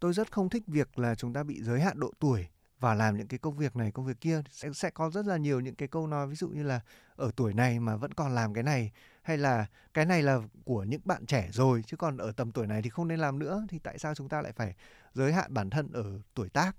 tôi 0.00 0.12
rất 0.12 0.32
không 0.32 0.48
thích 0.48 0.62
việc 0.66 0.98
là 0.98 1.14
chúng 1.14 1.32
ta 1.32 1.42
bị 1.42 1.62
giới 1.62 1.80
hạn 1.80 2.00
độ 2.00 2.12
tuổi 2.18 2.46
và 2.80 2.94
làm 2.94 3.16
những 3.16 3.26
cái 3.26 3.38
công 3.38 3.56
việc 3.56 3.76
này, 3.76 3.92
công 3.92 4.06
việc 4.06 4.20
kia. 4.20 4.42
Sẽ 4.50 4.72
sẽ 4.72 4.90
có 4.90 5.10
rất 5.10 5.26
là 5.26 5.36
nhiều 5.36 5.60
những 5.60 5.74
cái 5.74 5.88
câu 5.88 6.06
nói, 6.06 6.26
ví 6.26 6.36
dụ 6.36 6.48
như 6.48 6.62
là, 6.62 6.80
ở 7.16 7.30
tuổi 7.36 7.54
này 7.54 7.80
mà 7.80 7.96
vẫn 7.96 8.14
còn 8.14 8.34
làm 8.34 8.54
cái 8.54 8.62
này. 8.62 8.92
Hay 9.22 9.38
là, 9.38 9.66
cái 9.94 10.06
này 10.06 10.22
là 10.22 10.38
của 10.64 10.84
những 10.84 11.00
bạn 11.04 11.26
trẻ 11.26 11.48
rồi, 11.52 11.82
chứ 11.86 11.96
còn 11.96 12.16
ở 12.16 12.32
tầm 12.32 12.52
tuổi 12.52 12.66
này 12.66 12.82
thì 12.82 12.90
không 12.90 13.08
nên 13.08 13.18
làm 13.18 13.38
nữa, 13.38 13.66
thì 13.68 13.78
tại 13.78 13.98
sao 13.98 14.14
chúng 14.14 14.28
ta 14.28 14.42
lại 14.42 14.52
phải 14.52 14.74
giới 15.14 15.32
hạn 15.32 15.54
bản 15.54 15.70
thân 15.70 15.92
ở 15.92 16.20
tuổi 16.34 16.48
tác? 16.48 16.76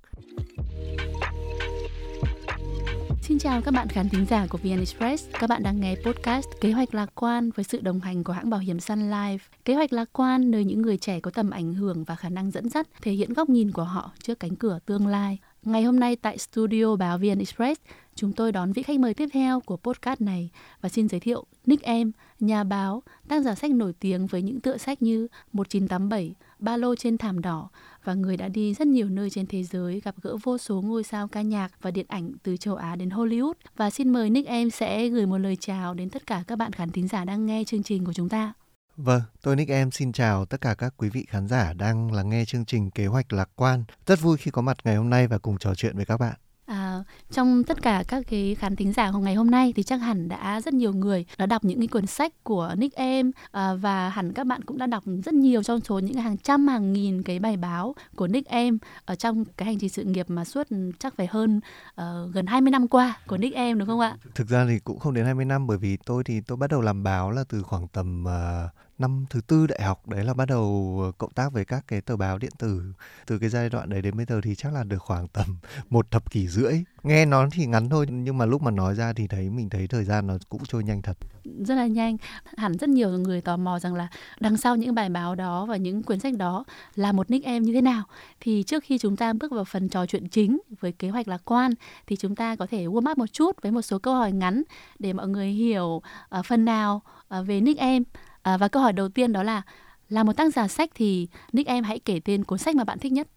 Xin 3.30 3.40
chào 3.40 3.62
các 3.62 3.74
bạn 3.74 3.88
khán 3.88 4.10
thính 4.10 4.26
giả 4.26 4.48
của 4.50 4.58
VN 4.58 4.80
Express. 4.80 5.30
Các 5.40 5.50
bạn 5.50 5.64
đang 5.64 5.80
nghe 5.80 5.96
podcast 6.06 6.48
Kế 6.62 6.72
hoạch 6.72 6.96
lạc 6.96 7.10
quan 7.16 7.50
với 7.52 7.64
sự 7.64 7.80
đồng 7.82 8.00
hành 8.00 8.24
của 8.24 8.34
hãng 8.34 8.50
bảo 8.50 8.60
hiểm 8.60 8.80
Sun 8.80 9.12
Life. 9.12 9.38
Kế 9.66 9.74
hoạch 9.74 9.94
lạc 9.94 10.10
quan 10.14 10.52
nơi 10.52 10.66
những 10.66 10.82
người 10.82 10.98
trẻ 10.98 11.20
có 11.20 11.32
tầm 11.32 11.50
ảnh 11.50 11.74
hưởng 11.74 12.04
và 12.04 12.16
khả 12.16 12.30
năng 12.30 12.52
dẫn 12.52 12.70
dắt 12.70 12.88
thể 13.02 13.12
hiện 13.12 13.34
góc 13.34 13.50
nhìn 13.50 13.72
của 13.72 13.84
họ 13.84 14.12
trước 14.24 14.40
cánh 14.40 14.56
cửa 14.56 14.80
tương 14.86 15.08
lai. 15.08 15.38
Ngày 15.64 15.84
hôm 15.84 16.00
nay 16.00 16.16
tại 16.16 16.38
studio 16.38 16.96
báo 16.96 17.18
VN 17.18 17.40
Express, 17.40 17.82
chúng 18.20 18.34
tôi 18.34 18.52
đón 18.52 18.72
vị 18.72 18.84
khách 18.84 19.00
mời 19.00 19.14
tiếp 19.14 19.30
theo 19.34 19.60
của 19.60 19.78
podcast 19.78 20.22
này 20.22 20.50
và 20.82 20.90
xin 20.90 21.10
giới 21.10 21.20
thiệu 21.20 21.46
Nick 21.66 21.84
Em, 21.84 22.12
nhà 22.40 22.64
báo, 22.64 23.04
tác 23.28 23.44
giả 23.44 23.56
sách 23.56 23.72
nổi 23.72 23.94
tiếng 24.00 24.28
với 24.28 24.42
những 24.42 24.60
tựa 24.60 24.78
sách 24.78 25.02
như 25.02 25.28
1987, 25.54 26.36
Ba 26.60 26.78
lô 26.78 26.96
trên 26.96 27.18
thảm 27.18 27.42
đỏ 27.42 27.70
và 28.04 28.14
người 28.14 28.38
đã 28.38 28.48
đi 28.48 28.74
rất 28.74 28.88
nhiều 28.88 29.10
nơi 29.10 29.30
trên 29.30 29.46
thế 29.46 29.64
giới 29.64 30.02
gặp 30.04 30.16
gỡ 30.22 30.38
vô 30.44 30.58
số 30.58 30.82
ngôi 30.82 31.04
sao 31.04 31.28
ca 31.28 31.42
nhạc 31.42 31.72
và 31.82 31.92
điện 31.92 32.06
ảnh 32.10 32.32
từ 32.44 32.58
châu 32.58 32.76
Á 32.76 32.96
đến 32.96 33.10
Hollywood. 33.10 33.54
Và 33.76 33.90
xin 33.90 34.10
mời 34.10 34.30
Nick 34.30 34.48
Em 34.48 34.70
sẽ 34.70 35.08
gửi 35.08 35.26
một 35.26 35.38
lời 35.38 35.56
chào 35.56 35.94
đến 35.94 36.10
tất 36.10 36.28
cả 36.28 36.44
các 36.48 36.56
bạn 36.56 36.74
khán 36.74 36.90
thính 36.90 37.08
giả 37.08 37.26
đang 37.26 37.46
nghe 37.46 37.64
chương 37.64 37.84
trình 37.84 38.06
của 38.06 38.14
chúng 38.14 38.30
ta. 38.30 38.54
Vâng, 38.96 39.22
tôi 39.42 39.56
Nick 39.56 39.72
Em 39.72 39.92
xin 39.92 40.12
chào 40.12 40.46
tất 40.46 40.62
cả 40.62 40.76
các 40.76 40.94
quý 40.98 41.10
vị 41.10 41.26
khán 41.30 41.48
giả 41.48 41.74
đang 41.74 42.12
lắng 42.12 42.30
nghe 42.30 42.46
chương 42.46 42.66
trình 42.66 42.92
Kế 42.92 43.06
hoạch 43.06 43.34
lạc 43.34 43.50
quan. 43.56 43.84
Rất 44.06 44.22
vui 44.22 44.38
khi 44.38 44.52
có 44.52 44.62
mặt 44.62 44.78
ngày 44.84 44.96
hôm 44.96 45.10
nay 45.10 45.28
và 45.28 45.38
cùng 45.38 45.58
trò 45.58 45.76
chuyện 45.76 45.96
với 45.96 46.06
các 46.06 46.18
bạn. 46.18 46.34
À, 46.70 47.04
trong 47.32 47.64
tất 47.64 47.82
cả 47.82 48.04
các 48.08 48.24
cái 48.30 48.56
khán 48.60 48.76
thính 48.76 48.94
giả 48.94 49.12
của 49.12 49.20
ngày 49.20 49.36
hôm 49.36 49.52
nay 49.52 49.74
thì 49.76 49.84
chắc 49.84 49.98
hẳn 49.98 50.30
đã 50.30 50.62
rất 50.62 50.74
nhiều 50.74 50.94
người 50.94 51.26
đã 51.38 51.46
đọc 51.46 51.64
những 51.64 51.80
cái 51.80 51.88
cuốn 51.88 52.06
sách 52.06 52.44
của 52.44 52.74
Nick 52.78 52.96
Em 52.96 53.32
à, 53.52 53.74
và 53.74 54.10
hẳn 54.10 54.34
các 54.34 54.48
bạn 54.48 54.64
cũng 54.64 54.78
đã 54.78 54.88
đọc 54.88 55.04
rất 55.26 55.34
nhiều 55.34 55.64
trong 55.64 55.80
số 55.80 56.00
những 56.00 56.14
hàng 56.14 56.38
trăm 56.38 56.68
hàng 56.68 56.94
nghìn 56.94 57.24
cái 57.24 57.40
bài 57.40 57.58
báo 57.58 57.96
của 58.16 58.28
Nick 58.28 58.50
Em 58.50 58.78
ở 59.06 59.16
trong 59.16 59.46
cái 59.46 59.66
hành 59.66 59.80
trình 59.80 59.90
sự 59.90 60.04
nghiệp 60.04 60.26
mà 60.30 60.46
suốt 60.46 60.68
chắc 61.00 61.14
phải 61.18 61.28
hơn 61.28 61.62
uh, 62.02 62.04
gần 62.34 62.46
20 62.46 62.72
năm 62.72 62.88
qua 62.88 63.18
của 63.28 63.38
Nick 63.38 63.56
Em 63.56 63.80
đúng 63.80 63.88
không 63.88 64.00
ạ? 64.00 64.18
Thực 64.36 64.48
ra 64.48 64.66
thì 64.70 64.80
cũng 64.80 65.00
không 65.00 65.14
đến 65.14 65.26
20 65.26 65.46
năm 65.46 65.68
bởi 65.68 65.78
vì 65.78 65.98
tôi 66.06 66.24
thì 66.24 66.42
tôi 66.42 66.58
bắt 66.58 66.70
đầu 66.70 66.82
làm 66.82 67.04
báo 67.04 67.32
là 67.32 67.44
từ 67.50 67.64
khoảng 67.64 67.88
tầm 67.88 68.26
uh, 68.28 68.72
năm 69.00 69.26
thứ 69.30 69.42
tư 69.42 69.68
đại 69.68 69.82
học 69.82 70.08
đấy 70.10 70.24
là 70.24 70.34
bắt 70.34 70.46
đầu 70.46 70.98
ờ, 71.04 71.12
cộng 71.18 71.32
tác 71.32 71.54
với 71.54 71.66
các 71.66 71.84
cái 71.88 72.02
tờ 72.02 72.18
báo 72.18 72.38
điện 72.38 72.52
tử. 72.60 72.82
Từ 73.26 73.40
cái 73.40 73.50
giai 73.50 73.70
đoạn 73.70 73.90
đấy 73.90 74.02
đến 74.02 74.18
bây 74.18 74.26
giờ 74.26 74.42
thì 74.44 74.56
chắc 74.56 74.74
là 74.74 74.84
được 74.84 74.98
khoảng 74.98 75.28
tầm 75.28 75.46
một 75.90 76.12
thập 76.12 76.32
kỷ 76.32 76.48
rưỡi. 76.48 76.74
Nghe 77.04 77.26
nó 77.26 77.48
thì 77.52 77.66
ngắn 77.66 77.90
thôi 77.90 78.06
nhưng 78.10 78.38
mà 78.38 78.46
lúc 78.46 78.62
mà 78.62 78.72
nói 78.72 78.96
ra 78.96 79.14
thì 79.14 79.28
thấy 79.28 79.50
mình 79.50 79.70
thấy 79.70 79.88
thời 79.88 80.04
gian 80.04 80.28
nó 80.28 80.38
cũng 80.50 80.62
trôi 80.66 80.84
nhanh 80.84 81.02
thật. 81.02 81.18
Rất 81.60 81.76
là 81.76 81.88
nhanh. 81.88 82.18
Hẳn 82.58 82.78
rất 82.78 82.90
nhiều 82.90 83.10
người 83.10 83.42
tò 83.42 83.58
mò 83.58 83.80
rằng 83.80 83.96
là 83.96 84.08
đằng 84.40 84.58
sau 84.58 84.76
những 84.76 84.96
bài 84.96 85.10
báo 85.10 85.36
đó 85.36 85.66
và 85.66 85.78
những 85.78 86.04
quyển 86.04 86.20
sách 86.20 86.38
đó 86.38 86.64
là 86.96 87.12
một 87.12 87.32
nick 87.32 87.46
em 87.46 87.64
như 87.64 87.74
thế 87.74 87.82
nào? 87.82 88.04
Thì 88.40 88.64
trước 88.64 88.84
khi 88.84 88.98
chúng 88.98 89.16
ta 89.16 89.34
bước 89.34 89.52
vào 89.52 89.64
phần 89.64 89.90
trò 89.90 90.06
chuyện 90.06 90.30
chính 90.30 90.60
với 90.80 90.92
kế 90.92 91.10
hoạch 91.10 91.28
lạc 91.28 91.42
quan 91.46 91.72
thì 92.08 92.16
chúng 92.16 92.36
ta 92.36 92.56
có 92.56 92.68
thể 92.72 92.86
warm 92.86 93.12
up 93.12 93.18
một 93.18 93.34
chút 93.34 93.62
với 93.62 93.72
một 93.72 93.82
số 93.82 94.00
câu 94.00 94.16
hỏi 94.16 94.32
ngắn 94.32 94.64
để 95.00 95.14
mọi 95.14 95.28
người 95.28 95.48
hiểu 95.48 96.02
uh, 96.40 96.46
phần 96.46 96.66
nào 96.66 97.02
uh, 97.40 97.48
về 97.48 97.62
nick 97.62 97.80
em. 97.80 98.04
À, 98.44 98.58
và 98.58 98.68
câu 98.68 98.84
hỏi 98.84 98.94
đầu 98.94 99.10
tiên 99.10 99.34
đó 99.34 99.44
là 99.44 99.62
là 100.10 100.24
một 100.24 100.34
tác 100.38 100.54
giả 100.54 100.68
sách 100.68 100.90
thì 100.96 101.28
Nick 101.54 101.68
em 101.68 101.84
hãy 101.84 102.00
kể 102.00 102.20
tên 102.26 102.44
cuốn 102.44 102.60
sách 102.60 102.76
mà 102.76 102.84
bạn 102.84 103.00
thích 103.00 103.12
nhất. 103.12 103.28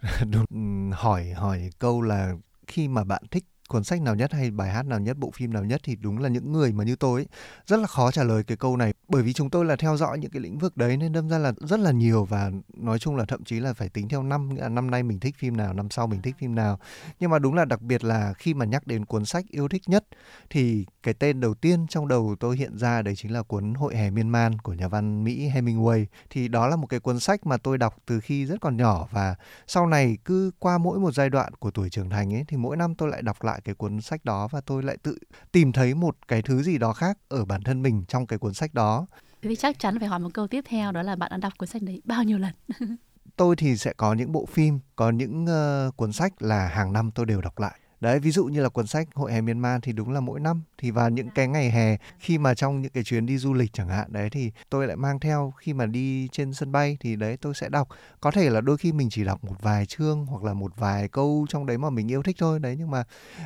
Đúng, 0.30 0.90
hỏi 0.94 1.30
hỏi 1.32 1.70
câu 1.78 2.02
là 2.02 2.32
khi 2.66 2.88
mà 2.88 3.04
bạn 3.04 3.22
thích 3.30 3.44
cuốn 3.68 3.84
sách 3.84 4.02
nào 4.02 4.14
nhất 4.14 4.32
hay 4.32 4.50
bài 4.50 4.70
hát 4.70 4.86
nào 4.86 5.00
nhất, 5.00 5.18
bộ 5.18 5.30
phim 5.30 5.52
nào 5.52 5.64
nhất 5.64 5.80
thì 5.84 5.96
đúng 5.96 6.18
là 6.18 6.28
những 6.28 6.52
người 6.52 6.72
mà 6.72 6.84
như 6.84 6.96
tôi 6.96 7.20
ấy, 7.20 7.26
rất 7.66 7.76
là 7.80 7.86
khó 7.86 8.10
trả 8.10 8.24
lời 8.24 8.44
cái 8.44 8.56
câu 8.56 8.76
này 8.76 8.94
bởi 9.08 9.22
vì 9.22 9.32
chúng 9.32 9.50
tôi 9.50 9.64
là 9.64 9.76
theo 9.76 9.96
dõi 9.96 10.18
những 10.18 10.30
cái 10.30 10.42
lĩnh 10.42 10.58
vực 10.58 10.76
đấy 10.76 10.96
nên 10.96 11.12
đâm 11.12 11.28
ra 11.28 11.38
là 11.38 11.52
rất 11.60 11.80
là 11.80 11.90
nhiều 11.90 12.24
và 12.24 12.50
nói 12.76 12.98
chung 12.98 13.16
là 13.16 13.24
thậm 13.24 13.44
chí 13.44 13.60
là 13.60 13.72
phải 13.72 13.88
tính 13.88 14.08
theo 14.08 14.22
năm 14.22 14.54
nghĩa 14.54 14.60
là 14.60 14.68
năm 14.68 14.90
nay 14.90 15.02
mình 15.02 15.20
thích 15.20 15.34
phim 15.38 15.56
nào, 15.56 15.72
năm 15.72 15.90
sau 15.90 16.06
mình 16.06 16.22
thích 16.22 16.36
phim 16.38 16.54
nào. 16.54 16.78
Nhưng 17.20 17.30
mà 17.30 17.38
đúng 17.38 17.54
là 17.54 17.64
đặc 17.64 17.82
biệt 17.82 18.04
là 18.04 18.32
khi 18.32 18.54
mà 18.54 18.64
nhắc 18.64 18.86
đến 18.86 19.04
cuốn 19.04 19.24
sách 19.24 19.44
yêu 19.50 19.68
thích 19.68 19.82
nhất 19.86 20.04
thì 20.50 20.86
cái 21.02 21.14
tên 21.14 21.40
đầu 21.40 21.54
tiên 21.54 21.86
trong 21.88 22.08
đầu 22.08 22.36
tôi 22.40 22.56
hiện 22.56 22.78
ra 22.78 23.02
đấy 23.02 23.14
chính 23.16 23.32
là 23.32 23.42
cuốn 23.42 23.74
Hội 23.74 23.96
hè 23.96 24.10
miên 24.10 24.28
man 24.28 24.58
của 24.58 24.72
nhà 24.72 24.88
văn 24.88 25.24
Mỹ 25.24 25.50
Hemingway. 25.54 26.04
Thì 26.30 26.48
đó 26.48 26.68
là 26.68 26.76
một 26.76 26.86
cái 26.86 27.00
cuốn 27.00 27.20
sách 27.20 27.46
mà 27.46 27.56
tôi 27.56 27.78
đọc 27.78 27.96
từ 28.06 28.20
khi 28.20 28.46
rất 28.46 28.60
còn 28.60 28.76
nhỏ 28.76 29.08
và 29.10 29.34
sau 29.66 29.86
này 29.86 30.18
cứ 30.24 30.50
qua 30.58 30.78
mỗi 30.78 30.98
một 30.98 31.14
giai 31.14 31.30
đoạn 31.30 31.54
của 31.54 31.70
tuổi 31.70 31.90
trưởng 31.90 32.10
thành 32.10 32.34
ấy 32.34 32.44
thì 32.48 32.56
mỗi 32.56 32.76
năm 32.76 32.94
tôi 32.94 33.08
lại 33.08 33.22
đọc 33.22 33.44
lại 33.44 33.55
lại 33.56 33.62
cái 33.64 33.74
cuốn 33.74 34.00
sách 34.00 34.24
đó 34.24 34.48
và 34.50 34.60
tôi 34.60 34.82
lại 34.82 34.96
tự 35.02 35.18
tìm 35.52 35.72
thấy 35.72 35.94
một 35.94 36.16
cái 36.28 36.42
thứ 36.42 36.62
gì 36.62 36.78
đó 36.78 36.92
khác 36.92 37.18
ở 37.28 37.44
bản 37.44 37.62
thân 37.62 37.82
mình 37.82 38.04
trong 38.08 38.26
cái 38.26 38.38
cuốn 38.38 38.54
sách 38.54 38.74
đó. 38.74 39.06
Thế 39.42 39.48
thì 39.48 39.56
chắc 39.56 39.78
chắn 39.78 39.98
phải 39.98 40.08
hỏi 40.08 40.18
một 40.18 40.28
câu 40.34 40.46
tiếp 40.46 40.64
theo 40.68 40.92
đó 40.92 41.02
là 41.02 41.16
bạn 41.16 41.30
đã 41.30 41.36
đọc 41.36 41.52
cuốn 41.58 41.68
sách 41.68 41.82
đấy 41.82 42.02
bao 42.04 42.22
nhiêu 42.24 42.38
lần? 42.38 42.52
Tôi 43.36 43.56
thì 43.56 43.76
sẽ 43.76 43.92
có 43.96 44.14
những 44.14 44.32
bộ 44.32 44.46
phim 44.46 44.78
có 44.96 45.10
những 45.10 45.44
uh, 45.44 45.96
cuốn 45.96 46.12
sách 46.12 46.42
là 46.42 46.68
hàng 46.68 46.92
năm 46.92 47.10
tôi 47.10 47.26
đều 47.26 47.40
đọc 47.40 47.58
lại 47.58 47.80
đấy 48.00 48.18
ví 48.20 48.30
dụ 48.30 48.44
như 48.44 48.62
là 48.62 48.68
cuốn 48.68 48.86
sách 48.86 49.08
hội 49.14 49.32
hè 49.32 49.40
miền 49.40 49.58
man 49.58 49.80
thì 49.80 49.92
đúng 49.92 50.12
là 50.12 50.20
mỗi 50.20 50.40
năm 50.40 50.62
thì 50.78 50.90
vào 50.90 51.10
những 51.10 51.30
cái 51.30 51.48
ngày 51.48 51.70
hè 51.70 51.96
khi 52.18 52.38
mà 52.38 52.54
trong 52.54 52.82
những 52.82 52.92
cái 52.92 53.04
chuyến 53.04 53.26
đi 53.26 53.38
du 53.38 53.54
lịch 53.54 53.72
chẳng 53.72 53.88
hạn 53.88 54.12
đấy 54.12 54.30
thì 54.30 54.50
tôi 54.70 54.86
lại 54.86 54.96
mang 54.96 55.20
theo 55.20 55.52
khi 55.56 55.72
mà 55.72 55.86
đi 55.86 56.28
trên 56.32 56.54
sân 56.54 56.72
bay 56.72 56.96
thì 57.00 57.16
đấy 57.16 57.36
tôi 57.40 57.54
sẽ 57.54 57.68
đọc. 57.68 57.88
Có 58.20 58.30
thể 58.30 58.50
là 58.50 58.60
đôi 58.60 58.76
khi 58.76 58.92
mình 58.92 59.10
chỉ 59.10 59.24
đọc 59.24 59.44
một 59.44 59.56
vài 59.62 59.86
chương 59.86 60.26
hoặc 60.26 60.44
là 60.44 60.54
một 60.54 60.72
vài 60.76 61.08
câu 61.08 61.46
trong 61.48 61.66
đấy 61.66 61.78
mà 61.78 61.90
mình 61.90 62.10
yêu 62.10 62.22
thích 62.22 62.36
thôi 62.38 62.58
đấy 62.58 62.76
nhưng 62.78 62.90
mà 62.90 63.04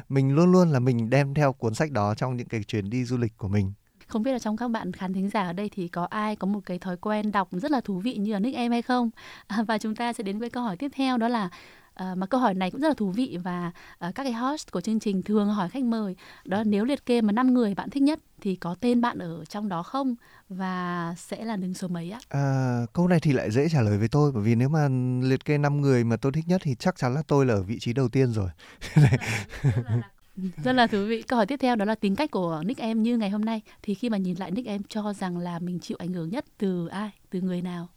mình 0.08 0.34
luôn 0.34 0.52
luôn 0.52 0.70
là 0.70 0.78
mình 0.78 1.10
đem 1.10 1.34
theo 1.34 1.52
cuốn 1.52 1.74
sách 1.74 1.90
đó 1.90 2.14
trong 2.14 2.36
những 2.36 2.48
cái 2.48 2.62
chuyến 2.62 2.90
đi 2.90 3.04
du 3.04 3.16
lịch 3.16 3.36
của 3.36 3.48
mình. 3.48 3.72
Không 4.06 4.22
biết 4.22 4.32
là 4.32 4.38
trong 4.38 4.56
các 4.56 4.68
bạn 4.68 4.92
khán 4.92 5.12
thính 5.12 5.30
giả 5.30 5.42
ở 5.42 5.52
đây 5.52 5.70
thì 5.72 5.88
có 5.88 6.04
ai 6.04 6.36
có 6.36 6.46
một 6.46 6.60
cái 6.66 6.78
thói 6.78 6.96
quen 6.96 7.32
đọc 7.32 7.48
rất 7.52 7.70
là 7.70 7.80
thú 7.80 7.98
vị 7.98 8.16
như 8.16 8.32
là 8.32 8.38
nick 8.38 8.56
em 8.56 8.72
hay 8.72 8.82
không? 8.82 9.10
À, 9.46 9.62
và 9.68 9.78
chúng 9.78 9.96
ta 9.96 10.12
sẽ 10.12 10.22
đến 10.22 10.38
với 10.38 10.50
câu 10.50 10.62
hỏi 10.62 10.76
tiếp 10.76 10.90
theo 10.94 11.18
đó 11.18 11.28
là 11.28 11.48
À, 12.00 12.14
mà 12.14 12.26
câu 12.26 12.40
hỏi 12.40 12.54
này 12.54 12.70
cũng 12.70 12.80
rất 12.80 12.88
là 12.88 12.94
thú 12.94 13.10
vị 13.10 13.38
và 13.42 13.72
à, 13.98 14.12
các 14.14 14.22
cái 14.24 14.32
host 14.32 14.70
của 14.70 14.80
chương 14.80 15.00
trình 15.00 15.22
thường 15.22 15.48
hỏi 15.48 15.68
khách 15.68 15.84
mời 15.84 16.16
đó 16.44 16.62
nếu 16.66 16.84
liệt 16.84 17.06
kê 17.06 17.20
mà 17.20 17.32
năm 17.32 17.54
người 17.54 17.74
bạn 17.74 17.90
thích 17.90 18.02
nhất 18.02 18.20
thì 18.40 18.56
có 18.56 18.74
tên 18.80 19.00
bạn 19.00 19.18
ở 19.18 19.44
trong 19.44 19.68
đó 19.68 19.82
không? 19.82 20.14
Và 20.48 21.14
sẽ 21.18 21.44
là 21.44 21.56
đứng 21.56 21.74
số 21.74 21.88
mấy 21.88 22.10
ạ? 22.10 22.20
À, 22.28 22.80
câu 22.92 23.08
này 23.08 23.20
thì 23.20 23.32
lại 23.32 23.50
dễ 23.50 23.68
trả 23.68 23.82
lời 23.82 23.98
với 23.98 24.08
tôi 24.08 24.32
bởi 24.32 24.42
vì 24.42 24.54
nếu 24.54 24.68
mà 24.68 24.88
liệt 25.22 25.44
kê 25.44 25.58
5 25.58 25.80
người 25.80 26.04
mà 26.04 26.16
tôi 26.16 26.32
thích 26.32 26.44
nhất 26.48 26.60
thì 26.64 26.74
chắc 26.74 26.96
chắn 26.96 27.14
là 27.14 27.22
tôi 27.26 27.46
là 27.46 27.54
ở 27.54 27.62
vị 27.62 27.78
trí 27.78 27.92
đầu 27.92 28.08
tiên 28.08 28.32
rồi. 28.32 28.48
rất 30.64 30.72
là 30.72 30.86
thú 30.86 31.04
vị. 31.08 31.22
Câu 31.22 31.36
hỏi 31.36 31.46
tiếp 31.46 31.56
theo 31.60 31.76
đó 31.76 31.84
là 31.84 31.94
tính 31.94 32.16
cách 32.16 32.30
của 32.30 32.62
nick 32.66 32.80
em 32.80 33.02
như 33.02 33.18
ngày 33.18 33.30
hôm 33.30 33.44
nay. 33.44 33.62
Thì 33.82 33.94
khi 33.94 34.10
mà 34.10 34.18
nhìn 34.18 34.36
lại 34.38 34.50
nick 34.50 34.68
em 34.68 34.82
cho 34.88 35.12
rằng 35.12 35.38
là 35.38 35.58
mình 35.58 35.80
chịu 35.80 35.96
ảnh 36.00 36.12
hưởng 36.12 36.30
nhất 36.30 36.44
từ 36.58 36.86
ai? 36.86 37.10
Từ 37.30 37.40
người 37.40 37.62
nào 37.62 37.88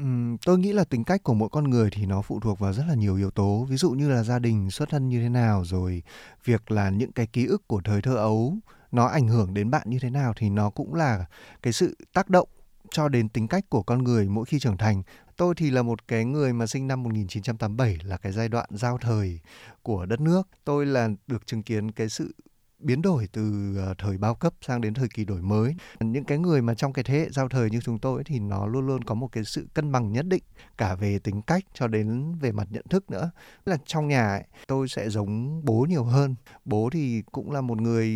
Ừm, 0.00 0.36
tôi 0.38 0.58
nghĩ 0.58 0.72
là 0.72 0.84
tính 0.84 1.04
cách 1.04 1.22
của 1.22 1.34
mỗi 1.34 1.48
con 1.48 1.70
người 1.70 1.88
thì 1.92 2.06
nó 2.06 2.22
phụ 2.22 2.40
thuộc 2.40 2.58
vào 2.58 2.72
rất 2.72 2.84
là 2.88 2.94
nhiều 2.94 3.16
yếu 3.16 3.30
tố, 3.30 3.66
ví 3.68 3.76
dụ 3.76 3.90
như 3.90 4.08
là 4.08 4.22
gia 4.22 4.38
đình 4.38 4.70
xuất 4.70 4.88
thân 4.88 5.08
như 5.08 5.20
thế 5.22 5.28
nào, 5.28 5.64
rồi 5.64 6.02
việc 6.44 6.70
là 6.70 6.90
những 6.90 7.12
cái 7.12 7.26
ký 7.26 7.46
ức 7.46 7.68
của 7.68 7.80
thời 7.84 8.02
thơ 8.02 8.14
ấu 8.16 8.56
nó 8.92 9.06
ảnh 9.06 9.28
hưởng 9.28 9.54
đến 9.54 9.70
bạn 9.70 9.82
như 9.90 9.98
thế 10.02 10.10
nào 10.10 10.32
thì 10.36 10.50
nó 10.50 10.70
cũng 10.70 10.94
là 10.94 11.24
cái 11.62 11.72
sự 11.72 11.96
tác 12.12 12.30
động 12.30 12.48
cho 12.90 13.08
đến 13.08 13.28
tính 13.28 13.48
cách 13.48 13.64
của 13.68 13.82
con 13.82 14.04
người 14.04 14.28
mỗi 14.28 14.44
khi 14.44 14.58
trưởng 14.58 14.76
thành. 14.76 15.02
Tôi 15.36 15.54
thì 15.56 15.70
là 15.70 15.82
một 15.82 16.08
cái 16.08 16.24
người 16.24 16.52
mà 16.52 16.66
sinh 16.66 16.88
năm 16.88 17.02
1987 17.02 17.98
là 18.04 18.16
cái 18.16 18.32
giai 18.32 18.48
đoạn 18.48 18.68
giao 18.70 18.98
thời 18.98 19.40
của 19.82 20.06
đất 20.06 20.20
nước. 20.20 20.48
Tôi 20.64 20.86
là 20.86 21.08
được 21.26 21.46
chứng 21.46 21.62
kiến 21.62 21.90
cái 21.90 22.08
sự 22.08 22.34
biến 22.80 23.02
đổi 23.02 23.28
từ 23.32 23.74
ờ, 23.76 23.94
thời 23.98 24.18
bao 24.18 24.34
cấp 24.34 24.54
sang 24.60 24.80
đến 24.80 24.94
thời 24.94 25.08
kỳ 25.08 25.24
đổi 25.24 25.42
mới. 25.42 25.74
Những 26.00 26.24
cái 26.24 26.38
người 26.38 26.62
mà 26.62 26.74
trong 26.74 26.92
cái 26.92 27.04
thế 27.04 27.18
hệ 27.18 27.30
giao 27.30 27.48
thời 27.48 27.70
như 27.70 27.80
chúng 27.80 27.98
tôi 27.98 28.18
ấy, 28.18 28.24
thì 28.24 28.38
nó 28.38 28.66
luôn 28.66 28.86
luôn 28.86 29.04
có 29.04 29.14
một 29.14 29.28
cái 29.32 29.44
sự 29.44 29.68
cân 29.74 29.92
bằng 29.92 30.12
nhất 30.12 30.26
định 30.26 30.42
cả 30.78 30.94
về 30.94 31.18
tính 31.18 31.42
cách 31.42 31.64
cho 31.74 31.86
đến 31.86 32.34
về 32.40 32.52
mặt 32.52 32.68
nhận 32.70 32.84
thức 32.90 33.10
nữa. 33.10 33.30
Là 33.64 33.76
trong 33.86 34.08
nhà 34.08 34.28
ấy, 34.28 34.44
tôi 34.66 34.88
sẽ 34.88 35.10
giống 35.10 35.64
bố 35.64 35.86
nhiều 35.88 36.04
hơn. 36.04 36.34
Bố 36.64 36.90
thì 36.92 37.22
cũng 37.32 37.50
là 37.50 37.60
một 37.60 37.80
người 37.80 38.08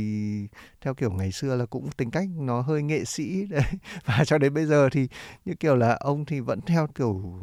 theo 0.81 0.95
kiểu 0.95 1.11
ngày 1.11 1.33
xưa 1.33 1.57
là 1.57 1.67
cũng 1.67 1.91
tính 1.97 2.11
cách 2.11 2.29
nó 2.37 2.61
hơi 2.61 2.83
nghệ 2.83 3.05
sĩ 3.05 3.45
đấy. 3.51 3.63
Và 4.05 4.25
cho 4.27 4.39
đến 4.39 4.55
bây 4.55 4.67
giờ 4.67 4.89
thì 4.93 5.09
như 5.45 5.55
kiểu 5.61 5.77
là 5.77 5.97
ông 6.01 6.25
thì 6.25 6.41
vẫn 6.41 6.61
theo 6.61 6.87
kiểu 6.95 7.41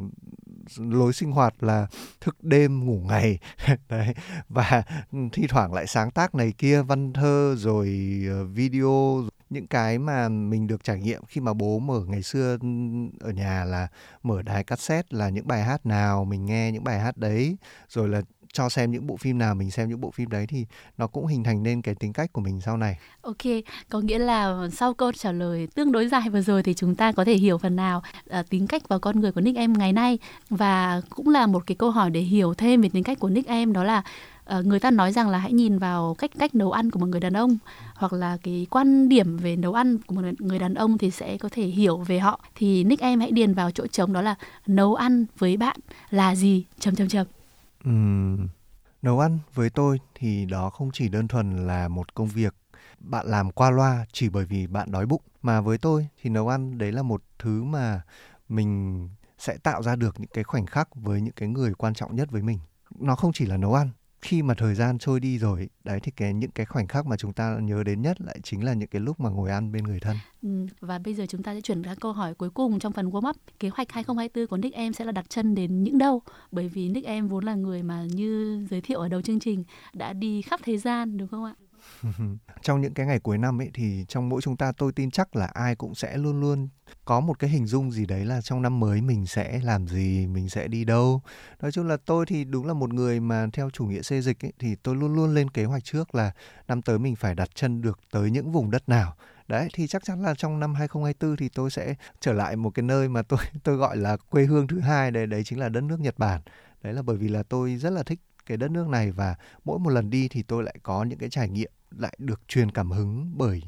lối 0.78 1.12
sinh 1.12 1.32
hoạt 1.32 1.62
là 1.62 1.86
thức 2.20 2.44
đêm 2.44 2.86
ngủ 2.86 3.00
ngày. 3.08 3.38
Đấy. 3.88 4.14
Và 4.48 4.82
thi 5.32 5.46
thoảng 5.48 5.72
lại 5.72 5.86
sáng 5.86 6.10
tác 6.10 6.34
này 6.34 6.52
kia 6.58 6.82
văn 6.82 7.11
thơ, 7.12 7.54
rồi 7.58 7.88
ờ, 8.28 8.44
video, 8.44 9.22
những 9.50 9.66
cái 9.66 9.98
mà 9.98 10.28
mình 10.28 10.66
được 10.66 10.84
trải 10.84 11.00
nghiệm 11.00 11.22
khi 11.28 11.40
mà 11.40 11.52
bố 11.54 11.78
mở 11.78 12.00
ngày 12.08 12.22
xưa 12.22 12.58
ở 13.20 13.30
nhà 13.30 13.64
là 13.64 13.88
mở 14.22 14.42
đài 14.42 14.64
cassette 14.64 15.08
là 15.10 15.28
những 15.28 15.46
bài 15.46 15.62
hát 15.62 15.86
nào, 15.86 16.24
mình 16.24 16.46
nghe 16.46 16.72
những 16.72 16.84
bài 16.84 17.00
hát 17.00 17.16
đấy, 17.16 17.56
rồi 17.88 18.08
là 18.08 18.22
cho 18.52 18.68
xem 18.68 18.90
những 18.90 19.06
bộ 19.06 19.16
phim 19.16 19.38
nào 19.38 19.54
mình 19.54 19.70
xem 19.70 19.88
những 19.88 20.00
bộ 20.00 20.10
phim 20.10 20.30
đấy 20.30 20.46
thì 20.46 20.66
nó 20.98 21.06
cũng 21.06 21.26
hình 21.26 21.44
thành 21.44 21.62
nên 21.62 21.82
cái 21.82 21.94
tính 21.94 22.12
cách 22.12 22.32
của 22.32 22.40
mình 22.40 22.60
sau 22.60 22.76
này. 22.76 22.98
Ok 23.22 23.36
có 23.88 24.00
nghĩa 24.00 24.18
là 24.18 24.68
sau 24.72 24.94
câu 24.94 25.12
trả 25.12 25.32
lời 25.32 25.68
tương 25.74 25.92
đối 25.92 26.08
dài 26.08 26.30
vừa 26.30 26.40
rồi 26.40 26.62
thì 26.62 26.74
chúng 26.74 26.94
ta 26.94 27.12
có 27.12 27.24
thể 27.24 27.34
hiểu 27.34 27.58
phần 27.58 27.76
nào 27.76 28.02
uh, 28.38 28.50
tính 28.50 28.66
cách 28.66 28.88
và 28.88 28.98
con 28.98 29.20
người 29.20 29.32
của 29.32 29.40
nick 29.40 29.58
em 29.58 29.72
ngày 29.72 29.92
nay. 29.92 30.18
Và 30.50 31.00
cũng 31.10 31.28
là 31.28 31.46
một 31.46 31.66
cái 31.66 31.76
câu 31.76 31.90
hỏi 31.90 32.10
để 32.10 32.20
hiểu 32.20 32.54
thêm 32.54 32.80
về 32.80 32.88
tính 32.88 33.04
cách 33.04 33.18
của 33.18 33.28
nick 33.28 33.48
em 33.48 33.72
đó 33.72 33.84
là 33.84 34.02
uh, 34.58 34.66
người 34.66 34.80
ta 34.80 34.90
nói 34.90 35.12
rằng 35.12 35.28
là 35.28 35.38
hãy 35.38 35.52
nhìn 35.52 35.78
vào 35.78 36.14
cách 36.18 36.30
cách 36.38 36.54
nấu 36.54 36.72
ăn 36.72 36.90
của 36.90 36.98
một 36.98 37.06
người 37.06 37.20
đàn 37.20 37.32
ông 37.32 37.58
hoặc 37.94 38.12
là 38.12 38.36
cái 38.42 38.66
quan 38.70 39.08
điểm 39.08 39.36
về 39.36 39.56
nấu 39.56 39.74
ăn 39.74 39.98
của 40.06 40.14
một 40.14 40.22
người 40.38 40.58
đàn 40.58 40.74
ông 40.74 40.98
thì 40.98 41.10
sẽ 41.10 41.36
có 41.36 41.48
thể 41.52 41.66
hiểu 41.66 41.96
về 41.96 42.18
họ. 42.18 42.40
Thì 42.54 42.84
nick 42.84 43.02
em 43.02 43.20
hãy 43.20 43.30
điền 43.30 43.54
vào 43.54 43.70
chỗ 43.70 43.86
trống 43.86 44.12
đó 44.12 44.22
là 44.22 44.34
nấu 44.66 44.94
ăn 44.94 45.26
với 45.38 45.56
bạn 45.56 45.76
là 46.10 46.34
gì? 46.34 46.64
Chấm 46.78 46.94
chấm 46.94 47.08
chấm 47.08 47.26
uhm, 47.88 48.48
nấu 49.02 49.20
ăn 49.20 49.38
với 49.54 49.70
tôi 49.70 50.00
thì 50.14 50.46
đó 50.46 50.70
không 50.70 50.90
chỉ 50.92 51.08
đơn 51.08 51.28
thuần 51.28 51.66
là 51.66 51.88
một 51.88 52.14
công 52.14 52.28
việc 52.28 52.54
bạn 52.98 53.26
làm 53.26 53.50
qua 53.50 53.70
loa 53.70 54.06
chỉ 54.12 54.28
bởi 54.28 54.44
vì 54.44 54.66
bạn 54.66 54.90
đói 54.90 55.06
bụng 55.06 55.22
mà 55.42 55.60
với 55.60 55.78
tôi 55.78 56.08
thì 56.22 56.30
nấu 56.30 56.48
ăn 56.48 56.78
đấy 56.78 56.92
là 56.92 57.02
một 57.02 57.22
thứ 57.38 57.62
mà 57.62 58.02
mình 58.48 59.08
sẽ 59.38 59.56
tạo 59.56 59.82
ra 59.82 59.96
được 59.96 60.20
những 60.20 60.30
cái 60.34 60.44
khoảnh 60.44 60.66
khắc 60.66 60.94
với 60.94 61.20
những 61.20 61.34
cái 61.34 61.48
người 61.48 61.74
quan 61.74 61.94
trọng 61.94 62.16
nhất 62.16 62.30
với 62.30 62.42
mình. 62.42 62.58
Nó 63.00 63.16
không 63.16 63.32
chỉ 63.32 63.46
là 63.46 63.56
nấu 63.56 63.74
ăn 63.74 63.90
khi 64.22 64.42
mà 64.42 64.54
thời 64.54 64.74
gian 64.74 64.98
trôi 64.98 65.20
đi 65.20 65.38
rồi 65.38 65.68
đấy 65.84 66.00
thì 66.02 66.12
cái 66.16 66.34
những 66.34 66.50
cái 66.50 66.66
khoảnh 66.66 66.88
khắc 66.88 67.06
mà 67.06 67.16
chúng 67.16 67.32
ta 67.32 67.58
nhớ 67.62 67.82
đến 67.82 68.02
nhất 68.02 68.20
lại 68.20 68.38
chính 68.42 68.64
là 68.64 68.72
những 68.74 68.88
cái 68.88 69.00
lúc 69.00 69.20
mà 69.20 69.30
ngồi 69.30 69.50
ăn 69.50 69.72
bên 69.72 69.84
người 69.84 70.00
thân. 70.00 70.16
Ừ, 70.42 70.66
và 70.80 70.98
bây 70.98 71.14
giờ 71.14 71.26
chúng 71.28 71.42
ta 71.42 71.54
sẽ 71.54 71.60
chuyển 71.60 71.82
sang 71.84 71.96
câu 71.96 72.12
hỏi 72.12 72.34
cuối 72.34 72.50
cùng 72.50 72.78
trong 72.78 72.92
phần 72.92 73.10
warm 73.10 73.30
up. 73.30 73.36
Kế 73.58 73.68
hoạch 73.68 73.92
2024 73.92 74.46
của 74.46 74.56
Nick 74.56 74.76
em 74.76 74.92
sẽ 74.92 75.04
là 75.04 75.12
đặt 75.12 75.30
chân 75.30 75.54
đến 75.54 75.82
những 75.82 75.98
đâu? 75.98 76.22
Bởi 76.50 76.68
vì 76.68 76.88
Nick 76.88 77.06
em 77.06 77.28
vốn 77.28 77.44
là 77.44 77.54
người 77.54 77.82
mà 77.82 78.04
như 78.14 78.66
giới 78.70 78.80
thiệu 78.80 79.00
ở 79.00 79.08
đầu 79.08 79.22
chương 79.22 79.40
trình 79.40 79.64
đã 79.92 80.12
đi 80.12 80.42
khắp 80.42 80.60
thế 80.64 80.78
gian 80.78 81.16
đúng 81.16 81.28
không 81.28 81.44
ạ? 81.44 81.54
trong 82.62 82.80
những 82.80 82.94
cái 82.94 83.06
ngày 83.06 83.18
cuối 83.18 83.38
năm 83.38 83.60
ấy 83.60 83.70
thì 83.74 84.04
trong 84.08 84.28
mỗi 84.28 84.40
chúng 84.42 84.56
ta 84.56 84.72
tôi 84.72 84.92
tin 84.92 85.10
chắc 85.10 85.36
là 85.36 85.46
ai 85.46 85.76
cũng 85.76 85.94
sẽ 85.94 86.16
luôn 86.16 86.40
luôn 86.40 86.68
có 87.04 87.20
một 87.20 87.38
cái 87.38 87.50
hình 87.50 87.66
dung 87.66 87.90
gì 87.90 88.06
đấy 88.06 88.24
là 88.24 88.40
trong 88.40 88.62
năm 88.62 88.80
mới 88.80 89.00
mình 89.00 89.26
sẽ 89.26 89.60
làm 89.62 89.88
gì 89.88 90.26
mình 90.26 90.48
sẽ 90.48 90.68
đi 90.68 90.84
đâu. 90.84 91.22
Nói 91.62 91.72
chung 91.72 91.86
là 91.86 91.96
tôi 92.04 92.26
thì 92.26 92.44
đúng 92.44 92.66
là 92.66 92.74
một 92.74 92.92
người 92.94 93.20
mà 93.20 93.46
theo 93.52 93.70
chủ 93.70 93.84
nghĩa 93.84 94.02
xê 94.02 94.20
dịch 94.20 94.44
ấy, 94.44 94.52
thì 94.58 94.74
tôi 94.82 94.96
luôn 94.96 95.14
luôn 95.14 95.34
lên 95.34 95.50
kế 95.50 95.64
hoạch 95.64 95.84
trước 95.84 96.14
là 96.14 96.32
năm 96.68 96.82
tới 96.82 96.98
mình 96.98 97.16
phải 97.16 97.34
đặt 97.34 97.48
chân 97.54 97.82
được 97.82 97.98
tới 98.10 98.30
những 98.30 98.52
vùng 98.52 98.70
đất 98.70 98.88
nào. 98.88 99.16
Đấy 99.48 99.68
thì 99.74 99.86
chắc 99.86 100.04
chắn 100.04 100.22
là 100.22 100.34
trong 100.34 100.60
năm 100.60 100.74
2024 100.74 101.36
thì 101.36 101.48
tôi 101.48 101.70
sẽ 101.70 101.94
trở 102.20 102.32
lại 102.32 102.56
một 102.56 102.70
cái 102.70 102.82
nơi 102.82 103.08
mà 103.08 103.22
tôi 103.22 103.38
tôi 103.62 103.76
gọi 103.76 103.96
là 103.96 104.16
quê 104.16 104.44
hương 104.44 104.66
thứ 104.66 104.80
hai 104.80 105.10
đấy 105.10 105.26
đấy 105.26 105.42
chính 105.44 105.58
là 105.58 105.68
đất 105.68 105.80
nước 105.80 106.00
Nhật 106.00 106.18
Bản. 106.18 106.40
Đấy 106.82 106.92
là 106.92 107.02
bởi 107.02 107.16
vì 107.16 107.28
là 107.28 107.42
tôi 107.42 107.76
rất 107.76 107.90
là 107.90 108.02
thích 108.02 108.20
cái 108.46 108.56
đất 108.56 108.70
nước 108.70 108.88
này 108.88 109.10
và 109.10 109.34
mỗi 109.64 109.78
một 109.78 109.90
lần 109.90 110.10
đi 110.10 110.28
thì 110.28 110.42
tôi 110.42 110.62
lại 110.62 110.76
có 110.82 111.04
những 111.04 111.18
cái 111.18 111.30
trải 111.30 111.48
nghiệm 111.48 111.70
lại 111.90 112.14
được 112.18 112.40
truyền 112.48 112.70
cảm 112.70 112.90
hứng 112.90 113.32
bởi 113.36 113.62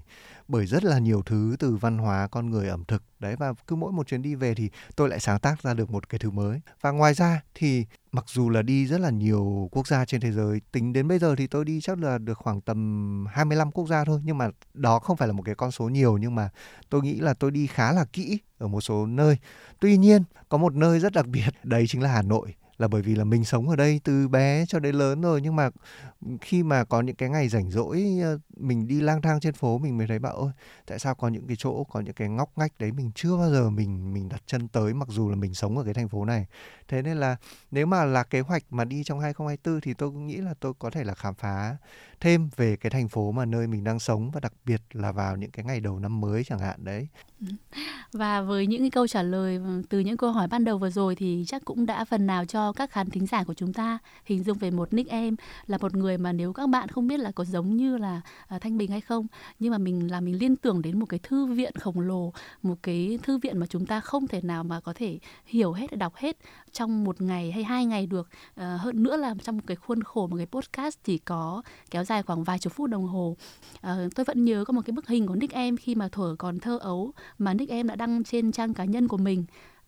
bởi 0.49 0.67
rất 0.67 0.85
là 0.85 0.99
nhiều 0.99 1.23
thứ 1.23 1.57
từ 1.59 1.77
văn 1.77 1.99
hóa, 1.99 2.29
con 2.31 2.51
người, 2.51 2.69
ẩm 2.69 2.85
thực. 2.85 3.03
Đấy, 3.19 3.37
và 3.39 3.53
cứ 3.67 3.77
mỗi 3.77 3.93
một 3.93 4.07
chuyến 4.07 4.23
đi 4.23 4.35
về 4.35 4.55
thì 4.55 4.71
tôi 4.97 5.09
lại 5.09 5.21
sáng 5.21 5.39
tác 5.39 5.63
ra 5.63 5.75
được 5.75 5.91
một 5.91 6.09
cái 6.09 6.19
thứ 6.19 6.31
mới. 6.31 6.61
Và 6.81 6.91
ngoài 6.91 7.15
ra 7.15 7.43
thì 7.55 7.87
mặc 8.13 8.25
dù 8.29 8.51
là 8.51 8.63
đi 8.63 8.87
rất 8.87 9.01
là 9.01 9.11
nhiều 9.11 9.69
quốc 9.73 9.87
gia 9.87 10.05
trên 10.05 10.21
thế 10.21 10.33
giới, 10.33 10.61
tính 10.73 10.93
đến 10.93 11.09
bây 11.09 11.19
giờ 11.19 11.37
thì 11.37 11.47
tôi 11.47 11.65
đi 11.65 11.81
chắc 11.81 11.99
là 11.99 12.19
được 12.19 12.39
khoảng 12.39 12.61
tầm 12.61 13.27
25 13.31 13.71
quốc 13.71 13.89
gia 13.89 14.05
thôi, 14.05 14.21
nhưng 14.25 14.39
mà 14.39 14.51
đó 14.75 14.99
không 14.99 15.17
phải 15.17 15.29
là 15.29 15.35
một 15.35 15.43
cái 15.43 15.55
con 15.55 15.71
số 15.71 15.89
nhiều, 15.89 16.19
nhưng 16.19 16.35
mà 16.35 16.51
tôi 16.91 17.03
nghĩ 17.03 17.15
là 17.15 17.35
tôi 17.35 17.51
đi 17.51 17.67
khá 17.67 17.93
là 17.93 18.05
kỹ 18.05 18.39
ở 18.59 18.69
một 18.69 18.81
số 18.81 19.07
nơi. 19.07 19.39
Tuy 19.81 19.97
nhiên, 19.97 20.23
có 20.49 20.59
một 20.59 20.75
nơi 20.75 21.01
rất 21.01 21.13
đặc 21.13 21.27
biệt, 21.27 21.49
đấy 21.65 21.85
chính 21.89 22.03
là 22.03 22.13
Hà 22.13 22.23
Nội 22.23 22.55
là 22.79 22.89
bởi 22.89 23.03
vì 23.03 23.15
là 23.15 23.25
mình 23.25 23.45
sống 23.45 23.69
ở 23.69 23.77
đây 23.77 24.01
từ 24.05 24.29
bé 24.29 24.65
cho 24.69 24.79
đến 24.79 24.95
lớn 24.95 25.21
rồi, 25.21 25.41
nhưng 25.41 25.57
mà 25.57 25.71
khi 26.41 26.63
mà 26.63 26.85
có 26.85 27.01
những 27.01 27.17
cái 27.17 27.29
ngày 27.29 27.49
rảnh 27.49 27.71
rỗi 27.71 28.05
ờ, 28.23 28.39
mình 28.57 28.87
đi 28.89 29.01
lang 29.01 29.23
thang 29.23 29.41
trên 29.41 29.55
phố, 29.55 29.79
mình 29.79 29.99
mới 29.99 30.07
thấy 30.07 30.19
bảo, 30.19 30.35
ôi, 30.37 30.51
tại 30.87 30.99
sao 30.99 31.15
có 31.15 31.29
những 31.29 31.47
cái 31.47 31.57
chỗ, 31.61 31.85
có 31.85 32.01
những 32.01 32.15
cái 32.15 32.29
ngóc 32.29 32.59
ngách 32.59 32.73
đấy 32.79 32.93
mình 32.93 33.11
chưa 33.15 33.37
bao 33.37 33.51
giờ 33.51 33.71
mình 33.71 34.15
mình 34.15 34.29
đặt 34.29 34.43
chân 34.47 34.69
tới, 34.69 34.95
mặc 34.95 35.09
dù 35.11 35.31
là 35.31 35.37
mình 35.37 35.55
sống 35.55 35.79
ở 35.79 35.85
cái 35.85 35.95
thành 35.95 36.09
phố 36.09 36.25
này 36.25 36.47
thế 36.89 37.03
nên 37.03 37.17
là 37.17 37.37
nếu 37.71 37.87
mà 37.87 38.05
là 38.05 38.23
kế 38.23 38.41
hoạch 38.41 38.63
mà 38.71 38.85
đi 38.85 39.05
trong 39.05 39.21
2024 39.21 39.81
thì 39.81 39.95
tôi 39.95 40.11
cũng 40.11 40.27
nghĩ 40.27 40.37
là 40.37 40.55
tôi 40.61 40.73
có 40.79 40.91
thể 40.91 41.05
là 41.05 41.15
khám 41.15 41.35
phá 41.35 41.77
thêm 42.21 42.49
về 42.57 42.77
cái 42.77 42.91
thành 42.91 43.09
phố 43.09 43.33
mà 43.33 43.45
nơi 43.45 43.67
mình 43.67 43.85
đang 43.85 43.99
sống 43.99 44.31
và 44.31 44.41
đặc 44.41 44.53
biệt 44.65 44.81
là 44.93 45.13
vào 45.13 45.37
những 45.37 45.51
cái 45.51 45.65
ngày 45.65 45.81
đầu 45.81 45.99
năm 45.99 46.21
mới 46.21 46.45
chẳng 46.45 46.59
hạn 46.59 46.85
đấy. 46.85 47.09
Ừ. 47.41 47.47
Và 48.13 48.41
với 48.41 48.67
những 48.67 48.81
cái 48.81 48.91
câu 48.91 49.07
trả 49.07 49.23
lời 49.23 49.61
từ 49.89 50.01
những 50.01 50.17
câu 50.17 50.33
hỏi 50.33 50.49
ban 50.49 50.65
đầu 50.65 50.79
vừa 50.79 50.91
rồi 50.91 51.15
thì 51.15 51.45
chắc 51.47 51.65
cũng 51.65 51.87
đã 51.87 52.05
phần 52.05 52.27
nào 52.27 52.45
cho 52.45 52.73
các 52.73 52.91
khán 52.91 53.11
thính 53.11 53.27
giả 53.27 53.45
của 53.45 53.55
chúng 53.55 53.73
ta 53.73 53.99
hình 54.25 54.45
dung 54.45 54.59
về 54.59 54.71
một 54.71 54.93
nick 54.93 55.11
em 55.11 55.37
là 55.67 55.79
một 55.79 55.95
người 55.95 56.19
mà 56.19 56.33
nếu 56.33 56.53
các 56.53 56.69
bạn 56.69 56.89
không 56.89 57.07
biết 57.07 57.21
là 57.21 57.33
có 57.33 57.45
giống 57.45 57.77
như 57.77 57.99
là 57.99 58.21
uh, 58.55 58.63
Thanh 58.63 58.79
Bình 58.79 58.91
hay 58.91 59.01
không 59.01 59.27
nhưng 59.59 59.73
mà 59.73 59.79
mình 59.79 60.11
là 60.11 60.21
mình 60.21 60.39
liên 60.39 60.57
tưởng 60.57 60.83
đến 60.83 60.99
một 60.99 61.07
cái 61.07 61.21
thư 61.23 61.47
viện 61.47 61.73
khổng 61.75 62.01
lồ 62.01 62.33
một 62.63 62.75
cái 62.83 63.19
thư 63.23 63.39
viện 63.39 63.59
mà 63.59 63.67
chúng 63.67 63.87
ta 63.87 64.01
không 64.01 64.27
thể 64.27 64.41
nào 64.43 64.65
mà 64.65 64.81
có 64.81 64.93
thể 64.93 65.19
hiểu 65.47 65.73
hết 65.73 65.99
đọc 65.99 66.15
hết 66.17 66.37
trong 66.75 67.05
một 67.05 67.21
ngày 67.23 67.51
hay 67.51 67.65
hai 67.65 67.87
ngày 67.87 68.07
được 68.07 68.29
uh, 68.61 68.81
hơn 68.81 69.03
nữa 69.03 69.17
là 69.17 69.35
trong 69.43 69.57
một 69.57 69.63
cái 69.67 69.77
khuôn 69.77 70.03
khổ 70.03 70.27
một 70.27 70.37
cái 70.37 70.47
podcast 70.47 70.99
thì 71.05 71.19
có 71.19 71.63
kéo 71.91 72.05
dài 72.05 72.23
khoảng 72.23 72.45
vài 72.45 72.59
chục 72.59 72.73
phút 72.73 72.91
đồng 72.91 73.07
hồ. 73.07 73.37
Uh, 73.77 74.15
tôi 74.15 74.25
vẫn 74.25 74.45
nhớ 74.45 74.65
có 74.65 74.73
một 74.73 74.83
cái 74.85 74.93
bức 74.93 75.07
hình 75.07 75.27
của 75.27 75.35
nick 75.35 75.55
em 75.55 75.77
khi 75.77 75.95
mà 75.95 76.09
thuở 76.09 76.37
còn 76.39 76.59
thơ 76.59 76.79
ấu 76.79 77.13
mà 77.39 77.55
nick 77.55 77.71
em 77.71 77.87
đã 77.87 77.97
đăng 77.97 78.25
trên 78.25 78.53
trang 78.53 78.75
cá 78.75 78.85
nhân 78.85 79.09
của 79.09 79.17
mình. 79.17 79.45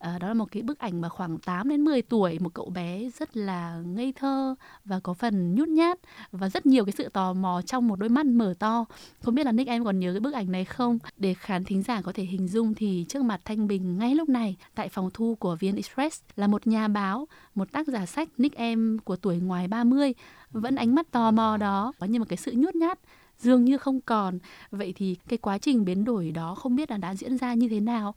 À, 0.07 0.19
đó 0.19 0.29
là 0.29 0.35
một 0.35 0.51
cái 0.51 0.63
bức 0.63 0.79
ảnh 0.79 1.01
mà 1.01 1.09
khoảng 1.09 1.39
8 1.39 1.69
đến 1.69 1.85
10 1.85 2.03
tuổi 2.03 2.39
một 2.39 2.55
cậu 2.55 2.71
bé 2.71 3.09
rất 3.19 3.37
là 3.37 3.83
ngây 3.87 4.13
thơ 4.13 4.55
và 4.85 5.01
có 5.01 5.15
phần 5.15 5.55
nhút 5.55 5.69
nhát 5.69 5.99
và 6.33 6.49
rất 6.49 6.67
nhiều 6.67 6.85
cái 6.85 6.93
sự 6.93 7.09
tò 7.09 7.33
mò 7.33 7.63
trong 7.67 7.89
một 7.89 7.99
đôi 7.99 8.09
mắt 8.09 8.27
mở 8.27 8.55
to. 8.59 8.85
Không 9.23 9.35
biết 9.35 9.47
là 9.47 9.53
Nick 9.53 9.69
em 9.69 9.85
còn 9.85 10.01
nhớ 10.01 10.13
cái 10.13 10.21
bức 10.21 10.35
ảnh 10.35 10.53
này 10.53 10.65
không? 10.65 10.99
Để 11.17 11.35
khán 11.35 11.65
thính 11.65 11.83
giả 11.83 12.03
có 12.03 12.13
thể 12.13 12.25
hình 12.25 12.49
dung 12.49 12.75
thì 12.75 13.05
trước 13.09 13.23
mặt 13.23 13.41
Thanh 13.45 13.67
Bình 13.67 13.99
ngay 13.99 14.15
lúc 14.15 14.29
này 14.29 14.57
tại 14.75 14.89
phòng 14.89 15.11
thu 15.15 15.35
của 15.35 15.57
VN 15.61 15.77
Express 15.77 16.23
là 16.37 16.47
một 16.47 16.67
nhà 16.67 16.89
báo, 16.89 17.29
một 17.55 17.73
tác 17.73 17.89
giả 17.89 18.07
sách 18.07 18.29
Nick 18.39 18.57
em 18.57 18.99
của 19.05 19.17
tuổi 19.17 19.37
ngoài 19.37 19.69
30 19.69 20.15
vẫn 20.51 20.77
ánh 20.77 20.95
mắt 20.95 21.11
tò 21.11 21.31
mò 21.31 21.57
đó 21.57 21.93
có 21.99 22.07
như 22.07 22.19
một 22.19 22.29
cái 22.29 22.37
sự 22.37 22.53
nhút 22.57 22.75
nhát 22.75 22.99
dường 23.39 23.65
như 23.65 23.79
không 23.79 24.01
còn 24.01 24.39
vậy 24.71 24.93
thì 24.97 25.17
cái 25.29 25.37
quá 25.39 25.59
trình 25.59 25.85
biến 25.85 26.05
đổi 26.05 26.31
đó 26.31 26.55
không 26.55 26.77
biết 26.77 26.91
là 26.91 26.97
đã 26.97 27.15
diễn 27.15 27.39
ra 27.39 27.55
như 27.55 27.69
thế 27.69 27.81
nào 27.81 28.15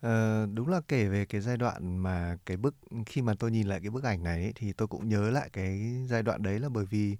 Ờ, 0.00 0.46
đúng 0.54 0.68
là 0.68 0.80
kể 0.88 1.08
về 1.08 1.24
cái 1.24 1.40
giai 1.40 1.56
đoạn 1.56 1.96
mà 1.98 2.36
cái 2.46 2.56
bức 2.56 2.74
khi 3.06 3.22
mà 3.22 3.34
tôi 3.38 3.50
nhìn 3.50 3.66
lại 3.68 3.80
cái 3.80 3.90
bức 3.90 4.04
ảnh 4.04 4.22
này 4.22 4.42
ấy, 4.42 4.52
thì 4.56 4.72
tôi 4.72 4.88
cũng 4.88 5.08
nhớ 5.08 5.30
lại 5.30 5.48
cái 5.52 5.80
giai 6.08 6.22
đoạn 6.22 6.42
đấy 6.42 6.58
là 6.58 6.68
bởi 6.68 6.84
vì 6.84 7.16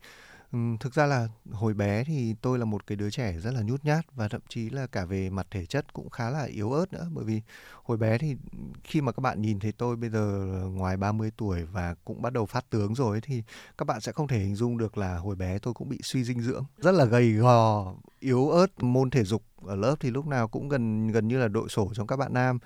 thực 0.81 0.95
ra 0.95 1.07
là 1.07 1.29
hồi 1.51 1.75
bé 1.75 2.05
thì 2.05 2.35
tôi 2.43 2.59
là 2.59 2.65
một 2.65 2.87
cái 2.87 2.97
đứa 2.97 3.11
trẻ 3.11 3.39
rất 3.39 3.55
là 3.55 3.63
nhút 3.63 3.85
nhát 3.85 4.05
và 4.15 4.29
thậm 4.29 4.41
chí 4.49 4.71
là 4.71 4.87
cả 4.87 5.05
về 5.05 5.31
mặt 5.31 5.47
thể 5.51 5.67
chất 5.67 5.93
cũng 5.93 6.11
khá 6.11 6.31
là 6.31 6.45
yếu 6.45 6.73
ớt 6.73 6.93
nữa. 6.93 7.09
Bởi 7.13 7.25
vì 7.25 7.43
hồi 7.83 7.97
bé 7.97 8.19
thì 8.19 8.37
khi 8.85 9.01
mà 9.01 9.13
các 9.13 9.21
bạn 9.21 9.43
nhìn 9.43 9.61
thấy 9.61 9.73
tôi 9.73 9.97
bây 9.97 10.11
giờ 10.11 10.21
ngoài 10.71 10.97
30 10.97 11.31
tuổi 11.37 11.65
và 11.65 11.95
cũng 12.05 12.23
bắt 12.23 12.33
đầu 12.33 12.47
phát 12.47 12.71
tướng 12.71 12.95
rồi 12.95 13.17
ấy, 13.17 13.21
thì 13.21 13.43
các 13.79 13.85
bạn 13.85 14.01
sẽ 14.01 14.13
không 14.13 14.29
thể 14.29 14.39
hình 14.39 14.55
dung 14.55 14.79
được 14.79 14.99
là 14.99 15.17
hồi 15.19 15.37
bé 15.37 15.59
tôi 15.59 15.75
cũng 15.75 15.89
bị 15.89 15.99
suy 16.03 16.25
dinh 16.25 16.43
dưỡng 16.43 16.65
rất 16.79 16.93
là 16.93 17.05
gầy 17.05 17.33
gò 17.33 17.95
yếu 18.21 18.51
ớt 18.51 18.83
môn 18.83 19.11
thể 19.11 19.25
dục 19.25 19.43
ở 19.67 19.77
lớp 19.77 19.97
thì 20.01 20.11
lúc 20.11 20.27
nào 20.27 20.49
cũng 20.49 20.69
gần 20.69 21.09
gần 21.09 21.29
như 21.29 21.39
là 21.39 21.49
đội 21.49 21.69
sổ 21.69 21.91
trong 21.95 22.07
các 22.07 22.17
bạn 22.17 22.35
nam 22.35 22.59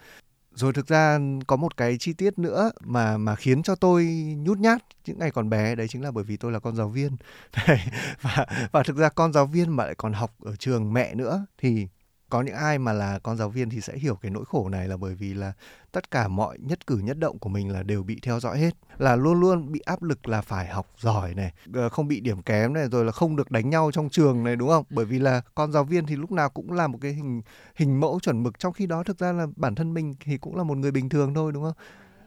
rồi 0.54 0.72
thực 0.72 0.86
ra 0.86 1.18
có 1.46 1.56
một 1.56 1.76
cái 1.76 1.98
chi 1.98 2.12
tiết 2.12 2.38
nữa 2.38 2.70
mà 2.80 3.16
mà 3.18 3.34
khiến 3.34 3.62
cho 3.62 3.74
tôi 3.74 4.04
nhút 4.38 4.58
nhát 4.58 4.82
những 5.06 5.18
ngày 5.18 5.30
còn 5.30 5.50
bé 5.50 5.74
đấy 5.74 5.88
chính 5.88 6.02
là 6.02 6.10
bởi 6.10 6.24
vì 6.24 6.36
tôi 6.36 6.52
là 6.52 6.58
con 6.58 6.76
giáo 6.76 6.88
viên. 6.88 7.16
Đấy, 7.66 7.78
và 8.22 8.46
và 8.72 8.82
thực 8.82 8.96
ra 8.96 9.08
con 9.08 9.32
giáo 9.32 9.46
viên 9.46 9.76
mà 9.76 9.84
lại 9.84 9.94
còn 9.94 10.12
học 10.12 10.30
ở 10.44 10.56
trường 10.56 10.92
mẹ 10.92 11.14
nữa 11.14 11.46
thì 11.58 11.86
có 12.32 12.42
những 12.42 12.54
ai 12.54 12.78
mà 12.78 12.92
là 12.92 13.18
con 13.18 13.36
giáo 13.36 13.48
viên 13.48 13.70
thì 13.70 13.80
sẽ 13.80 13.96
hiểu 13.96 14.14
cái 14.14 14.30
nỗi 14.30 14.44
khổ 14.44 14.68
này 14.68 14.88
là 14.88 14.96
bởi 14.96 15.14
vì 15.14 15.34
là 15.34 15.52
tất 15.92 16.10
cả 16.10 16.28
mọi 16.28 16.58
nhất 16.58 16.86
cử 16.86 16.98
nhất 16.98 17.18
động 17.18 17.38
của 17.38 17.48
mình 17.48 17.72
là 17.72 17.82
đều 17.82 18.02
bị 18.02 18.18
theo 18.22 18.40
dõi 18.40 18.58
hết, 18.58 18.74
là 18.98 19.16
luôn 19.16 19.40
luôn 19.40 19.72
bị 19.72 19.80
áp 19.80 20.02
lực 20.02 20.28
là 20.28 20.40
phải 20.40 20.66
học 20.66 20.86
giỏi 20.98 21.34
này 21.34 21.52
ờ, 21.74 21.88
không 21.88 22.08
bị 22.08 22.20
điểm 22.20 22.42
kém 22.42 22.72
này, 22.72 22.88
rồi 22.88 23.04
là 23.04 23.12
không 23.12 23.36
được 23.36 23.50
đánh 23.50 23.70
nhau 23.70 23.90
trong 23.92 24.08
trường 24.08 24.44
này, 24.44 24.56
đúng 24.56 24.68
không? 24.68 24.84
Bởi 24.90 25.04
vì 25.04 25.18
là 25.18 25.42
con 25.54 25.72
giáo 25.72 25.84
viên 25.84 26.06
thì 26.06 26.16
lúc 26.16 26.32
nào 26.32 26.50
cũng 26.50 26.72
là 26.72 26.86
một 26.86 26.98
cái 27.00 27.12
hình 27.12 27.42
hình 27.76 28.00
mẫu 28.00 28.20
chuẩn 28.20 28.42
mực, 28.42 28.58
trong 28.58 28.72
khi 28.72 28.86
đó 28.86 29.02
thực 29.02 29.18
ra 29.18 29.32
là 29.32 29.46
bản 29.56 29.74
thân 29.74 29.94
mình 29.94 30.14
thì 30.24 30.38
cũng 30.38 30.56
là 30.56 30.62
một 30.62 30.78
người 30.78 30.90
bình 30.90 31.08
thường 31.08 31.34
thôi, 31.34 31.52
đúng 31.52 31.62
không? 31.62 31.76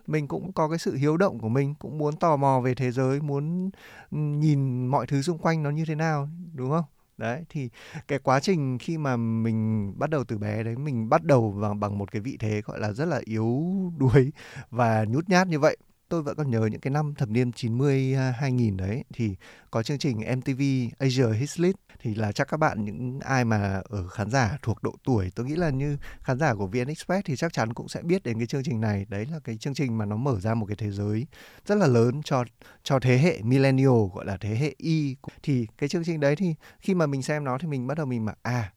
Mình 0.08 0.28
cũng 0.28 0.54
có 0.54 0.70
cái 0.70 0.78
sự 0.78 0.96
hiếu 0.96 1.18
động 1.18 1.40
của 1.40 1.50
mình, 1.50 1.76
cũng 1.80 1.98
muốn 1.98 2.16
tò 2.16 2.38
mò 2.38 2.60
về 2.60 2.76
thế 2.76 2.92
giới, 2.92 3.22
muốn 3.22 3.70
nhìn 4.12 4.88
mọi 4.88 5.08
thứ 5.08 5.22
xung 5.22 5.38
quanh 5.38 5.64
nó 5.64 5.70
như 5.70 5.86
thế 5.86 5.96
nào, 5.96 6.30
đúng 6.54 6.70
không? 6.70 6.86
Đấy, 7.18 7.46
thì 7.50 7.70
cái 8.08 8.20
quá 8.20 8.40
trình 8.40 8.78
khi 8.80 8.98
mà 8.98 9.18
mình 9.18 9.94
bắt 10.00 10.10
đầu 10.10 10.24
từ 10.24 10.38
bé 10.38 10.64
đấy, 10.64 10.76
mình 10.78 11.10
bắt 11.10 11.24
đầu 11.24 11.52
bằng 11.62 11.80
bằng 11.80 11.98
một 11.98 12.12
cái 12.12 12.22
vị 12.22 12.38
thế 12.40 12.62
gọi 12.66 12.80
là 12.80 12.94
rất 12.94 13.06
là 13.06 13.22
yếu 13.26 13.66
đuối 13.98 14.32
và 14.70 15.06
nhút 15.10 15.30
nhát 15.30 15.48
như 15.48 15.60
vậy 15.60 15.78
tôi 16.10 16.22
vẫn 16.24 16.36
còn 16.38 16.52
nhớ 16.52 16.60
những 16.72 16.82
cái 16.82 16.92
năm 16.92 17.14
thập 17.16 17.30
niên 17.30 17.52
90 17.52 18.16
2000 18.16 18.78
à, 18.82 18.86
đấy, 18.86 19.04
thì 19.14 19.36
có 19.72 19.84
chương 19.84 19.98
trình 19.98 20.22
MTV 20.22 20.62
Asia 21.00 21.34
Hits 21.40 21.60
List 21.60 21.76
thì 22.00 22.16
là 22.16 22.32
chắc 22.32 22.48
các 22.48 22.58
bạn, 22.58 22.86
những 22.86 23.20
ai 23.20 23.46
mà 23.46 23.82
ở 23.90 24.08
khán 24.08 24.30
giả 24.30 24.58
thuộc 24.62 24.84
độ 24.84 24.96
tuổi, 25.04 25.32
tôi 25.36 25.46
nghĩ 25.46 25.56
là 25.56 25.70
như 25.70 25.98
khán 26.22 26.40
giả 26.40 26.54
của 26.54 26.68
VN 26.68 26.88
Express 26.88 27.26
thì 27.26 27.36
chắc 27.36 27.54
chắn 27.54 27.74
cũng 27.74 27.88
sẽ 27.88 28.02
biết 28.02 28.24
đến 28.24 28.38
cái 28.38 28.48
chương 28.48 28.64
trình 28.64 28.82
này. 28.82 29.06
Đấy 29.10 29.26
là 29.32 29.40
cái 29.40 29.58
chương 29.58 29.74
trình 29.74 29.98
mà 29.98 30.06
nó 30.06 30.16
mở 30.16 30.40
ra 30.40 30.54
một 30.54 30.66
cái 30.66 30.76
thế 30.76 30.92
giới 30.92 31.28
rất 31.66 31.76
là 31.76 31.88
lớn 31.88 32.22
cho 32.24 32.44
cho 32.84 33.00
thế 33.00 33.18
hệ 33.18 33.40
millennial, 33.42 34.10
gọi 34.14 34.26
là 34.26 34.38
thế 34.38 34.56
hệ 34.56 34.74
Y. 34.78 35.16
Thì 35.44 35.68
cái 35.78 35.90
chương 35.90 36.04
trình 36.04 36.20
đấy 36.20 36.36
thì 36.36 36.56
khi 36.80 36.94
mà 36.94 37.06
mình 37.06 37.22
xem 37.22 37.44
nó 37.44 37.58
thì 37.58 37.68
mình 37.68 37.88
bắt 37.88 37.98
đầu 37.98 38.06
mình 38.06 38.26
mà 38.26 38.34
à 38.42 38.72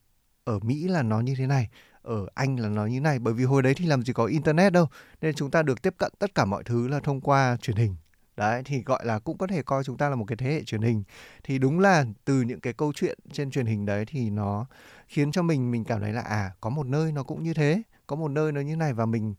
ở 0.44 0.58
Mỹ 0.58 0.88
là 0.88 1.02
nó 1.02 1.20
như 1.20 1.34
thế 1.38 1.46
này 1.46 1.68
ở 2.08 2.26
Anh 2.34 2.60
là 2.60 2.68
nó 2.68 2.86
như 2.86 3.00
này, 3.00 3.18
bởi 3.18 3.34
vì 3.34 3.44
hồi 3.44 3.62
đấy 3.62 3.74
thì 3.74 3.86
làm 3.86 4.02
gì 4.02 4.12
có 4.12 4.24
internet 4.24 4.72
đâu, 4.72 4.86
nên 5.20 5.34
chúng 5.34 5.50
ta 5.50 5.62
được 5.62 5.82
tiếp 5.82 5.94
cận 5.98 6.12
tất 6.18 6.34
cả 6.34 6.44
mọi 6.44 6.64
thứ 6.64 6.88
là 6.88 7.00
thông 7.00 7.20
qua 7.20 7.56
truyền 7.62 7.76
hình. 7.76 7.96
Đấy, 8.36 8.62
thì 8.64 8.82
gọi 8.82 9.06
là 9.06 9.18
cũng 9.18 9.38
có 9.38 9.46
thể 9.46 9.62
coi 9.62 9.84
chúng 9.84 9.96
ta 9.96 10.08
là 10.08 10.16
một 10.16 10.24
cái 10.24 10.36
thế 10.36 10.50
hệ 10.52 10.64
truyền 10.64 10.82
hình. 10.82 11.02
Thì 11.44 11.58
đúng 11.58 11.80
là 11.80 12.04
từ 12.24 12.40
những 12.40 12.60
cái 12.60 12.72
câu 12.72 12.92
chuyện 12.92 13.18
trên 13.32 13.50
truyền 13.50 13.66
hình 13.66 13.86
đấy 13.86 14.04
thì 14.06 14.30
nó 14.30 14.66
khiến 15.08 15.32
cho 15.32 15.42
mình 15.42 15.70
mình 15.70 15.84
cảm 15.84 16.00
thấy 16.00 16.12
là 16.12 16.20
à 16.20 16.50
có 16.60 16.70
một 16.70 16.86
nơi 16.86 17.12
nó 17.12 17.22
cũng 17.22 17.42
như 17.42 17.54
thế, 17.54 17.82
có 18.06 18.16
một 18.16 18.28
nơi 18.28 18.52
nó 18.52 18.60
như 18.60 18.76
này 18.76 18.92
và 18.92 19.06
mình 19.06 19.34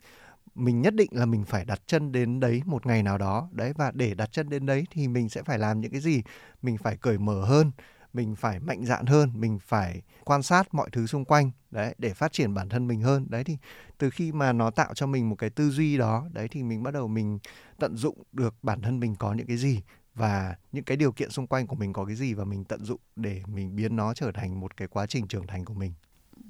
mình 0.55 0.81
nhất 0.81 0.95
định 0.95 1.09
là 1.11 1.25
mình 1.25 1.45
phải 1.45 1.65
đặt 1.65 1.81
chân 1.87 2.11
đến 2.11 2.39
đấy 2.39 2.61
một 2.65 2.85
ngày 2.85 3.03
nào 3.03 3.17
đó. 3.17 3.49
Đấy, 3.51 3.73
và 3.77 3.91
để 3.91 4.13
đặt 4.13 4.31
chân 4.31 4.49
đến 4.49 4.65
đấy 4.65 4.85
thì 4.91 5.07
mình 5.07 5.29
sẽ 5.29 5.43
phải 5.43 5.57
làm 5.59 5.81
những 5.81 5.91
cái 5.91 6.01
gì? 6.01 6.21
Mình 6.61 6.77
phải 6.77 6.97
cởi 6.97 7.17
mở 7.17 7.45
hơn 7.45 7.71
mình 8.13 8.35
phải 8.35 8.59
mạnh 8.59 8.85
dạn 8.85 9.05
hơn, 9.05 9.31
mình 9.33 9.59
phải 9.59 10.01
quan 10.25 10.43
sát 10.43 10.73
mọi 10.73 10.89
thứ 10.91 11.07
xung 11.07 11.25
quanh, 11.25 11.51
đấy, 11.71 11.95
để 11.97 12.13
phát 12.13 12.31
triển 12.31 12.53
bản 12.53 12.69
thân 12.69 12.87
mình 12.87 13.01
hơn. 13.01 13.25
Đấy 13.29 13.43
thì 13.43 13.57
từ 13.97 14.09
khi 14.09 14.31
mà 14.31 14.53
nó 14.53 14.71
tạo 14.71 14.93
cho 14.93 15.07
mình 15.07 15.29
một 15.29 15.35
cái 15.35 15.49
tư 15.49 15.69
duy 15.69 15.97
đó, 15.97 16.27
đấy 16.33 16.47
thì 16.51 16.63
mình 16.63 16.83
bắt 16.83 16.91
đầu 16.91 17.07
mình 17.07 17.39
tận 17.79 17.97
dụng 17.97 18.23
được 18.31 18.55
bản 18.61 18.81
thân 18.81 18.99
mình 18.99 19.15
có 19.15 19.33
những 19.33 19.47
cái 19.47 19.57
gì 19.57 19.81
và 20.15 20.55
những 20.71 20.83
cái 20.83 20.97
điều 20.97 21.11
kiện 21.11 21.29
xung 21.29 21.47
quanh 21.47 21.67
của 21.67 21.75
mình 21.75 21.93
có 21.93 22.05
cái 22.05 22.15
gì 22.15 22.33
và 22.33 22.45
mình 22.45 22.63
tận 22.63 22.85
dụng 22.85 22.99
để 23.15 23.41
mình 23.47 23.75
biến 23.75 23.95
nó 23.95 24.13
trở 24.13 24.31
thành 24.31 24.59
một 24.59 24.77
cái 24.77 24.87
quá 24.87 25.05
trình 25.05 25.27
trưởng 25.27 25.47
thành 25.47 25.65
của 25.65 25.73
mình 25.73 25.93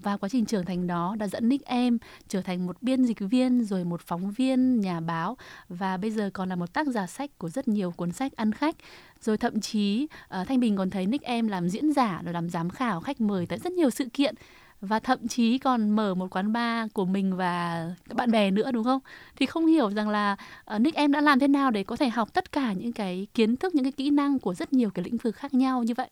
và 0.01 0.17
quá 0.17 0.29
trình 0.29 0.45
trưởng 0.45 0.65
thành 0.65 0.87
đó 0.87 1.15
đã 1.19 1.27
dẫn 1.27 1.49
Nick 1.49 1.65
em 1.65 1.97
trở 2.27 2.41
thành 2.41 2.67
một 2.67 2.81
biên 2.81 3.03
dịch 3.03 3.19
viên 3.19 3.63
rồi 3.63 3.83
một 3.83 4.01
phóng 4.01 4.31
viên 4.31 4.81
nhà 4.81 4.99
báo 4.99 5.37
và 5.69 5.97
bây 5.97 6.11
giờ 6.11 6.29
còn 6.33 6.49
là 6.49 6.55
một 6.55 6.73
tác 6.73 6.87
giả 6.87 7.07
sách 7.07 7.37
của 7.37 7.49
rất 7.49 7.67
nhiều 7.67 7.91
cuốn 7.91 8.11
sách 8.11 8.35
ăn 8.35 8.51
khách 8.51 8.75
rồi 9.21 9.37
thậm 9.37 9.61
chí 9.61 10.07
uh, 10.41 10.47
Thanh 10.47 10.59
Bình 10.59 10.77
còn 10.77 10.89
thấy 10.89 11.05
Nick 11.05 11.23
em 11.23 11.47
làm 11.47 11.69
diễn 11.69 11.93
giả 11.93 12.21
rồi 12.23 12.33
làm 12.33 12.49
giám 12.49 12.69
khảo 12.69 13.01
khách 13.01 13.21
mời 13.21 13.45
tại 13.45 13.59
rất 13.59 13.73
nhiều 13.73 13.89
sự 13.89 14.05
kiện 14.13 14.35
và 14.81 14.99
thậm 14.99 15.27
chí 15.27 15.57
còn 15.57 15.89
mở 15.89 16.15
một 16.15 16.35
quán 16.35 16.53
bar 16.53 16.91
của 16.93 17.05
mình 17.05 17.35
và 17.35 17.85
các 18.09 18.15
bạn 18.15 18.31
bè 18.31 18.51
nữa 18.51 18.71
đúng 18.71 18.83
không? 18.83 18.99
Thì 19.35 19.45
không 19.45 19.65
hiểu 19.65 19.91
rằng 19.91 20.09
là 20.09 20.35
uh, 20.75 20.81
Nick 20.81 20.97
em 20.97 21.11
đã 21.11 21.21
làm 21.21 21.39
thế 21.39 21.47
nào 21.47 21.71
để 21.71 21.83
có 21.83 21.95
thể 21.95 22.09
học 22.09 22.33
tất 22.33 22.51
cả 22.51 22.73
những 22.73 22.93
cái 22.93 23.27
kiến 23.33 23.55
thức, 23.55 23.75
những 23.75 23.85
cái 23.85 23.91
kỹ 23.91 24.09
năng 24.09 24.39
của 24.39 24.53
rất 24.53 24.73
nhiều 24.73 24.89
cái 24.89 25.05
lĩnh 25.05 25.17
vực 25.17 25.35
khác 25.35 25.53
nhau 25.53 25.83
như 25.83 25.93
vậy. 25.97 26.09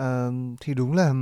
Uh, 0.00 0.34
thì 0.60 0.74
đúng 0.74 0.92
là 0.92 1.12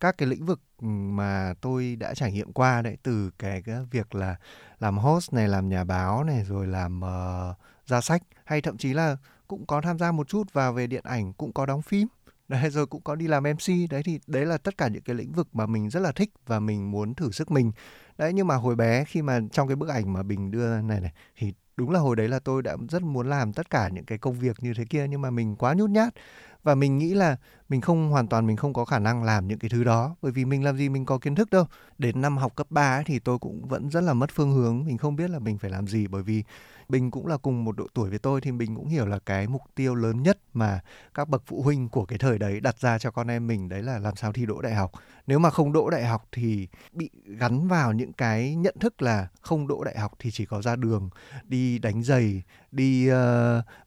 các 0.00 0.18
cái 0.18 0.28
lĩnh 0.28 0.46
vực 0.46 0.60
mà 0.82 1.54
tôi 1.60 1.96
đã 1.96 2.14
trải 2.14 2.32
nghiệm 2.32 2.52
qua 2.52 2.82
đấy 2.82 2.96
từ 3.02 3.30
cái, 3.38 3.62
cái 3.62 3.76
việc 3.90 4.14
là 4.14 4.36
làm 4.78 4.98
host 4.98 5.32
này, 5.32 5.48
làm 5.48 5.68
nhà 5.68 5.84
báo 5.84 6.24
này 6.24 6.44
rồi 6.44 6.66
làm 6.66 7.00
uh, 7.00 7.56
ra 7.86 8.00
sách 8.00 8.22
hay 8.44 8.60
thậm 8.60 8.76
chí 8.76 8.92
là 8.92 9.16
cũng 9.48 9.66
có 9.66 9.80
tham 9.80 9.98
gia 9.98 10.12
một 10.12 10.28
chút 10.28 10.52
vào 10.52 10.72
về 10.72 10.86
điện 10.86 11.04
ảnh, 11.04 11.32
cũng 11.32 11.52
có 11.52 11.66
đóng 11.66 11.82
phim 11.82 12.08
đấy 12.48 12.70
rồi 12.70 12.86
cũng 12.86 13.02
có 13.02 13.14
đi 13.14 13.26
làm 13.26 13.44
MC 13.44 13.90
đấy 13.90 14.02
thì 14.04 14.20
đấy 14.26 14.46
là 14.46 14.58
tất 14.58 14.76
cả 14.78 14.88
những 14.88 15.02
cái 15.02 15.16
lĩnh 15.16 15.32
vực 15.32 15.48
mà 15.52 15.66
mình 15.66 15.90
rất 15.90 16.00
là 16.00 16.12
thích 16.12 16.30
và 16.46 16.60
mình 16.60 16.90
muốn 16.90 17.14
thử 17.14 17.30
sức 17.30 17.50
mình. 17.50 17.72
Đấy 18.18 18.32
nhưng 18.32 18.46
mà 18.46 18.54
hồi 18.54 18.76
bé 18.76 19.04
khi 19.04 19.22
mà 19.22 19.40
trong 19.52 19.68
cái 19.68 19.76
bức 19.76 19.88
ảnh 19.88 20.12
mà 20.12 20.22
bình 20.22 20.50
đưa 20.50 20.80
này 20.80 21.00
này 21.00 21.12
thì 21.36 21.52
đúng 21.76 21.90
là 21.90 22.00
hồi 22.00 22.16
đấy 22.16 22.28
là 22.28 22.38
tôi 22.38 22.62
đã 22.62 22.76
rất 22.88 23.02
muốn 23.02 23.28
làm 23.28 23.52
tất 23.52 23.70
cả 23.70 23.88
những 23.88 24.04
cái 24.04 24.18
công 24.18 24.34
việc 24.34 24.56
như 24.60 24.74
thế 24.74 24.84
kia 24.84 25.06
nhưng 25.10 25.20
mà 25.20 25.30
mình 25.30 25.56
quá 25.56 25.74
nhút 25.74 25.90
nhát. 25.90 26.14
Và 26.62 26.74
mình 26.74 26.98
nghĩ 26.98 27.14
là 27.14 27.36
mình 27.68 27.80
không 27.80 28.10
hoàn 28.10 28.28
toàn 28.28 28.46
mình 28.46 28.56
không 28.56 28.72
có 28.72 28.84
khả 28.84 28.98
năng 28.98 29.24
làm 29.24 29.48
những 29.48 29.58
cái 29.58 29.68
thứ 29.68 29.84
đó. 29.84 30.16
Bởi 30.22 30.32
vì 30.32 30.44
mình 30.44 30.64
làm 30.64 30.76
gì 30.76 30.88
mình 30.88 31.04
có 31.04 31.18
kiến 31.18 31.34
thức 31.34 31.50
đâu. 31.50 31.64
Đến 31.98 32.20
năm 32.20 32.36
học 32.36 32.56
cấp 32.56 32.66
3 32.70 32.96
ấy, 32.96 33.04
thì 33.06 33.18
tôi 33.18 33.38
cũng 33.38 33.68
vẫn 33.68 33.88
rất 33.88 34.00
là 34.00 34.14
mất 34.14 34.30
phương 34.34 34.52
hướng. 34.52 34.84
Mình 34.84 34.98
không 34.98 35.16
biết 35.16 35.30
là 35.30 35.38
mình 35.38 35.58
phải 35.58 35.70
làm 35.70 35.86
gì 35.86 36.06
bởi 36.06 36.22
vì 36.22 36.44
Bình 36.88 37.10
cũng 37.10 37.26
là 37.26 37.36
cùng 37.36 37.64
một 37.64 37.76
độ 37.76 37.86
tuổi 37.94 38.10
với 38.10 38.18
tôi 38.18 38.40
thì 38.40 38.52
Bình 38.52 38.76
cũng 38.76 38.88
hiểu 38.88 39.06
là 39.06 39.18
cái 39.26 39.46
mục 39.46 39.62
tiêu 39.74 39.94
lớn 39.94 40.22
nhất 40.22 40.38
mà 40.54 40.80
các 41.14 41.28
bậc 41.28 41.42
phụ 41.46 41.62
huynh 41.62 41.88
của 41.88 42.04
cái 42.04 42.18
thời 42.18 42.38
đấy 42.38 42.60
đặt 42.60 42.78
ra 42.78 42.98
cho 42.98 43.10
con 43.10 43.30
em 43.30 43.46
mình 43.46 43.68
đấy 43.68 43.82
là 43.82 43.98
làm 43.98 44.16
sao 44.16 44.32
thi 44.32 44.46
đỗ 44.46 44.60
đại 44.60 44.74
học. 44.74 44.92
Nếu 45.26 45.38
mà 45.38 45.50
không 45.50 45.72
đỗ 45.72 45.90
đại 45.90 46.06
học 46.06 46.28
thì 46.32 46.68
bị 46.92 47.10
gắn 47.24 47.68
vào 47.68 47.92
những 47.92 48.12
cái 48.12 48.54
nhận 48.54 48.74
thức 48.80 49.02
là 49.02 49.28
không 49.40 49.68
đỗ 49.68 49.84
đại 49.84 49.98
học 49.98 50.12
thì 50.18 50.30
chỉ 50.30 50.46
có 50.46 50.62
ra 50.62 50.76
đường 50.76 51.10
đi 51.44 51.78
đánh 51.78 52.02
giày, 52.02 52.42
đi 52.72 53.10
uh, 53.10 53.16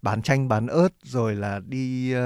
bán 0.01 0.21
chanh 0.21 0.47
bán 0.47 0.67
ớt 0.67 0.89
rồi 1.03 1.35
là 1.35 1.59
đi 1.67 2.13
uh, 2.13 2.17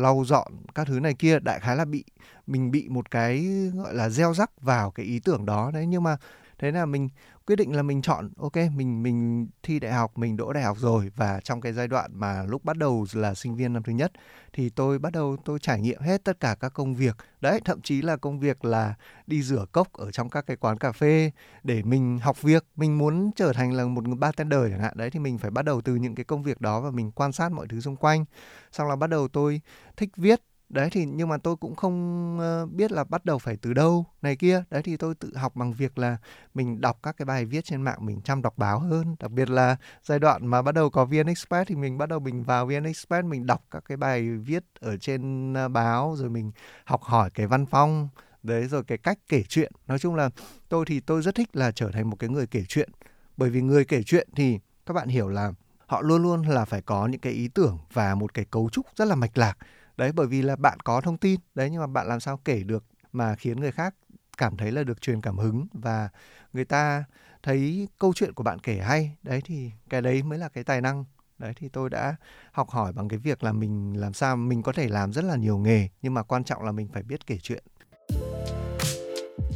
lau 0.00 0.24
dọn 0.26 0.52
các 0.74 0.86
thứ 0.86 1.00
này 1.00 1.14
kia 1.14 1.38
đại 1.38 1.60
khái 1.60 1.76
là 1.76 1.84
bị 1.84 2.04
mình 2.46 2.70
bị 2.70 2.88
một 2.88 3.10
cái 3.10 3.46
gọi 3.74 3.94
là 3.94 4.08
gieo 4.08 4.34
rắc 4.34 4.60
vào 4.60 4.90
cái 4.90 5.06
ý 5.06 5.20
tưởng 5.20 5.46
đó 5.46 5.70
đấy 5.74 5.86
nhưng 5.86 6.02
mà 6.02 6.16
thế 6.58 6.70
là 6.70 6.86
mình 6.86 7.08
quyết 7.48 7.56
định 7.56 7.76
là 7.76 7.82
mình 7.82 8.02
chọn, 8.02 8.30
ok, 8.36 8.56
mình 8.74 9.02
mình 9.02 9.48
thi 9.62 9.80
đại 9.80 9.92
học, 9.92 10.18
mình 10.18 10.36
đỗ 10.36 10.52
đại 10.52 10.62
học 10.62 10.76
rồi 10.80 11.10
và 11.16 11.40
trong 11.44 11.60
cái 11.60 11.72
giai 11.72 11.88
đoạn 11.88 12.10
mà 12.14 12.42
lúc 12.42 12.64
bắt 12.64 12.76
đầu 12.76 13.06
là 13.12 13.34
sinh 13.34 13.56
viên 13.56 13.72
năm 13.72 13.82
thứ 13.82 13.92
nhất 13.92 14.12
thì 14.52 14.70
tôi 14.70 14.98
bắt 14.98 15.12
đầu, 15.12 15.36
tôi 15.44 15.58
trải 15.58 15.80
nghiệm 15.80 16.00
hết 16.00 16.24
tất 16.24 16.40
cả 16.40 16.56
các 16.60 16.68
công 16.68 16.94
việc. 16.94 17.16
Đấy, 17.40 17.60
thậm 17.64 17.80
chí 17.80 18.02
là 18.02 18.16
công 18.16 18.40
việc 18.40 18.64
là 18.64 18.94
đi 19.26 19.42
rửa 19.42 19.64
cốc 19.72 19.92
ở 19.92 20.10
trong 20.10 20.30
các 20.30 20.46
cái 20.46 20.56
quán 20.56 20.78
cà 20.78 20.92
phê 20.92 21.30
để 21.62 21.82
mình 21.82 22.18
học 22.18 22.42
việc, 22.42 22.64
mình 22.76 22.98
muốn 22.98 23.30
trở 23.36 23.52
thành 23.52 23.72
là 23.72 23.84
một 23.84 24.04
bartender 24.18 24.60
chẳng 24.70 24.80
hạn. 24.80 24.92
Đấy, 24.96 25.10
thì 25.10 25.18
mình 25.18 25.38
phải 25.38 25.50
bắt 25.50 25.64
đầu 25.64 25.80
từ 25.80 25.94
những 25.94 26.14
cái 26.14 26.24
công 26.24 26.42
việc 26.42 26.60
đó 26.60 26.80
và 26.80 26.90
mình 26.90 27.10
quan 27.10 27.32
sát 27.32 27.52
mọi 27.52 27.66
thứ 27.68 27.80
xung 27.80 27.96
quanh. 27.96 28.24
Xong 28.72 28.88
là 28.88 28.96
bắt 28.96 29.06
đầu 29.06 29.28
tôi 29.28 29.60
thích 29.96 30.10
viết 30.16 30.40
đấy 30.68 30.88
thì 30.92 31.04
nhưng 31.04 31.28
mà 31.28 31.38
tôi 31.38 31.56
cũng 31.56 31.74
không 31.74 32.36
ờ, 32.40 32.66
biết 32.66 32.92
là 32.92 33.04
bắt 33.04 33.24
đầu 33.24 33.38
phải 33.38 33.56
từ 33.56 33.74
đâu 33.74 34.06
này 34.22 34.36
kia. 34.36 34.64
Đấy 34.70 34.82
thì 34.82 34.96
tôi 34.96 35.14
tự 35.14 35.36
học 35.36 35.56
bằng 35.56 35.72
việc 35.72 35.98
là 35.98 36.16
mình 36.54 36.80
đọc 36.80 36.98
các 37.02 37.16
cái 37.16 37.26
bài 37.26 37.44
viết 37.44 37.64
trên 37.64 37.82
mạng, 37.82 38.06
mình 38.06 38.20
chăm 38.20 38.42
đọc 38.42 38.58
báo 38.58 38.78
hơn. 38.78 39.16
Đặc 39.20 39.30
biệt 39.30 39.50
là 39.50 39.76
giai 40.04 40.18
đoạn 40.18 40.46
mà 40.46 40.62
bắt 40.62 40.74
đầu 40.74 40.90
có 40.90 41.04
vn 41.04 41.26
express 41.26 41.68
thì 41.68 41.74
mình 41.74 41.98
bắt 41.98 42.08
đầu 42.08 42.20
mình 42.20 42.42
vào 42.42 42.66
vn 42.66 42.84
express, 42.84 43.24
mình 43.24 43.46
đọc 43.46 43.64
các 43.70 43.84
cái 43.88 43.96
bài 43.96 44.30
viết 44.30 44.64
ở 44.80 44.96
trên 44.96 45.54
ờ, 45.54 45.68
báo, 45.68 46.14
rồi 46.18 46.30
mình 46.30 46.52
học 46.84 47.02
hỏi 47.02 47.30
cái 47.30 47.46
văn 47.46 47.66
phong, 47.66 48.08
đấy, 48.42 48.68
rồi 48.68 48.84
cái 48.84 48.98
cách 48.98 49.18
kể 49.28 49.42
chuyện. 49.48 49.72
Nói 49.86 49.98
chung 49.98 50.14
là 50.14 50.30
tôi 50.68 50.84
thì 50.88 51.00
tôi 51.00 51.22
rất 51.22 51.34
thích 51.34 51.56
là 51.56 51.72
trở 51.72 51.90
thành 51.90 52.10
một 52.10 52.16
cái 52.18 52.30
người 52.30 52.46
kể 52.46 52.64
chuyện. 52.68 52.90
Bởi 53.36 53.50
vì 53.50 53.60
người 53.60 53.84
kể 53.84 54.02
chuyện 54.02 54.28
thì 54.36 54.58
các 54.86 54.94
bạn 54.94 55.08
hiểu 55.08 55.28
là 55.28 55.52
họ 55.86 56.02
luôn 56.02 56.22
luôn 56.22 56.42
là 56.42 56.64
phải 56.64 56.82
có 56.82 57.06
những 57.06 57.20
cái 57.20 57.32
ý 57.32 57.48
tưởng 57.48 57.78
và 57.92 58.14
một 58.14 58.34
cái 58.34 58.44
cấu 58.44 58.68
trúc 58.72 58.86
rất 58.96 59.04
là 59.04 59.14
mạch 59.14 59.38
lạc 59.38 59.58
đấy 59.98 60.12
bởi 60.12 60.26
vì 60.26 60.42
là 60.42 60.56
bạn 60.56 60.80
có 60.80 61.00
thông 61.00 61.16
tin 61.16 61.40
đấy 61.54 61.70
nhưng 61.70 61.80
mà 61.80 61.86
bạn 61.86 62.06
làm 62.06 62.20
sao 62.20 62.36
kể 62.44 62.62
được 62.62 62.84
mà 63.12 63.34
khiến 63.34 63.60
người 63.60 63.72
khác 63.72 63.94
cảm 64.38 64.56
thấy 64.56 64.72
là 64.72 64.82
được 64.82 65.00
truyền 65.00 65.20
cảm 65.20 65.38
hứng 65.38 65.66
và 65.72 66.08
người 66.52 66.64
ta 66.64 67.04
thấy 67.42 67.88
câu 67.98 68.12
chuyện 68.14 68.32
của 68.32 68.42
bạn 68.42 68.58
kể 68.58 68.78
hay 68.78 69.16
đấy 69.22 69.40
thì 69.44 69.70
cái 69.90 70.02
đấy 70.02 70.22
mới 70.22 70.38
là 70.38 70.48
cái 70.48 70.64
tài 70.64 70.80
năng 70.80 71.04
đấy 71.38 71.52
thì 71.56 71.68
tôi 71.68 71.90
đã 71.90 72.16
học 72.52 72.70
hỏi 72.70 72.92
bằng 72.92 73.08
cái 73.08 73.18
việc 73.18 73.44
là 73.44 73.52
mình 73.52 74.00
làm 74.00 74.12
sao 74.12 74.36
mình 74.36 74.62
có 74.62 74.72
thể 74.72 74.88
làm 74.88 75.12
rất 75.12 75.24
là 75.24 75.36
nhiều 75.36 75.58
nghề 75.58 75.88
nhưng 76.02 76.14
mà 76.14 76.22
quan 76.22 76.44
trọng 76.44 76.62
là 76.62 76.72
mình 76.72 76.88
phải 76.92 77.02
biết 77.02 77.26
kể 77.26 77.38
chuyện 77.42 77.64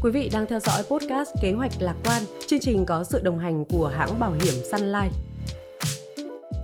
Quý 0.02 0.10
vị 0.10 0.30
đang 0.32 0.46
theo 0.46 0.60
dõi 0.60 0.82
podcast 0.90 1.30
Kế 1.42 1.52
hoạch 1.52 1.72
lạc 1.80 1.96
quan. 2.04 2.22
Chương 2.46 2.60
trình 2.60 2.84
có 2.86 3.04
sự 3.04 3.20
đồng 3.22 3.38
hành 3.38 3.64
của 3.64 3.88
hãng 3.88 4.18
bảo 4.18 4.32
hiểm 4.32 4.54
Sun 4.70 4.80
Life. 4.80 5.10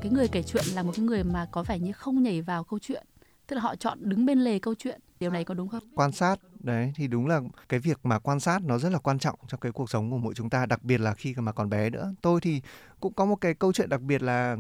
Cái 0.03 0.13
người 0.13 0.29
kể 0.29 0.43
chuyện 0.43 0.65
là 0.75 0.83
một 0.83 0.93
cái 0.97 1.05
người 1.05 1.25
mà 1.25 1.47
có 1.51 1.65
vẻ 1.69 1.79
như 1.79 1.93
không 1.93 2.23
nhảy 2.23 2.43
vào 2.43 2.65
câu 2.65 2.79
chuyện 2.83 3.07
tức 3.49 3.57
là 3.57 3.63
họ 3.63 3.77
chọn 3.77 3.99
đứng 4.01 4.27
bên 4.27 4.39
lề 4.39 4.59
câu 4.59 4.75
chuyện. 4.75 5.01
Điều 5.21 5.31
này 5.31 5.45
có 5.45 5.55
đúng 5.55 5.69
không? 5.69 5.83
Quan 5.95 6.13
sát, 6.13 6.37
đấy, 6.61 6.93
thì 6.97 7.07
đúng 7.07 7.27
là 7.27 7.41
cái 7.69 7.81
việc 7.81 7.99
mà 8.03 8.19
quan 8.19 8.41
sát 8.41 8.63
nó 8.65 8.79
rất 8.79 8.93
là 8.93 8.99
quan 8.99 9.19
trọng 9.19 9.39
trong 9.49 9.61
cái 9.61 9.73
cuộc 9.73 9.91
sống 9.91 10.11
của 10.11 10.19
mỗi 10.19 10.35
chúng 10.35 10.51
ta, 10.51 10.67
đặc 10.67 10.83
biệt 10.83 11.01
là 11.01 11.15
khi 11.15 11.35
mà 11.37 11.53
còn 11.53 11.71
bé 11.71 11.91
nữa. 11.91 12.15
Tôi 12.23 12.41
thì 12.41 12.63
cũng 13.01 13.15
có 13.15 13.25
một 13.25 13.37
cái 13.37 13.55
câu 13.55 13.73
chuyện 13.73 13.89
đặc 13.89 14.01
biệt 14.01 14.23
là 14.23 14.57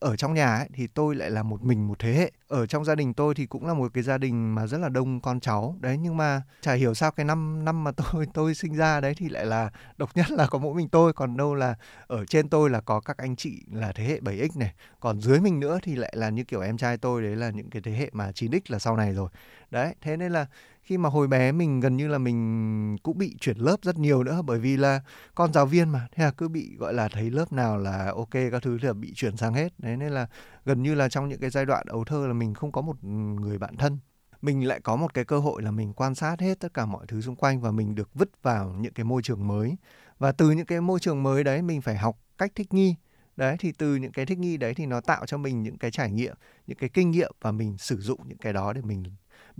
ở 0.00 0.16
trong 0.16 0.34
nhà 0.34 0.54
ấy, 0.54 0.68
thì 0.74 0.86
tôi 0.86 1.14
lại 1.14 1.30
là 1.30 1.42
một 1.42 1.62
mình 1.62 1.88
một 1.88 1.98
thế 1.98 2.14
hệ. 2.14 2.32
Ở 2.48 2.66
trong 2.66 2.84
gia 2.84 2.94
đình 2.94 3.14
tôi 3.14 3.34
thì 3.34 3.46
cũng 3.46 3.66
là 3.66 3.74
một 3.74 3.90
cái 3.94 4.02
gia 4.02 4.18
đình 4.18 4.54
mà 4.54 4.66
rất 4.66 4.78
là 4.78 4.88
đông 4.88 5.20
con 5.20 5.40
cháu. 5.40 5.76
Đấy 5.80 5.98
nhưng 5.98 6.16
mà 6.16 6.42
chả 6.60 6.72
hiểu 6.72 6.94
sao 6.94 7.10
cái 7.10 7.24
năm 7.26 7.64
năm 7.64 7.84
mà 7.84 7.90
tôi 7.92 8.26
tôi 8.34 8.54
sinh 8.54 8.74
ra 8.74 9.00
đấy 9.00 9.14
thì 9.16 9.28
lại 9.28 9.46
là 9.46 9.70
độc 9.96 10.16
nhất 10.16 10.30
là 10.30 10.46
có 10.46 10.58
mỗi 10.58 10.74
mình 10.74 10.88
tôi. 10.88 11.12
Còn 11.12 11.36
đâu 11.36 11.54
là 11.54 11.74
ở 12.06 12.24
trên 12.24 12.48
tôi 12.48 12.70
là 12.70 12.80
có 12.80 13.00
các 13.00 13.18
anh 13.18 13.36
chị 13.36 13.62
là 13.72 13.92
thế 13.92 14.04
hệ 14.04 14.20
7x 14.20 14.48
này. 14.58 14.74
Còn 15.00 15.20
dưới 15.20 15.40
mình 15.40 15.60
nữa 15.60 15.78
thì 15.82 15.96
lại 15.96 16.12
là 16.16 16.28
như 16.28 16.44
kiểu 16.44 16.60
em 16.60 16.76
trai 16.76 16.96
tôi 16.96 17.22
đấy 17.22 17.36
là 17.36 17.50
những 17.50 17.70
cái 17.70 17.82
thế 17.82 17.92
hệ 17.92 18.10
mà 18.12 18.30
9x 18.30 18.60
là 18.68 18.78
sau 18.78 18.96
này 18.96 19.12
rồi. 19.12 19.28
Đấy 19.70 19.94
thế 20.00 20.16
nên 20.16 20.32
là 20.32 20.46
khi 20.90 20.98
mà 20.98 21.08
hồi 21.08 21.28
bé 21.28 21.52
mình 21.52 21.80
gần 21.80 21.96
như 21.96 22.08
là 22.08 22.18
mình 22.18 22.96
cũng 23.02 23.18
bị 23.18 23.36
chuyển 23.40 23.56
lớp 23.58 23.76
rất 23.82 23.98
nhiều 23.98 24.22
nữa, 24.24 24.42
bởi 24.46 24.58
vì 24.58 24.76
là 24.76 25.00
con 25.34 25.52
giáo 25.52 25.66
viên 25.66 25.88
mà, 25.88 26.08
thế 26.12 26.24
là 26.24 26.30
cứ 26.30 26.48
bị, 26.48 26.76
gọi 26.78 26.94
là, 26.94 27.08
thấy 27.08 27.30
lớp 27.30 27.52
nào 27.52 27.78
là 27.78 28.12
ok, 28.16 28.30
các 28.30 28.62
thứ 28.62 28.78
là 28.82 28.92
bị 28.92 29.12
chuyển 29.14 29.36
sang 29.36 29.54
hết. 29.54 29.72
Đấy, 29.78 29.96
nên 29.96 30.12
là 30.12 30.26
gần 30.64 30.82
như 30.82 30.94
là 30.94 31.08
trong 31.08 31.28
những 31.28 31.40
cái 31.40 31.50
giai 31.50 31.66
đoạn 31.66 31.86
ấu 31.86 32.04
thơ 32.04 32.26
là 32.26 32.32
mình 32.32 32.54
không 32.54 32.72
có 32.72 32.80
một 32.80 32.96
ừ, 33.02 33.08
người 33.08 33.58
bạn 33.58 33.76
thân. 33.76 33.98
Mình 34.42 34.68
lại 34.68 34.80
có 34.80 34.96
một 34.96 35.14
cái 35.14 35.24
cơ 35.24 35.38
hội 35.38 35.62
là 35.62 35.70
mình 35.70 35.92
quan 35.92 36.14
sát 36.14 36.40
hết 36.40 36.60
tất 36.60 36.74
cả 36.74 36.86
mọi 36.86 37.06
thứ 37.06 37.20
xung 37.20 37.36
quanh 37.36 37.60
và 37.60 37.70
mình 37.70 37.94
được 37.94 38.10
vứt 38.14 38.30
vào 38.42 38.74
những 38.80 38.92
cái 38.92 39.04
môi 39.04 39.22
trường 39.22 39.48
mới. 39.48 39.76
Và 40.18 40.32
từ 40.32 40.50
những 40.50 40.66
cái 40.66 40.80
môi 40.80 41.00
trường 41.00 41.22
mới 41.22 41.44
đấy 41.44 41.62
mình 41.62 41.80
phải 41.80 41.96
học 41.96 42.18
cách 42.38 42.52
thích 42.54 42.74
nghi. 42.74 42.94
Đấy, 43.36 43.56
thì 43.58 43.72
từ 43.72 43.96
những 43.96 44.12
cái 44.12 44.26
thích 44.26 44.38
nghi 44.38 44.56
đấy 44.56 44.74
thì 44.74 44.86
nó 44.86 45.00
tạo 45.00 45.26
cho 45.26 45.38
mình 45.38 45.62
những 45.62 45.78
cái 45.78 45.90
trải 45.90 46.10
nghiệm, 46.10 46.34
những 46.66 46.78
cái 46.78 46.88
kinh 46.88 47.10
nghiệm 47.10 47.32
và 47.40 47.52
mình 47.52 47.78
sử 47.78 48.00
dụng 48.00 48.20
những 48.28 48.38
cái 48.38 48.52
đó 48.52 48.72
để 48.72 48.82
mình 48.82 49.04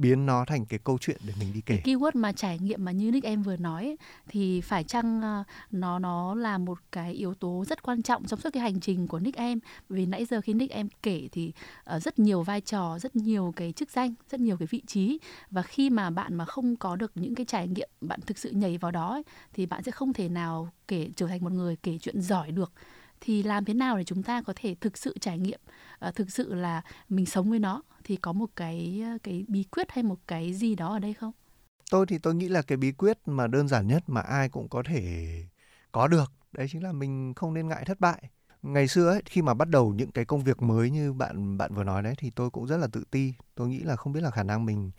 biến 0.00 0.26
nó 0.26 0.45
thành 0.45 0.66
cái 0.66 0.78
câu 0.85 0.99
chuyện 1.00 1.16
để 1.26 1.33
mình 1.40 1.52
đi 1.52 1.61
kể. 1.66 1.80
Cái 1.85 1.95
keyword 1.95 2.11
mà 2.14 2.33
trải 2.33 2.59
nghiệm 2.59 2.85
mà 2.85 2.92
như 2.92 3.11
Nick 3.11 3.26
em 3.26 3.42
vừa 3.42 3.57
nói 3.57 3.97
thì 4.28 4.61
phải 4.61 4.85
chăng 4.85 5.23
ờ, 5.23 5.45
nó 5.71 5.99
nó 5.99 6.35
là 6.35 6.59
một 6.59 6.78
cái 6.92 7.12
yếu 7.12 7.35
tố 7.35 7.64
rất 7.69 7.83
quan 7.83 8.02
trọng 8.02 8.26
trong 8.26 8.40
suốt 8.40 8.50
cái 8.52 8.62
hành 8.62 8.80
trình 8.80 9.07
của 9.07 9.19
Nick 9.19 9.38
em? 9.38 9.59
Vì 9.88 10.07
nãy 10.07 10.25
giờ 10.25 10.40
khi 10.40 10.54
Nick 10.54 10.73
em 10.73 10.88
kể 11.02 11.28
thì 11.33 11.52
uh, 11.97 12.02
rất 12.02 12.19
nhiều 12.19 12.42
vai 12.42 12.61
trò, 12.61 12.99
rất 12.99 13.16
nhiều 13.16 13.52
cái 13.57 13.73
chức 13.73 13.90
danh, 13.90 14.14
rất 14.30 14.40
nhiều 14.40 14.57
cái 14.57 14.69
vị 14.71 14.83
trí. 14.87 15.19
Và 15.50 15.62
khi 15.62 15.90
mà 15.90 16.11
bạn 16.11 16.35
mà 16.35 16.45
không 16.45 16.76
có 16.76 16.97
được 16.97 17.12
những 17.14 17.35
cái 17.35 17.47
trải 17.47 17.69
nghiệm 17.69 17.88
bạn 18.00 18.21
thực 18.26 18.38
sự 18.38 18.50
nhảy 18.50 18.78
vào 18.78 18.90
đó 18.90 19.12
ấy, 19.12 19.23
thì 19.52 19.66
bạn 19.66 19.83
sẽ 19.83 19.92
không 19.92 20.12
thể 20.12 20.28
nào 20.28 20.73
kể 20.88 21.09
trở 21.16 21.26
thành 21.26 21.45
một 21.45 21.52
người 21.52 21.76
kể 21.76 21.99
chuyện 21.99 22.21
giỏi 22.21 22.50
được 22.50 22.73
thì 23.20 23.42
làm 23.42 23.64
thế 23.64 23.74
nào 23.74 23.98
để 23.98 24.04
chúng 24.04 24.22
ta 24.22 24.42
có 24.42 24.52
thể 24.56 24.74
thực 24.80 24.98
sự 24.98 25.14
trải 25.20 25.38
nghiệm 25.38 25.60
uh, 26.08 26.14
thực 26.14 26.30
sự 26.30 26.54
là 26.54 26.82
mình 27.08 27.26
sống 27.26 27.50
với 27.50 27.58
nó 27.58 27.82
thì 28.04 28.16
có 28.16 28.32
một 28.32 28.50
cái 28.56 29.02
ờ, 29.04 29.18
cái 29.22 29.44
bí 29.48 29.64
quyết 29.64 29.90
hay 29.90 30.04
một 30.04 30.18
cái 30.26 30.52
gì 30.52 30.74
đó 30.74 30.92
ở 30.92 30.98
đây 30.98 31.14
không? 31.14 31.32
Tôi 31.90 32.06
thì 32.06 32.18
tôi 32.18 32.34
nghĩ 32.34 32.48
là 32.48 32.62
cái 32.62 32.78
bí 32.78 32.92
quyết 32.92 33.18
mà 33.26 33.46
đơn 33.46 33.68
giản 33.68 33.86
nhất 33.86 34.02
mà 34.06 34.20
ai 34.20 34.48
cũng 34.48 34.68
có 34.68 34.82
thể 34.86 35.32
có 35.92 36.08
được 36.08 36.32
đấy 36.52 36.66
chính 36.70 36.82
là 36.82 36.92
mình 36.92 37.34
không 37.36 37.54
nên 37.54 37.68
ngại 37.68 37.84
thất 37.86 38.00
bại. 38.00 38.30
Ngày 38.62 38.88
xưa 38.88 39.08
ấy 39.10 39.22
khi 39.24 39.42
mà 39.42 39.54
bắt 39.54 39.68
đầu 39.68 39.92
những 39.92 40.10
cái 40.10 40.24
công 40.24 40.44
việc 40.44 40.62
mới 40.62 40.90
như 40.90 41.12
bạn 41.12 41.58
bạn 41.58 41.74
vừa 41.74 41.84
nói 41.84 42.02
đấy 42.02 42.14
thì 42.18 42.30
tôi 42.30 42.50
cũng 42.50 42.66
rất 42.66 42.76
là 42.76 42.86
tự 42.92 43.04
ti. 43.10 43.34
Tôi 43.54 43.68
nghĩ 43.68 43.80
là 43.80 43.96
không 43.96 44.12
biết 44.12 44.20
là 44.20 44.30
khả 44.30 44.42
năng 44.42 44.66
mình 44.66 44.90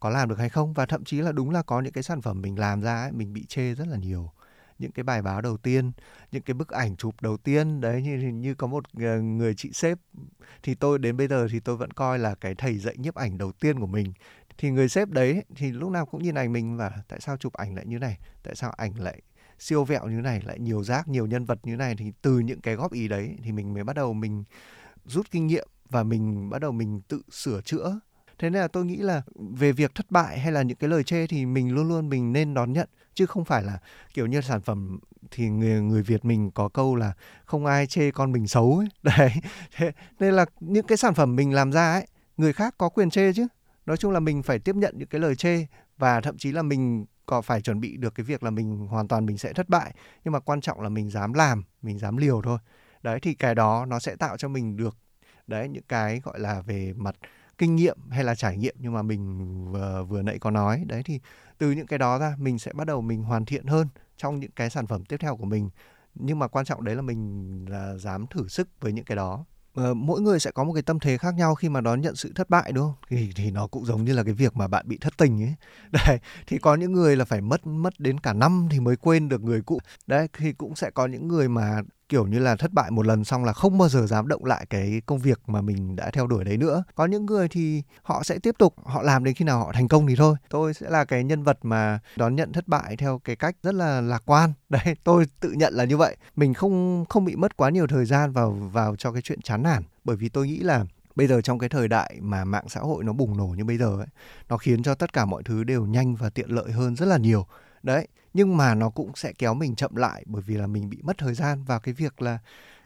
có 0.00 0.10
làm 0.10 0.28
được 0.28 0.38
hay 0.38 0.48
không 0.48 0.72
và 0.72 0.86
thậm 0.86 1.04
chí 1.04 1.20
là 1.20 1.32
đúng 1.32 1.50
là 1.50 1.62
có 1.62 1.80
những 1.80 1.92
cái 1.92 2.02
sản 2.02 2.22
phẩm 2.22 2.42
mình 2.42 2.58
làm 2.58 2.80
ra 2.82 3.02
ấy 3.02 3.12
mình 3.12 3.32
bị 3.32 3.44
chê 3.44 3.74
rất 3.74 3.88
là 3.88 3.96
nhiều 3.96 4.32
những 4.80 4.92
cái 4.92 5.02
bài 5.02 5.22
báo 5.22 5.40
đầu 5.40 5.56
tiên, 5.56 5.92
những 6.32 6.42
cái 6.42 6.54
bức 6.54 6.68
ảnh 6.68 6.96
chụp 6.96 7.14
đầu 7.20 7.36
tiên. 7.36 7.80
Đấy, 7.80 8.02
như 8.02 8.16
như 8.16 8.54
có 8.54 8.66
một 8.66 8.84
ờ, 9.00 9.20
người 9.20 9.54
chị 9.54 9.70
sếp 9.72 9.98
thì 10.62 10.74
tôi, 10.74 10.98
đến 10.98 11.16
bây 11.16 11.28
giờ 11.28 11.48
thì 11.50 11.60
tôi 11.60 11.76
vẫn 11.76 11.90
coi 11.90 12.18
là 12.18 12.34
cái 12.34 12.54
thầy 12.54 12.78
dạy 12.78 12.96
nhiếp 12.98 13.14
ảnh 13.14 13.38
đầu 13.38 13.52
tiên 13.52 13.80
của 13.80 13.86
mình. 13.86 14.12
Thì 14.58 14.70
người 14.70 14.88
sếp 14.88 15.08
đấy 15.08 15.44
thì 15.56 15.70
lúc 15.70 15.90
nào 15.90 16.06
cũng 16.06 16.22
nhìn 16.22 16.34
ảnh 16.34 16.52
mình 16.52 16.76
và 16.76 16.92
tại 17.08 17.20
sao 17.20 17.36
chụp 17.36 17.52
ảnh 17.52 17.74
lại 17.74 17.86
như 17.86 17.98
này? 17.98 18.18
Tại 18.42 18.54
sao 18.54 18.70
ảnh 18.70 19.00
lại 19.00 19.22
siêu 19.58 19.84
vẹo 19.84 20.06
như 20.06 20.20
này, 20.20 20.42
lại 20.44 20.58
nhiều 20.58 20.84
rác 20.84 21.08
nhiều 21.08 21.26
nhân 21.26 21.44
vật 21.44 21.58
như 21.62 21.76
này? 21.76 21.94
Thì 21.98 22.12
từ 22.22 22.38
những 22.38 22.60
cái 22.60 22.74
góp 22.74 22.92
ý 22.92 23.08
đấy 23.08 23.36
thì 23.42 23.52
mình 23.52 23.74
mới 23.74 23.84
bắt 23.84 23.96
đầu 23.96 24.12
mình 24.12 24.44
rút 25.04 25.30
kinh 25.30 25.46
nghiệm 25.46 25.68
và 25.88 26.02
mình 26.02 26.50
bắt 26.50 26.58
đầu 26.58 26.72
mình 26.72 27.00
tự 27.08 27.22
sửa 27.30 27.60
chữa 27.60 28.00
thế 28.40 28.50
nên 28.50 28.62
là 28.62 28.68
tôi 28.68 28.84
nghĩ 28.84 28.96
là 28.96 29.22
về 29.36 29.72
việc 29.72 29.94
thất 29.94 30.10
bại 30.10 30.38
hay 30.38 30.52
là 30.52 30.62
những 30.62 30.76
cái 30.76 30.90
lời 30.90 31.04
chê 31.04 31.26
thì 31.26 31.46
mình 31.46 31.74
luôn 31.74 31.88
luôn 31.88 32.08
mình 32.08 32.32
nên 32.32 32.54
đón 32.54 32.72
nhận, 32.72 32.88
chứ 33.14 33.26
không 33.26 33.44
phải 33.44 33.62
là, 33.62 33.78
kiểu 34.14 34.26
như 34.26 34.40
sản 34.40 34.60
phẩm 34.60 34.98
thì 35.30 35.48
người 35.48 35.80
người 35.80 36.02
Việt 36.02 36.24
mình 36.24 36.50
có 36.50 36.68
câu 36.68 36.96
là 36.96 37.12
không 37.44 37.66
ai 37.66 37.86
chê 37.86 38.10
con 38.10 38.32
mình 38.32 38.48
xấu 38.48 38.78
ấy. 38.78 38.88
đấy. 39.18 39.32
Thế 39.76 39.92
nên 40.20 40.34
là 40.34 40.44
những 40.60 40.86
cái 40.86 40.98
sản 40.98 41.14
phẩm 41.14 41.36
mình 41.36 41.54
làm 41.54 41.72
ra 41.72 41.92
ấy, 41.92 42.06
người 42.36 42.52
khác 42.52 42.74
có 42.78 42.88
quyền 42.88 43.10
chê 43.10 43.32
chứ. 43.32 43.46
Nói 43.86 43.96
chung 43.96 44.12
là 44.12 44.20
mình 44.20 44.42
phải 44.42 44.58
tiếp 44.58 44.76
nhận 44.76 44.94
những 44.98 45.08
cái 45.08 45.20
lời 45.20 45.36
chê 45.36 45.66
và 45.98 46.20
thậm 46.20 46.38
chí 46.38 46.52
là 46.52 46.62
mình 46.62 47.06
có 47.26 47.42
phải 47.42 47.60
chuẩn 47.60 47.80
bị 47.80 47.96
được 47.96 48.14
cái 48.14 48.24
việc 48.24 48.42
là 48.42 48.50
mình 48.50 48.86
hoàn 48.86 49.08
toàn 49.08 49.26
mình 49.26 49.38
sẽ 49.38 49.52
thất 49.52 49.68
bại, 49.68 49.94
nhưng 50.24 50.32
mà 50.32 50.40
quan 50.40 50.60
trọng 50.60 50.80
là 50.80 50.88
mình 50.88 51.10
dám 51.10 51.32
làm, 51.32 51.64
mình 51.82 51.98
dám 51.98 52.16
liều 52.16 52.42
thôi. 52.42 52.58
Đấy, 53.02 53.20
thì 53.22 53.34
cái 53.34 53.54
đó 53.54 53.86
nó 53.88 53.98
sẽ 53.98 54.16
tạo 54.16 54.36
cho 54.36 54.48
mình 54.48 54.76
được, 54.76 54.96
đấy, 55.46 55.68
những 55.68 55.84
cái 55.88 56.20
gọi 56.24 56.40
là 56.40 56.60
về 56.60 56.92
mặt 56.96 57.16
kinh 57.60 57.76
nghiệm 57.76 57.96
hay 58.10 58.24
là 58.24 58.34
trải 58.34 58.56
nghiệm 58.56 58.74
nhưng 58.78 58.92
mà 58.92 59.02
mình 59.02 59.64
vừa, 59.72 60.04
vừa 60.08 60.22
nãy 60.22 60.38
có 60.38 60.50
nói. 60.50 60.84
Đấy 60.86 61.02
thì 61.04 61.20
từ 61.58 61.70
những 61.70 61.86
cái 61.86 61.98
đó 61.98 62.18
ra 62.18 62.34
mình 62.38 62.58
sẽ 62.58 62.72
bắt 62.72 62.86
đầu 62.86 63.00
mình 63.00 63.22
hoàn 63.22 63.44
thiện 63.44 63.66
hơn 63.66 63.88
trong 64.16 64.40
những 64.40 64.50
cái 64.56 64.70
sản 64.70 64.86
phẩm 64.86 65.04
tiếp 65.04 65.16
theo 65.20 65.36
của 65.36 65.44
mình. 65.44 65.70
Nhưng 66.14 66.38
mà 66.38 66.48
quan 66.48 66.64
trọng 66.64 66.84
đấy 66.84 66.96
là 66.96 67.02
mình 67.02 67.66
là 67.68 67.96
dám 67.96 68.26
thử 68.26 68.48
sức 68.48 68.68
với 68.80 68.92
những 68.92 69.04
cái 69.04 69.16
đó. 69.16 69.44
Ờ, 69.74 69.94
mỗi 69.94 70.20
người 70.20 70.40
sẽ 70.40 70.50
có 70.50 70.64
một 70.64 70.72
cái 70.72 70.82
tâm 70.82 70.98
thế 70.98 71.18
khác 71.18 71.34
nhau 71.34 71.54
khi 71.54 71.68
mà 71.68 71.80
đón 71.80 72.00
nhận 72.00 72.16
sự 72.16 72.32
thất 72.34 72.50
bại 72.50 72.72
đúng 72.72 72.84
không? 72.84 72.94
Thì 73.08 73.30
thì 73.36 73.50
nó 73.50 73.66
cũng 73.66 73.84
giống 73.84 74.04
như 74.04 74.12
là 74.12 74.24
cái 74.24 74.34
việc 74.34 74.56
mà 74.56 74.68
bạn 74.68 74.88
bị 74.88 74.98
thất 75.00 75.16
tình 75.16 75.42
ấy. 75.42 75.54
Đấy 76.06 76.18
thì 76.46 76.58
có 76.58 76.74
những 76.74 76.92
người 76.92 77.16
là 77.16 77.24
phải 77.24 77.40
mất 77.40 77.66
mất 77.66 78.00
đến 78.00 78.20
cả 78.20 78.32
năm 78.32 78.68
thì 78.70 78.80
mới 78.80 78.96
quên 78.96 79.28
được 79.28 79.42
người 79.42 79.62
cũ. 79.62 79.78
Đấy 80.06 80.28
thì 80.38 80.52
cũng 80.52 80.76
sẽ 80.76 80.90
có 80.90 81.06
những 81.06 81.28
người 81.28 81.48
mà 81.48 81.82
kiểu 82.10 82.26
như 82.26 82.38
là 82.38 82.56
thất 82.56 82.72
bại 82.72 82.90
một 82.90 83.06
lần 83.06 83.24
xong 83.24 83.44
là 83.44 83.52
không 83.52 83.78
bao 83.78 83.88
giờ 83.88 84.06
dám 84.06 84.28
động 84.28 84.44
lại 84.44 84.66
cái 84.70 85.02
công 85.06 85.18
việc 85.18 85.40
mà 85.46 85.60
mình 85.60 85.96
đã 85.96 86.10
theo 86.10 86.26
đuổi 86.26 86.44
đấy 86.44 86.56
nữa. 86.56 86.84
Có 86.94 87.06
những 87.06 87.26
người 87.26 87.48
thì 87.48 87.82
họ 88.02 88.22
sẽ 88.22 88.38
tiếp 88.38 88.54
tục, 88.58 88.74
họ 88.84 89.02
làm 89.02 89.24
đến 89.24 89.34
khi 89.34 89.44
nào 89.44 89.58
họ 89.58 89.72
thành 89.72 89.88
công 89.88 90.06
thì 90.06 90.16
thôi. 90.16 90.36
Tôi 90.48 90.74
sẽ 90.74 90.90
là 90.90 91.04
cái 91.04 91.24
nhân 91.24 91.42
vật 91.42 91.58
mà 91.62 91.98
đón 92.16 92.36
nhận 92.36 92.52
thất 92.52 92.68
bại 92.68 92.96
theo 92.96 93.20
cái 93.24 93.36
cách 93.36 93.56
rất 93.62 93.74
là 93.74 94.00
lạc 94.00 94.22
quan. 94.26 94.52
Đấy, 94.68 94.96
tôi 95.04 95.26
tự 95.40 95.52
nhận 95.52 95.74
là 95.74 95.84
như 95.84 95.96
vậy. 95.96 96.16
Mình 96.36 96.54
không 96.54 97.04
không 97.08 97.24
bị 97.24 97.36
mất 97.36 97.56
quá 97.56 97.70
nhiều 97.70 97.86
thời 97.86 98.04
gian 98.04 98.32
vào 98.32 98.50
vào 98.50 98.96
cho 98.96 99.12
cái 99.12 99.22
chuyện 99.22 99.40
chán 99.40 99.62
nản. 99.62 99.82
Bởi 100.04 100.16
vì 100.16 100.28
tôi 100.28 100.46
nghĩ 100.46 100.58
là 100.58 100.84
bây 101.14 101.26
giờ 101.26 101.40
trong 101.40 101.58
cái 101.58 101.68
thời 101.68 101.88
đại 101.88 102.16
mà 102.20 102.44
mạng 102.44 102.68
xã 102.68 102.80
hội 102.80 103.04
nó 103.04 103.12
bùng 103.12 103.36
nổ 103.36 103.46
như 103.46 103.64
bây 103.64 103.78
giờ 103.78 103.96
ấy, 103.98 104.06
nó 104.48 104.56
khiến 104.56 104.82
cho 104.82 104.94
tất 104.94 105.12
cả 105.12 105.24
mọi 105.24 105.42
thứ 105.42 105.64
đều 105.64 105.86
nhanh 105.86 106.14
và 106.14 106.30
tiện 106.30 106.50
lợi 106.50 106.70
hơn 106.70 106.96
rất 106.96 107.06
là 107.06 107.16
nhiều. 107.16 107.46
Đấy 107.82 108.08
nhưng 108.34 108.56
mà 108.56 108.74
nó 108.74 108.90
cũng 108.90 109.12
sẽ 109.14 109.32
kéo 109.32 109.54
mình 109.54 109.74
chậm 109.76 109.96
lại 109.96 110.22
bởi 110.26 110.42
vì 110.46 110.56
là 110.56 110.66
mình 110.66 110.90
bị 110.90 110.98
mất 111.02 111.18
thời 111.18 111.34
gian 111.34 111.64
vào 111.64 111.80
cái 111.80 111.94
việc 111.94 112.22
là 112.22 112.38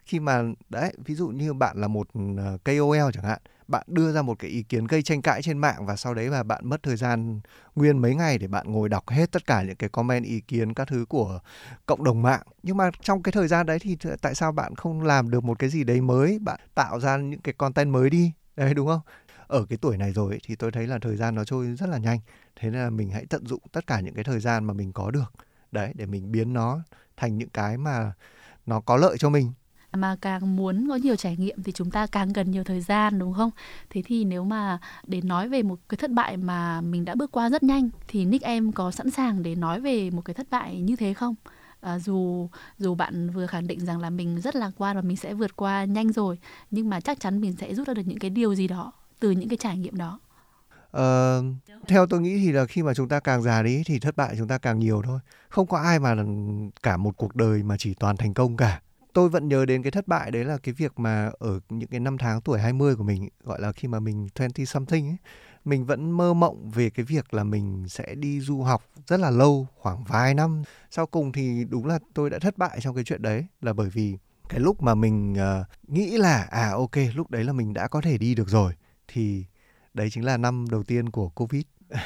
khi 0.05 0.21
mà, 0.21 0.43
đấy, 0.69 0.93
ví 1.05 1.15
dụ 1.15 1.29
như 1.29 1.55
bạn 1.55 1.77
là 1.81 1.89
một 1.89 2.09
ờ, 2.39 2.59
KOL 2.65 3.11
chẳng 3.15 3.25
hạn, 3.25 3.39
bạn 3.69 3.83
đưa 3.87 4.13
ra 4.13 4.23
một 4.23 4.39
cái 4.39 4.51
ý 4.51 4.63
kiến 4.63 4.87
gây 4.87 5.03
tranh 5.03 5.23
cãi 5.23 5.43
trên 5.43 5.59
mạng 5.59 5.87
và 5.87 5.97
sau 5.97 6.15
đấy 6.15 6.29
là 6.29 6.43
bạn 6.43 6.69
mất 6.69 6.83
thời 6.83 6.97
gian 6.97 7.41
nguyên 7.75 7.99
mấy 7.99 8.15
ngày 8.15 8.39
để 8.39 8.47
bạn 8.47 8.73
ngồi 8.73 8.89
đọc 8.89 9.09
hết 9.09 9.33
tất 9.33 9.47
cả 9.47 9.63
những 9.63 9.77
cái 9.77 9.89
comment, 9.91 10.25
ý 10.25 10.41
kiến 10.41 10.75
các 10.75 10.89
thứ 10.89 11.05
của 11.09 11.41
cộng 11.87 12.05
đồng 12.05 12.23
mạng. 12.23 12.43
Nhưng 12.63 12.77
mà 12.77 12.91
trong 13.03 13.23
cái 13.23 13.33
thời 13.33 13.49
gian 13.49 13.67
đấy 13.67 13.79
thì 13.79 13.97
tại 14.23 14.35
sao 14.35 14.53
bạn 14.53 14.75
không 14.75 15.03
làm 15.03 15.31
được 15.31 15.45
một 15.45 15.59
cái 15.59 15.71
gì 15.71 15.85
đấy 15.85 16.01
mới? 16.01 16.39
Bạn 16.39 16.61
tạo 16.75 17.01
ra 17.01 17.17
những 17.17 17.41
cái 17.41 17.55
content 17.59 17.91
mới 17.91 18.11
đi. 18.11 18.33
Đấy, 18.57 18.75
đúng 18.75 18.87
không? 18.87 19.01
Ở 19.47 19.65
cái 19.69 19.79
tuổi 19.81 19.97
này 19.97 20.13
rồi 20.13 20.33
ấy, 20.33 20.41
thì 20.45 20.57
tôi 20.57 20.73
thấy 20.73 20.87
là 20.87 20.99
thời 20.99 21.17
gian 21.17 21.35
nó 21.35 21.45
trôi 21.45 21.67
rất 21.67 21.89
là 21.89 21.99
nhanh 21.99 22.19
thế 22.57 22.71
nên 22.71 22.83
là 22.83 22.91
mình 22.91 23.11
hãy 23.11 23.27
tận 23.27 23.47
dụng 23.47 23.61
tất 23.73 23.87
cả 23.87 24.01
những 24.01 24.15
cái 24.15 24.25
thời 24.25 24.41
gian 24.41 24.65
mà 24.65 24.75
mình 24.75 24.93
có 24.93 25.11
được 25.11 25.33
đấy 25.73 25.93
để 25.95 26.07
mình 26.07 26.33
biến 26.33 26.53
nó 26.53 26.81
thành 27.17 27.39
những 27.39 27.49
cái 27.49 27.79
mà 27.79 28.13
nó 28.67 28.81
có 28.81 28.97
lợi 28.97 29.17
cho 29.19 29.31
mình 29.31 29.53
mà 29.97 30.17
càng 30.21 30.57
muốn 30.57 30.89
có 30.89 30.97
nhiều 30.97 31.17
trải 31.17 31.37
nghiệm 31.37 31.63
thì 31.63 31.73
chúng 31.73 31.91
ta 31.91 32.07
càng 32.07 32.33
cần 32.33 32.51
nhiều 32.51 32.65
thời 32.65 32.81
gian 32.81 33.19
đúng 33.19 33.35
không? 33.35 33.51
Thế 33.91 34.03
thì 34.05 34.25
nếu 34.25 34.45
mà 34.45 34.79
để 35.07 35.21
nói 35.21 35.49
về 35.49 35.63
một 35.63 35.79
cái 35.89 35.97
thất 35.97 36.11
bại 36.11 36.37
mà 36.37 36.81
mình 36.81 37.05
đã 37.05 37.15
bước 37.15 37.33
qua 37.33 37.51
rất 37.51 37.63
nhanh 37.63 37.89
thì 38.09 38.25
Nick 38.25 38.45
em 38.45 38.73
có 38.73 38.91
sẵn 38.91 39.11
sàng 39.11 39.43
để 39.43 39.55
nói 39.55 39.81
về 39.81 40.11
một 40.11 40.23
cái 40.25 40.35
thất 40.35 40.47
bại 40.51 40.81
như 40.81 40.97
thế 40.97 41.15
không? 41.15 41.35
À, 41.81 41.99
dù 41.99 42.49
dù 42.79 42.95
bạn 42.95 43.31
vừa 43.31 43.47
khẳng 43.47 43.67
định 43.67 43.87
rằng 43.87 44.01
là 44.01 44.11
mình 44.11 44.41
rất 44.41 44.57
lạc 44.57 44.71
quan 44.77 44.97
và 44.97 45.03
mình 45.03 45.17
sẽ 45.17 45.35
vượt 45.35 45.57
qua 45.57 45.85
nhanh 45.85 46.13
rồi 46.13 46.39
nhưng 46.71 46.91
mà 46.91 47.01
chắc 47.01 47.21
chắn 47.21 47.41
mình 47.41 47.53
sẽ 47.61 47.75
rút 47.75 47.87
ra 47.89 47.95
được 47.95 48.03
những 48.07 48.19
cái 48.19 48.31
điều 48.31 48.55
gì 48.55 48.69
đó 48.69 48.93
từ 49.25 49.31
những 49.31 49.49
cái 49.49 49.57
trải 49.61 49.79
nghiệm 49.79 49.97
đó 49.97 50.21
Uh, 50.97 51.45
theo 51.89 52.07
tôi 52.07 52.21
nghĩ 52.21 52.39
thì 52.39 52.53
là 52.53 52.67
khi 52.67 52.83
mà 52.83 52.95
chúng 52.95 53.09
ta 53.09 53.21
càng 53.21 53.43
già 53.43 53.63
đi 53.63 53.83
thì 53.87 53.99
thất 53.99 54.17
bại 54.17 54.35
chúng 54.39 54.49
ta 54.49 54.59
càng 54.59 54.79
nhiều 54.79 55.03
thôi. 55.05 55.21
Không 55.49 55.67
có 55.67 55.79
ai 55.79 55.99
mà 55.99 56.15
cả 56.83 56.97
một 56.97 57.17
cuộc 57.17 57.37
đời 57.37 57.63
mà 57.63 57.77
chỉ 57.79 57.95
toàn 57.95 58.17
thành 58.17 58.35
công 58.35 58.57
cả. 58.57 58.81
Tôi 59.13 59.29
vẫn 59.29 59.49
nhớ 59.49 59.65
đến 59.65 59.83
cái 59.83 59.91
thất 59.91 60.09
bại 60.09 60.31
đấy 60.31 60.45
là 60.45 60.59
cái 60.59 60.75
việc 60.75 60.93
mà 60.99 61.31
ở 61.39 61.61
những 61.69 61.89
cái 61.89 62.01
năm 62.01 62.19
tháng 62.19 62.41
tuổi 62.41 62.61
20 62.61 62.97
của 62.97 63.05
mình 63.05 63.29
gọi 63.45 63.61
là 63.61 63.73
khi 63.73 63.89
mà 63.89 64.01
mình 64.01 64.29
20 64.39 64.67
something 64.67 65.09
ấy, 65.09 65.17
mình 65.65 65.87
vẫn 65.87 66.11
mơ 66.11 66.35
mộng 66.35 66.71
về 66.71 66.91
cái 66.91 67.05
việc 67.05 67.35
là 67.35 67.45
mình 67.45 67.85
sẽ 67.89 68.15
đi 68.15 68.41
du 68.41 68.63
học 68.63 68.83
rất 69.07 69.21
là 69.21 69.31
lâu, 69.31 69.67
khoảng 69.79 70.05
vài 70.05 70.35
năm. 70.35 70.63
Sau 70.91 71.07
cùng 71.07 71.33
thì 71.33 71.65
đúng 71.65 71.87
là 71.87 71.99
tôi 72.15 72.31
đã 72.31 72.39
thất 72.39 72.59
bại 72.59 72.79
trong 72.81 72.95
cái 72.95 73.05
chuyện 73.05 73.23
đấy 73.23 73.47
là 73.61 73.73
bởi 73.73 73.91
vì 73.91 74.17
cái 74.49 74.61
lúc 74.61 74.83
mà 74.83 74.95
mình 74.95 75.33
uh, 75.33 75.91
nghĩ 75.91 76.17
là 76.17 76.43
à 76.51 76.71
ok 76.71 76.97
lúc 77.15 77.31
đấy 77.31 77.45
là 77.45 77.53
mình 77.53 77.75
đã 77.75 77.89
có 77.89 78.01
thể 78.01 78.19
đi 78.19 78.35
được 78.35 78.49
rồi 78.49 78.73
thì 79.15 79.45
đấy 79.95 80.09
chính 80.11 80.25
là 80.25 80.37
năm 80.37 80.67
đầu 80.71 80.83
tiên 80.83 81.11
của 81.11 81.29
covid. 81.29 81.63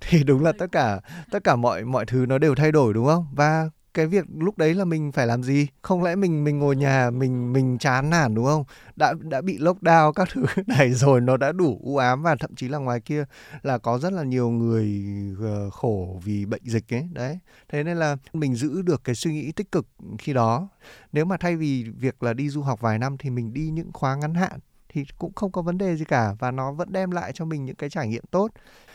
Thì 0.00 0.24
đúng 0.24 0.44
là 0.44 0.52
tất 0.58 0.66
cả 0.72 1.00
tất 1.30 1.44
cả 1.44 1.56
mọi 1.56 1.84
mọi 1.84 2.06
thứ 2.06 2.26
nó 2.28 2.38
đều 2.38 2.54
thay 2.54 2.72
đổi, 2.72 2.94
đúng 2.94 3.06
không? 3.06 3.26
Và 3.32 3.68
cái 3.94 4.06
việc 4.06 4.24
lúc 4.38 4.58
đấy 4.58 4.74
là 4.74 4.84
mình 4.84 5.12
phải 5.12 5.26
làm 5.26 5.42
gì? 5.42 5.66
Không 5.82 6.02
lẽ 6.02 6.16
mình 6.16 6.44
mình 6.44 6.58
ngồi 6.58 6.76
nhà, 6.76 7.10
mình 7.10 7.52
mình 7.52 7.78
chán 7.78 8.10
nản, 8.10 8.34
đúng 8.34 8.44
không? 8.44 8.64
Đã 8.96 9.14
đã 9.20 9.40
bị 9.40 9.58
lockdown 9.58 10.12
các 10.12 10.28
thứ 10.32 10.44
này 10.66 10.92
rồi, 10.92 11.20
nó 11.20 11.36
đã 11.36 11.52
đủ 11.52 11.80
u 11.82 11.96
ám 11.96 12.22
và 12.22 12.36
thậm 12.36 12.54
chí 12.54 12.68
là 12.68 12.78
ngoài 12.78 13.00
kia 13.00 13.24
là 13.62 13.78
có 13.78 13.98
rất 13.98 14.12
là 14.12 14.22
nhiều 14.22 14.50
người 14.50 15.04
ờ, 15.40 15.70
khổ 15.70 16.20
vì 16.24 16.46
bệnh 16.46 16.62
dịch 16.64 16.94
ấy. 16.94 17.08
Đấy. 17.12 17.38
Thế 17.68 17.84
nên 17.84 17.96
là 17.96 18.16
mình 18.32 18.54
giữ 18.54 18.82
được 18.82 19.04
cái 19.04 19.14
suy 19.14 19.32
nghĩ 19.32 19.52
tích 19.52 19.72
cực 19.72 19.86
khi 20.18 20.32
đó. 20.32 20.68
Nếu 21.12 21.24
mà 21.24 21.36
thay 21.36 21.56
vì 21.56 21.84
việc 21.98 22.22
là 22.22 22.32
đi 22.32 22.48
du 22.48 22.62
học 22.62 22.80
vài 22.80 22.98
năm 22.98 23.16
thì 23.18 23.30
mình 23.30 23.52
đi 23.54 23.70
những 23.70 23.92
khóa 23.92 24.16
ngắn 24.16 24.34
hạn 24.34 24.60
thì 24.94 25.04
cũng 25.18 25.34
không 25.34 25.52
có 25.52 25.62
vấn 25.62 25.78
đề 25.78 25.96
gì 25.96 26.04
cả 26.04 26.34
và 26.38 26.50
nó 26.50 26.72
vẫn 26.72 26.92
đem 26.92 27.10
lại 27.10 27.32
cho 27.34 27.44
mình 27.44 27.64
những 27.64 27.76
cái 27.76 27.90
trải 27.90 28.08
nghiệm 28.08 28.24
tốt. 28.30 28.48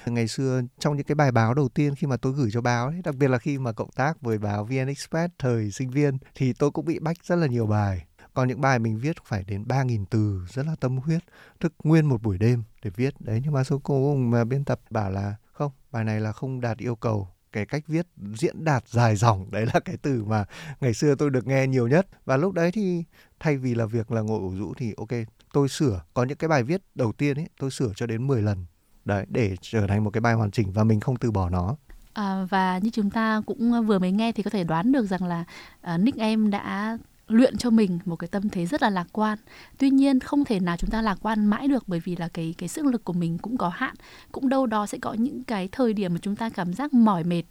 Ngày 0.06 0.28
xưa 0.28 0.62
trong 0.80 0.98
những 0.98 1.06
cái 1.06 1.16
bài 1.16 1.32
báo 1.32 1.54
đầu 1.54 1.70
tiên 1.70 1.96
khi 1.96 2.08
mà 2.08 2.18
tôi 2.18 2.34
gửi 2.34 2.50
cho 2.54 2.62
báo 2.62 2.88
ấy, 2.88 3.02
đặc 3.04 3.16
biệt 3.16 3.28
là 3.28 3.38
khi 3.38 3.58
mà 3.58 3.72
cộng 3.72 3.92
tác 3.92 4.22
với 4.22 4.38
báo 4.38 4.66
VN 4.66 4.88
Express 4.88 5.34
thời 5.40 5.72
sinh 5.72 5.90
viên 5.90 6.18
thì 6.36 6.54
tôi 6.54 6.72
cũng 6.72 6.86
bị 6.86 7.00
bách 7.00 7.18
rất 7.24 7.36
là 7.36 7.48
nhiều 7.48 7.68
bài. 7.68 8.06
Còn 8.34 8.48
những 8.48 8.62
bài 8.62 8.80
mình 8.80 9.00
viết 9.00 9.16
phải 9.26 9.44
đến 9.44 9.64
3.000 9.64 10.06
từ 10.10 10.42
rất 10.54 10.66
là 10.66 10.76
tâm 10.80 10.98
huyết 10.98 11.22
thức 11.60 11.74
nguyên 11.84 12.06
một 12.06 12.22
buổi 12.22 12.38
đêm 12.38 12.64
để 12.84 12.92
viết. 12.96 13.14
Đấy 13.20 13.42
nhưng 13.44 13.54
mà 13.54 13.64
số 13.64 13.80
cùng 13.80 14.32
mà 14.32 14.44
biên 14.44 14.66
tập 14.66 14.80
bảo 14.90 15.12
là 15.12 15.36
không 15.52 15.72
bài 15.92 16.04
này 16.04 16.22
là 16.22 16.32
không 16.32 16.62
đạt 16.62 16.78
yêu 16.78 16.96
cầu 16.96 17.28
cái 17.52 17.66
cách 17.66 17.84
viết 17.88 18.08
diễn 18.34 18.64
đạt 18.64 18.88
dài 18.88 19.16
dòng. 19.16 19.52
Đấy 19.52 19.66
là 19.74 19.80
cái 19.86 19.98
từ 20.02 20.24
mà 20.24 20.46
ngày 20.82 20.94
xưa 20.94 21.16
tôi 21.16 21.30
được 21.30 21.48
nghe 21.48 21.68
nhiều 21.68 21.88
nhất. 21.88 22.08
Và 22.26 22.38
lúc 22.38 22.54
đấy 22.54 22.72
thì 22.72 23.04
thay 23.40 23.58
vì 23.58 23.76
là 23.76 23.86
việc 23.86 24.12
là 24.12 24.22
ngồi 24.22 24.40
ủ 24.40 24.56
rũ 24.56 24.74
thì 24.78 24.94
ok 24.98 25.10
tôi 25.54 25.70
sửa 25.70 26.02
có 26.14 26.24
những 26.24 26.38
cái 26.38 26.48
bài 26.48 26.64
viết 26.64 26.82
đầu 26.96 27.12
tiên 27.12 27.40
ấy 27.40 27.48
tôi 27.60 27.72
sửa 27.72 27.92
cho 27.96 28.06
đến 28.06 28.28
10 28.28 28.42
lần 28.42 28.66
đấy 29.06 29.26
để 29.30 29.56
trở 29.62 29.88
thành 29.88 30.04
một 30.04 30.10
cái 30.10 30.22
bài 30.22 30.34
hoàn 30.34 30.52
chỉnh 30.52 30.72
và 30.72 30.84
mình 30.84 31.00
không 31.00 31.16
từ 31.16 31.32
bỏ 31.32 31.50
nó 31.50 31.76
À, 32.14 32.46
và 32.50 32.78
như 32.78 32.90
chúng 32.90 33.10
ta 33.10 33.42
cũng 33.46 33.86
vừa 33.86 34.00
mới 34.00 34.12
nghe 34.12 34.32
thì 34.32 34.44
có 34.44 34.50
thể 34.50 34.64
đoán 34.64 34.92
được 34.92 35.06
rằng 35.06 35.24
là 35.24 35.44
uh, 35.94 36.00
Nick 36.00 36.18
em 36.18 36.50
đã 36.50 36.98
luyện 37.28 37.58
cho 37.58 37.70
mình 37.70 38.00
một 38.06 38.16
cái 38.16 38.28
tâm 38.28 38.50
thế 38.50 38.66
rất 38.66 38.82
là 38.82 38.90
lạc 38.90 39.08
quan. 39.12 39.38
Tuy 39.78 39.90
nhiên 39.90 40.20
không 40.20 40.46
thể 40.46 40.60
nào 40.60 40.78
chúng 40.78 40.90
ta 40.90 41.02
lạc 41.02 41.18
quan 41.22 41.46
mãi 41.46 41.68
được 41.68 41.84
bởi 41.88 42.00
vì 42.00 42.16
là 42.16 42.28
cái 42.28 42.56
cái 42.58 42.70
sức 42.70 42.86
lực 42.86 43.04
của 43.04 43.14
mình 43.14 43.38
cũng 43.38 43.58
có 43.58 43.70
hạn, 43.70 43.96
cũng 44.32 44.50
đâu 44.50 44.66
đó 44.66 44.86
sẽ 44.86 44.98
có 45.02 45.14
những 45.14 45.44
cái 45.44 45.70
thời 45.72 45.94
điểm 45.94 46.14
mà 46.14 46.20
chúng 46.22 46.36
ta 46.36 46.50
cảm 46.50 46.74
giác 46.74 46.94
mỏi 46.94 47.24
mệt. 47.24 47.44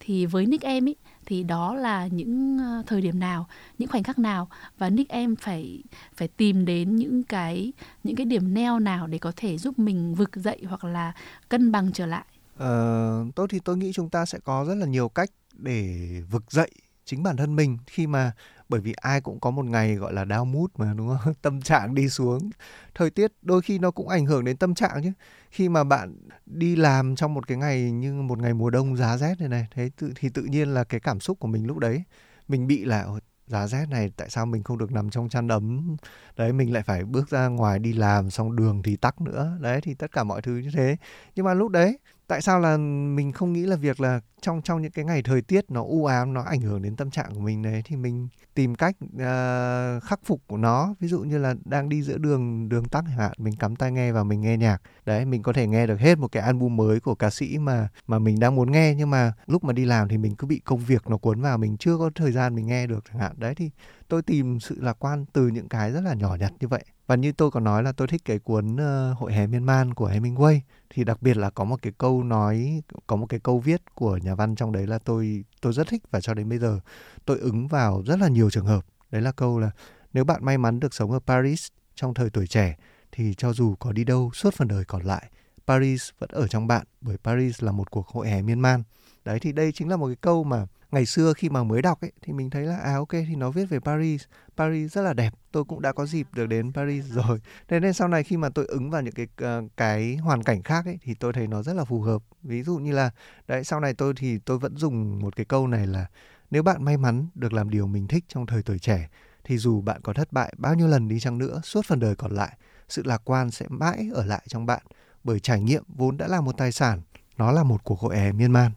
Thì 0.00 0.26
với 0.26 0.46
Nick 0.46 0.64
em 0.64 0.88
ấy 0.88 0.96
thì 1.26 1.42
đó 1.42 1.74
là 1.74 2.06
những 2.06 2.58
ờ, 2.58 2.82
thời 2.86 3.00
điểm 3.00 3.20
nào, 3.20 3.46
những 3.78 3.88
khoảnh 3.88 4.02
khắc 4.02 4.18
nào 4.18 4.48
và 4.78 4.90
Nick 4.90 5.10
em 5.10 5.36
phải 5.36 5.82
phải 6.14 6.28
tìm 6.28 6.64
đến 6.64 6.96
những 6.96 7.22
cái 7.22 7.72
những 8.04 8.16
cái 8.16 8.26
điểm 8.26 8.54
neo 8.54 8.78
nào 8.78 9.06
để 9.06 9.18
có 9.18 9.32
thể 9.36 9.58
giúp 9.58 9.78
mình 9.78 10.14
vực 10.14 10.36
dậy 10.36 10.62
hoặc 10.68 10.84
là 10.84 11.12
cân 11.48 11.72
bằng 11.72 11.92
trở 11.92 12.06
lại. 12.06 12.24
Ờ, 12.56 13.24
tôi 13.34 13.48
thì 13.50 13.58
tôi 13.64 13.76
nghĩ 13.76 13.92
chúng 13.92 14.10
ta 14.10 14.26
sẽ 14.26 14.38
có 14.44 14.64
rất 14.68 14.74
là 14.74 14.86
nhiều 14.86 15.08
cách 15.08 15.30
để 15.52 15.98
vực 16.30 16.52
dậy 16.52 16.70
chính 17.04 17.22
bản 17.22 17.36
thân 17.36 17.56
mình 17.56 17.78
khi 17.86 18.06
mà 18.06 18.32
bởi 18.70 18.80
vì 18.80 18.92
ai 18.92 19.20
cũng 19.20 19.40
có 19.40 19.50
một 19.50 19.64
ngày 19.64 19.94
gọi 19.94 20.12
là 20.12 20.24
đau 20.24 20.44
mút 20.44 20.72
mà 20.78 20.94
đúng 20.94 21.16
không? 21.24 21.34
Tâm 21.42 21.62
trạng 21.62 21.94
đi 21.94 22.08
xuống. 22.08 22.50
Thời 22.94 23.10
tiết 23.10 23.32
đôi 23.42 23.62
khi 23.62 23.78
nó 23.78 23.90
cũng 23.90 24.08
ảnh 24.08 24.26
hưởng 24.26 24.44
đến 24.44 24.56
tâm 24.56 24.74
trạng 24.74 25.02
chứ. 25.02 25.12
Khi 25.50 25.68
mà 25.68 25.84
bạn 25.84 26.16
đi 26.46 26.76
làm 26.76 27.16
trong 27.16 27.34
một 27.34 27.46
cái 27.46 27.58
ngày 27.58 27.90
như 27.90 28.12
một 28.14 28.38
ngày 28.38 28.54
mùa 28.54 28.70
đông 28.70 28.96
giá 28.96 29.16
rét 29.16 29.40
này 29.40 29.48
này 29.48 29.66
thế 29.74 29.90
tự, 29.98 30.12
thì 30.16 30.28
tự 30.28 30.42
nhiên 30.42 30.74
là 30.74 30.84
cái 30.84 31.00
cảm 31.00 31.20
xúc 31.20 31.38
của 31.40 31.48
mình 31.48 31.66
lúc 31.66 31.78
đấy 31.78 32.02
mình 32.48 32.66
bị 32.66 32.84
là 32.84 33.06
giá 33.46 33.66
rét 33.66 33.86
này 33.90 34.12
tại 34.16 34.30
sao 34.30 34.46
mình 34.46 34.62
không 34.62 34.78
được 34.78 34.92
nằm 34.92 35.10
trong 35.10 35.28
chăn 35.28 35.48
ấm? 35.48 35.96
Đấy 36.36 36.52
mình 36.52 36.72
lại 36.72 36.82
phải 36.82 37.04
bước 37.04 37.28
ra 37.30 37.48
ngoài 37.48 37.78
đi 37.78 37.92
làm 37.92 38.30
xong 38.30 38.56
đường 38.56 38.82
thì 38.82 38.96
tắc 38.96 39.20
nữa. 39.20 39.58
Đấy 39.60 39.80
thì 39.82 39.94
tất 39.94 40.12
cả 40.12 40.24
mọi 40.24 40.42
thứ 40.42 40.56
như 40.56 40.70
thế. 40.74 40.96
Nhưng 41.34 41.44
mà 41.44 41.54
lúc 41.54 41.70
đấy 41.70 41.98
tại 42.30 42.42
sao 42.42 42.60
là 42.60 42.76
mình 43.16 43.32
không 43.32 43.52
nghĩ 43.52 43.62
là 43.62 43.76
việc 43.76 44.00
là 44.00 44.20
trong 44.40 44.62
trong 44.62 44.82
những 44.82 44.90
cái 44.90 45.04
ngày 45.04 45.22
thời 45.22 45.42
tiết 45.42 45.70
nó 45.70 45.82
u 45.82 46.06
ám 46.06 46.32
nó 46.32 46.42
ảnh 46.42 46.60
hưởng 46.60 46.82
đến 46.82 46.96
tâm 46.96 47.10
trạng 47.10 47.34
của 47.34 47.40
mình 47.40 47.62
đấy 47.62 47.82
thì 47.84 47.96
mình 47.96 48.28
tìm 48.54 48.74
cách 48.74 48.96
uh, 49.02 50.02
khắc 50.02 50.20
phục 50.24 50.42
của 50.46 50.56
nó. 50.56 50.94
Ví 51.00 51.08
dụ 51.08 51.20
như 51.20 51.38
là 51.38 51.54
đang 51.64 51.88
đi 51.88 52.02
giữa 52.02 52.18
đường 52.18 52.68
đường 52.68 52.84
tắc 52.84 53.04
chẳng 53.06 53.18
hạn 53.18 53.32
mình 53.38 53.56
cắm 53.56 53.76
tai 53.76 53.92
nghe 53.92 54.12
và 54.12 54.24
mình 54.24 54.40
nghe 54.40 54.56
nhạc. 54.56 54.82
Đấy 55.06 55.24
mình 55.24 55.42
có 55.42 55.52
thể 55.52 55.66
nghe 55.66 55.86
được 55.86 56.00
hết 56.00 56.18
một 56.18 56.32
cái 56.32 56.42
album 56.42 56.76
mới 56.76 57.00
của 57.00 57.14
ca 57.14 57.30
sĩ 57.30 57.58
mà 57.58 57.88
mà 58.06 58.18
mình 58.18 58.40
đang 58.40 58.54
muốn 58.54 58.72
nghe 58.72 58.94
nhưng 58.94 59.10
mà 59.10 59.32
lúc 59.46 59.64
mà 59.64 59.72
đi 59.72 59.84
làm 59.84 60.08
thì 60.08 60.18
mình 60.18 60.36
cứ 60.36 60.46
bị 60.46 60.58
công 60.64 60.78
việc 60.78 61.10
nó 61.10 61.16
cuốn 61.16 61.40
vào 61.40 61.58
mình 61.58 61.76
chưa 61.76 61.98
có 61.98 62.10
thời 62.14 62.32
gian 62.32 62.54
mình 62.54 62.66
nghe 62.66 62.86
được 62.86 63.04
chẳng 63.10 63.20
hạn. 63.20 63.32
Đấy 63.36 63.54
thì 63.54 63.70
tôi 64.08 64.22
tìm 64.22 64.60
sự 64.60 64.76
lạc 64.80 64.96
quan 64.98 65.24
từ 65.32 65.48
những 65.48 65.68
cái 65.68 65.92
rất 65.92 66.00
là 66.00 66.14
nhỏ 66.14 66.36
nhặt 66.40 66.52
như 66.60 66.68
vậy 66.68 66.84
và 67.10 67.16
như 67.16 67.32
tôi 67.32 67.50
có 67.50 67.60
nói 67.60 67.82
là 67.82 67.92
tôi 67.92 68.08
thích 68.08 68.22
cái 68.24 68.38
cuốn 68.38 68.74
uh, 68.74 69.18
hội 69.18 69.32
hè 69.32 69.46
miên 69.46 69.64
man 69.64 69.94
của 69.94 70.10
Hemingway. 70.10 70.60
Thì 70.90 71.04
đặc 71.04 71.22
biệt 71.22 71.36
là 71.36 71.50
có 71.50 71.64
một 71.64 71.82
cái 71.82 71.92
câu 71.98 72.22
nói 72.22 72.82
có 73.06 73.16
một 73.16 73.26
cái 73.26 73.40
câu 73.40 73.58
viết 73.58 73.94
của 73.94 74.16
nhà 74.16 74.34
văn 74.34 74.54
trong 74.54 74.72
đấy 74.72 74.86
là 74.86 74.98
tôi 74.98 75.44
tôi 75.60 75.72
rất 75.72 75.88
thích 75.88 76.02
và 76.10 76.20
cho 76.20 76.34
đến 76.34 76.48
bây 76.48 76.58
giờ 76.58 76.80
tôi 77.24 77.38
ứng 77.38 77.68
vào 77.68 78.02
rất 78.06 78.18
là 78.18 78.28
nhiều 78.28 78.50
trường 78.50 78.66
hợp. 78.66 78.84
Đấy 79.10 79.22
là 79.22 79.32
câu 79.32 79.58
là 79.58 79.70
nếu 80.12 80.24
bạn 80.24 80.44
may 80.44 80.58
mắn 80.58 80.80
được 80.80 80.94
sống 80.94 81.10
ở 81.10 81.18
Paris 81.26 81.68
trong 81.94 82.14
thời 82.14 82.30
tuổi 82.30 82.46
trẻ 82.46 82.76
thì 83.12 83.34
cho 83.34 83.52
dù 83.52 83.74
có 83.74 83.92
đi 83.92 84.04
đâu 84.04 84.30
suốt 84.34 84.54
phần 84.54 84.68
đời 84.68 84.84
còn 84.84 85.02
lại 85.02 85.30
Paris 85.66 86.10
vẫn 86.18 86.30
ở 86.32 86.48
trong 86.48 86.66
bạn 86.66 86.86
bởi 87.00 87.16
Paris 87.16 87.62
là 87.62 87.72
một 87.72 87.90
cuộc 87.90 88.08
hội 88.08 88.28
hè 88.28 88.42
miên 88.42 88.60
man. 88.60 88.82
Đấy 89.24 89.38
thì 89.40 89.52
đây 89.52 89.72
chính 89.72 89.88
là 89.88 89.96
một 89.96 90.06
cái 90.06 90.16
câu 90.20 90.44
mà 90.44 90.66
ngày 90.90 91.06
xưa 91.06 91.32
khi 91.32 91.48
mà 91.48 91.62
mới 91.62 91.82
đọc 91.82 92.00
ấy 92.00 92.12
thì 92.22 92.32
mình 92.32 92.50
thấy 92.50 92.62
là 92.62 92.76
à 92.76 92.94
ok 92.94 93.10
thì 93.10 93.36
nó 93.36 93.50
viết 93.50 93.64
về 93.64 93.80
Paris. 93.80 94.22
Paris 94.56 94.92
rất 94.92 95.02
là 95.02 95.12
đẹp 95.12 95.34
tôi 95.52 95.64
cũng 95.64 95.82
đã 95.82 95.92
có 95.92 96.06
dịp 96.06 96.26
được 96.32 96.46
đến 96.46 96.72
Paris 96.72 97.04
rồi. 97.04 97.40
Thế 97.68 97.80
nên 97.80 97.92
sau 97.92 98.08
này 98.08 98.22
khi 98.22 98.36
mà 98.36 98.48
tôi 98.48 98.66
ứng 98.66 98.90
vào 98.90 99.02
những 99.02 99.14
cái 99.14 99.26
uh, 99.58 99.70
cái 99.76 100.16
hoàn 100.16 100.42
cảnh 100.42 100.62
khác 100.62 100.84
ấy 100.84 100.98
thì 101.02 101.14
tôi 101.14 101.32
thấy 101.32 101.46
nó 101.46 101.62
rất 101.62 101.72
là 101.72 101.84
phù 101.84 102.00
hợp. 102.00 102.22
Ví 102.42 102.62
dụ 102.62 102.78
như 102.78 102.92
là 102.92 103.10
đấy 103.48 103.64
sau 103.64 103.80
này 103.80 103.94
tôi 103.94 104.12
thì 104.16 104.38
tôi 104.38 104.58
vẫn 104.58 104.76
dùng 104.76 105.18
một 105.18 105.36
cái 105.36 105.44
câu 105.44 105.66
này 105.66 105.86
là 105.86 106.06
nếu 106.50 106.62
bạn 106.62 106.84
may 106.84 106.96
mắn 106.96 107.26
được 107.34 107.52
làm 107.52 107.70
điều 107.70 107.86
mình 107.86 108.08
thích 108.08 108.24
trong 108.28 108.46
thời 108.46 108.62
tuổi 108.62 108.78
trẻ 108.78 109.08
thì 109.44 109.58
dù 109.58 109.80
bạn 109.80 110.00
có 110.02 110.12
thất 110.12 110.32
bại 110.32 110.54
bao 110.58 110.74
nhiêu 110.74 110.86
lần 110.86 111.08
đi 111.08 111.20
chăng 111.20 111.38
nữa 111.38 111.60
suốt 111.64 111.86
phần 111.86 112.00
đời 112.00 112.16
còn 112.16 112.32
lại 112.32 112.56
sự 112.88 113.02
lạc 113.04 113.22
quan 113.24 113.50
sẽ 113.50 113.66
mãi 113.68 114.10
ở 114.14 114.24
lại 114.24 114.42
trong 114.46 114.66
bạn 114.66 114.82
bởi 115.24 115.40
trải 115.40 115.60
nghiệm 115.60 115.82
vốn 115.88 116.16
đã 116.16 116.28
là 116.28 116.40
một 116.40 116.56
tài 116.56 116.72
sản 116.72 117.00
nó 117.36 117.52
là 117.52 117.62
một 117.62 117.84
cuộc 117.84 118.00
hội 118.00 118.16
hè 118.16 118.32
miên 118.32 118.52
man. 118.52 118.72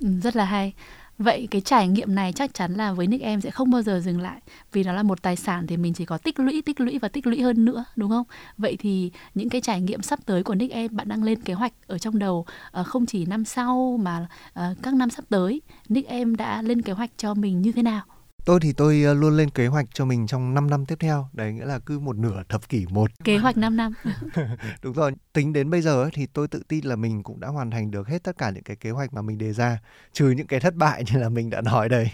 Ừ, 0.00 0.08
rất 0.22 0.36
là 0.36 0.44
hay 0.44 0.74
Vậy 1.18 1.48
cái 1.50 1.60
trải 1.60 1.88
nghiệm 1.88 2.14
này 2.14 2.32
chắc 2.32 2.54
chắn 2.54 2.74
là 2.74 2.92
với 2.92 3.06
Nick 3.06 3.24
em 3.24 3.40
sẽ 3.40 3.50
không 3.50 3.70
bao 3.70 3.82
giờ 3.82 4.00
dừng 4.00 4.20
lại 4.20 4.40
vì 4.72 4.84
nó 4.84 4.92
là 4.92 5.02
một 5.02 5.22
tài 5.22 5.36
sản 5.36 5.66
thì 5.66 5.76
mình 5.76 5.94
chỉ 5.94 6.04
có 6.04 6.18
tích 6.18 6.40
lũy, 6.40 6.62
tích 6.62 6.80
lũy 6.80 6.98
và 6.98 7.08
tích 7.08 7.26
lũy 7.26 7.40
hơn 7.42 7.64
nữa 7.64 7.84
đúng 7.96 8.10
không? 8.10 8.26
Vậy 8.58 8.76
thì 8.78 9.10
những 9.34 9.48
cái 9.48 9.60
trải 9.60 9.80
nghiệm 9.80 10.02
sắp 10.02 10.18
tới 10.26 10.42
của 10.42 10.54
Nick 10.54 10.74
em 10.74 10.96
bạn 10.96 11.08
đang 11.08 11.22
lên 11.22 11.42
kế 11.42 11.54
hoạch 11.54 11.72
ở 11.86 11.98
trong 11.98 12.18
đầu 12.18 12.46
ờ, 12.70 12.84
không 12.84 13.06
chỉ 13.06 13.26
năm 13.26 13.44
sau 13.44 13.98
mà 14.02 14.26
ờ, 14.52 14.74
các 14.82 14.94
năm 14.94 15.10
sắp 15.10 15.24
tới 15.28 15.62
Nick 15.88 16.08
em 16.08 16.36
đã 16.36 16.62
lên 16.62 16.82
kế 16.82 16.92
hoạch 16.92 17.10
cho 17.16 17.34
mình 17.34 17.62
như 17.62 17.72
thế 17.72 17.82
nào? 17.82 18.02
Tôi 18.48 18.60
thì 18.60 18.72
tôi 18.72 19.02
ờ, 19.02 19.14
luôn 19.14 19.36
lên 19.36 19.50
kế 19.50 19.66
hoạch 19.66 19.86
cho 19.94 20.04
mình 20.04 20.26
trong 20.26 20.54
5 20.54 20.70
năm 20.70 20.86
tiếp 20.86 20.94
theo. 21.00 21.28
Đấy 21.32 21.52
nghĩa 21.52 21.64
là 21.64 21.78
cứ 21.78 21.98
một 21.98 22.16
nửa 22.16 22.42
thập 22.48 22.68
kỷ 22.68 22.86
một. 22.90 23.10
Kế 23.24 23.38
hoạch 23.38 23.56
5 23.56 23.76
năm. 23.76 23.92
Đúng 24.82 24.92
rồi. 24.92 25.12
Tính 25.32 25.52
đến 25.52 25.70
bây 25.70 25.82
giờ 25.82 26.10
thì 26.12 26.26
tôi 26.26 26.48
tự 26.48 26.62
tin 26.68 26.84
là 26.84 26.96
mình 26.96 27.22
cũng 27.22 27.40
đã 27.40 27.48
hoàn 27.48 27.70
thành 27.70 27.90
được 27.90 28.08
hết 28.08 28.22
tất 28.22 28.38
cả 28.38 28.50
những 28.50 28.62
cái 28.62 28.76
kế 28.76 28.90
hoạch 28.90 29.12
mà 29.12 29.22
mình 29.22 29.38
đề 29.38 29.52
ra. 29.52 29.78
Trừ 30.12 30.30
những 30.30 30.46
cái 30.46 30.60
thất 30.60 30.74
bại 30.74 31.04
như 31.12 31.18
là 31.18 31.28
mình 31.28 31.50
đã 31.50 31.60
nói 31.60 31.88
đấy. 31.88 32.10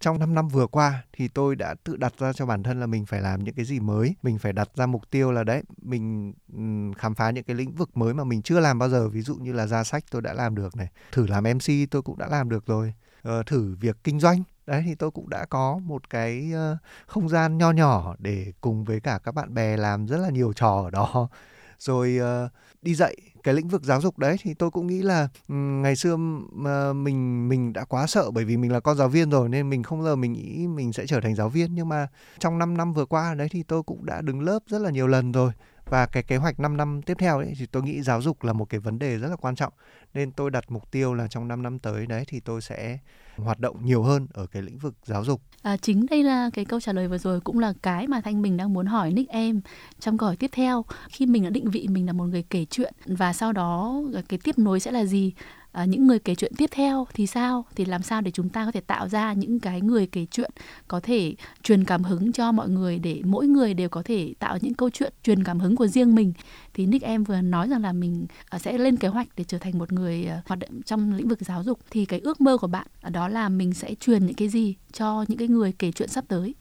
Trong 0.00 0.18
5 0.18 0.34
năm 0.34 0.48
vừa 0.48 0.66
qua 0.66 1.02
thì 1.12 1.28
tôi 1.28 1.56
đã 1.56 1.74
tự 1.84 1.96
đặt 1.96 2.12
ra 2.18 2.32
cho 2.32 2.46
bản 2.46 2.62
thân 2.62 2.80
là 2.80 2.86
mình 2.86 3.06
phải 3.06 3.20
làm 3.20 3.44
những 3.44 3.54
cái 3.54 3.64
gì 3.64 3.80
mới. 3.80 4.14
Mình 4.22 4.38
phải 4.38 4.52
đặt 4.52 4.68
ra 4.76 4.86
mục 4.86 5.10
tiêu 5.10 5.32
là 5.32 5.44
đấy. 5.44 5.62
Mình 5.82 6.32
khám 6.96 7.14
phá 7.14 7.30
những 7.30 7.44
cái 7.44 7.56
lĩnh 7.56 7.72
vực 7.72 7.96
mới 7.96 8.14
mà 8.14 8.24
mình 8.24 8.42
chưa 8.42 8.60
làm 8.60 8.78
bao 8.78 8.88
giờ. 8.88 9.08
Ví 9.08 9.22
dụ 9.22 9.34
như 9.34 9.52
là 9.52 9.66
ra 9.66 9.84
sách 9.84 10.04
tôi 10.10 10.22
đã 10.22 10.32
làm 10.32 10.54
được 10.54 10.76
này. 10.76 10.88
Thử 11.12 11.26
làm 11.26 11.44
MC 11.44 11.90
tôi 11.90 12.02
cũng 12.02 12.18
đã 12.18 12.28
làm 12.28 12.48
được 12.48 12.66
rồi. 12.66 12.94
Uh, 13.28 13.46
thử 13.46 13.76
việc 13.80 13.96
kinh 14.04 14.20
doanh 14.20 14.42
đấy, 14.66 14.82
thì 14.86 14.94
tôi 14.94 15.10
cũng 15.10 15.30
đã 15.30 15.44
có 15.44 15.80
một 15.84 16.10
cái 16.10 16.52
không 17.06 17.28
gian 17.28 17.58
nho 17.58 17.70
nhỏ 17.70 18.14
để 18.18 18.52
cùng 18.60 18.84
với 18.84 19.00
cả 19.00 19.18
các 19.24 19.34
bạn 19.34 19.54
bè 19.54 19.76
làm 19.76 20.06
rất 20.06 20.18
là 20.18 20.30
nhiều 20.30 20.52
trò 20.52 20.82
ở 20.84 20.90
đó. 20.90 21.28
Rồi 21.78 22.16
ờ, 22.20 22.48
đi 22.82 22.94
dạy 22.94 23.16
cái 23.42 23.54
lĩnh 23.54 23.68
vực 23.68 23.82
giáo 23.82 24.00
dục 24.00 24.18
đấy 24.18 24.36
thì 24.42 24.54
tôi 24.54 24.70
cũng 24.70 24.86
nghĩ 24.86 25.02
là 25.02 25.28
ngày 25.48 25.96
xưa 25.96 26.16
mình 26.94 27.48
mình 27.48 27.72
đã 27.72 27.84
quá 27.84 28.06
sợ 28.06 28.30
bởi 28.30 28.44
vì 28.44 28.56
mình 28.56 28.72
là 28.72 28.80
con 28.80 28.96
giáo 28.96 29.08
viên 29.08 29.30
rồi 29.30 29.48
nên 29.48 29.70
mình 29.70 29.82
không 29.82 30.02
giờ 30.02 30.16
mình 30.16 30.32
nghĩ 30.32 30.66
mình 30.66 30.92
sẽ 30.92 31.06
trở 31.06 31.20
thành 31.20 31.34
giáo 31.34 31.48
viên. 31.48 31.74
Nhưng 31.74 31.88
mà 31.88 32.08
trong 32.38 32.58
5 32.58 32.76
năm 32.76 32.92
vừa 32.92 33.04
qua 33.06 33.34
đấy 33.34 33.48
thì 33.50 33.62
tôi 33.62 33.82
cũng 33.82 34.06
đã 34.06 34.20
đứng 34.20 34.40
lớp 34.40 34.58
rất 34.66 34.78
là 34.78 34.90
nhiều 34.90 35.06
lần 35.06 35.32
rồi 35.32 35.52
và 35.92 36.06
cái 36.06 36.22
kế 36.22 36.36
hoạch 36.36 36.60
5 36.60 36.76
năm 36.76 37.02
tiếp 37.02 37.16
theo 37.18 37.38
ấy 37.38 37.52
thì 37.58 37.66
tôi 37.66 37.82
nghĩ 37.82 38.02
giáo 38.02 38.22
dục 38.22 38.44
là 38.44 38.52
một 38.52 38.64
cái 38.64 38.80
vấn 38.80 38.98
đề 38.98 39.18
rất 39.18 39.28
là 39.28 39.36
quan 39.36 39.54
trọng 39.54 39.72
nên 40.14 40.32
tôi 40.32 40.50
đặt 40.50 40.64
mục 40.68 40.90
tiêu 40.90 41.14
là 41.14 41.28
trong 41.28 41.48
5 41.48 41.62
năm 41.62 41.78
tới 41.78 42.06
đấy 42.06 42.24
thì 42.28 42.40
tôi 42.40 42.60
sẽ 42.60 42.98
hoạt 43.36 43.58
động 43.58 43.84
nhiều 43.84 44.02
hơn 44.02 44.26
ở 44.32 44.46
cái 44.46 44.62
lĩnh 44.62 44.78
vực 44.78 44.94
giáo 45.04 45.24
dục. 45.24 45.40
À, 45.62 45.76
chính 45.76 46.06
đây 46.10 46.22
là 46.22 46.50
cái 46.52 46.64
câu 46.64 46.80
trả 46.80 46.92
lời 46.92 47.08
vừa 47.08 47.18
rồi 47.18 47.40
cũng 47.40 47.58
là 47.58 47.72
cái 47.82 48.06
mà 48.06 48.20
Thanh 48.20 48.42
Bình 48.42 48.56
đang 48.56 48.72
muốn 48.72 48.86
hỏi 48.86 49.12
Nick 49.12 49.30
em 49.30 49.60
trong 50.00 50.18
câu 50.18 50.26
hỏi 50.26 50.36
tiếp 50.36 50.50
theo. 50.52 50.84
Khi 51.08 51.26
mình 51.26 51.44
đã 51.44 51.50
định 51.50 51.70
vị 51.70 51.86
mình 51.90 52.06
là 52.06 52.12
một 52.12 52.24
người 52.24 52.44
kể 52.50 52.64
chuyện 52.70 52.94
và 53.06 53.32
sau 53.32 53.52
đó 53.52 54.02
cái 54.28 54.38
tiếp 54.44 54.58
nối 54.58 54.80
sẽ 54.80 54.90
là 54.90 55.04
gì? 55.04 55.32
À, 55.72 55.84
những 55.84 56.06
người 56.06 56.18
kể 56.18 56.34
chuyện 56.34 56.52
tiếp 56.56 56.70
theo 56.70 57.06
thì 57.14 57.26
sao? 57.26 57.66
Thì 57.74 57.84
làm 57.84 58.02
sao 58.02 58.20
để 58.20 58.30
chúng 58.30 58.48
ta 58.48 58.64
có 58.64 58.72
thể 58.72 58.80
tạo 58.80 59.08
ra 59.08 59.32
những 59.32 59.60
cái 59.60 59.80
người 59.80 60.06
kể 60.06 60.26
chuyện 60.30 60.50
có 60.88 61.00
thể 61.00 61.34
truyền 61.62 61.84
cảm 61.84 62.02
hứng 62.04 62.32
cho 62.32 62.52
mọi 62.52 62.68
người 62.68 62.98
để 62.98 63.20
mỗi 63.24 63.46
người 63.46 63.74
đều 63.74 63.88
có 63.88 64.02
thể 64.02 64.34
tạo 64.38 64.58
những 64.60 64.74
câu 64.74 64.90
chuyện 64.90 65.12
truyền 65.22 65.44
cảm 65.44 65.60
hứng 65.60 65.76
của 65.76 65.86
riêng 65.86 66.14
mình? 66.14 66.32
Thì 66.74 66.86
Nick 66.86 67.04
em 67.04 67.24
vừa 67.24 67.40
nói 67.40 67.68
rằng 67.68 67.82
là 67.82 67.92
mình 67.92 68.26
à, 68.48 68.58
sẽ 68.58 68.78
lên 68.78 68.96
kế 68.96 69.08
hoạch 69.08 69.28
để 69.36 69.44
trở 69.44 69.58
thành 69.58 69.78
một 69.78 69.92
người 69.92 70.26
à, 70.26 70.42
hoạt 70.46 70.58
động 70.58 70.82
trong 70.82 71.14
lĩnh 71.14 71.28
vực 71.28 71.38
giáo 71.40 71.62
dục. 71.64 71.78
Thì 71.90 72.04
cái 72.04 72.20
ước 72.20 72.40
mơ 72.40 72.56
của 72.56 72.66
bạn 72.66 72.86
đó 73.10 73.28
là 73.28 73.48
mình 73.48 73.74
sẽ 73.74 73.94
truyền 73.94 74.26
những 74.26 74.36
cái 74.36 74.48
gì 74.48 74.74
cho 74.92 75.24
những 75.28 75.38
cái 75.38 75.48
người 75.48 75.72
kể 75.78 75.92
chuyện 75.92 76.08
sắp 76.08 76.24
tới? 76.28 76.54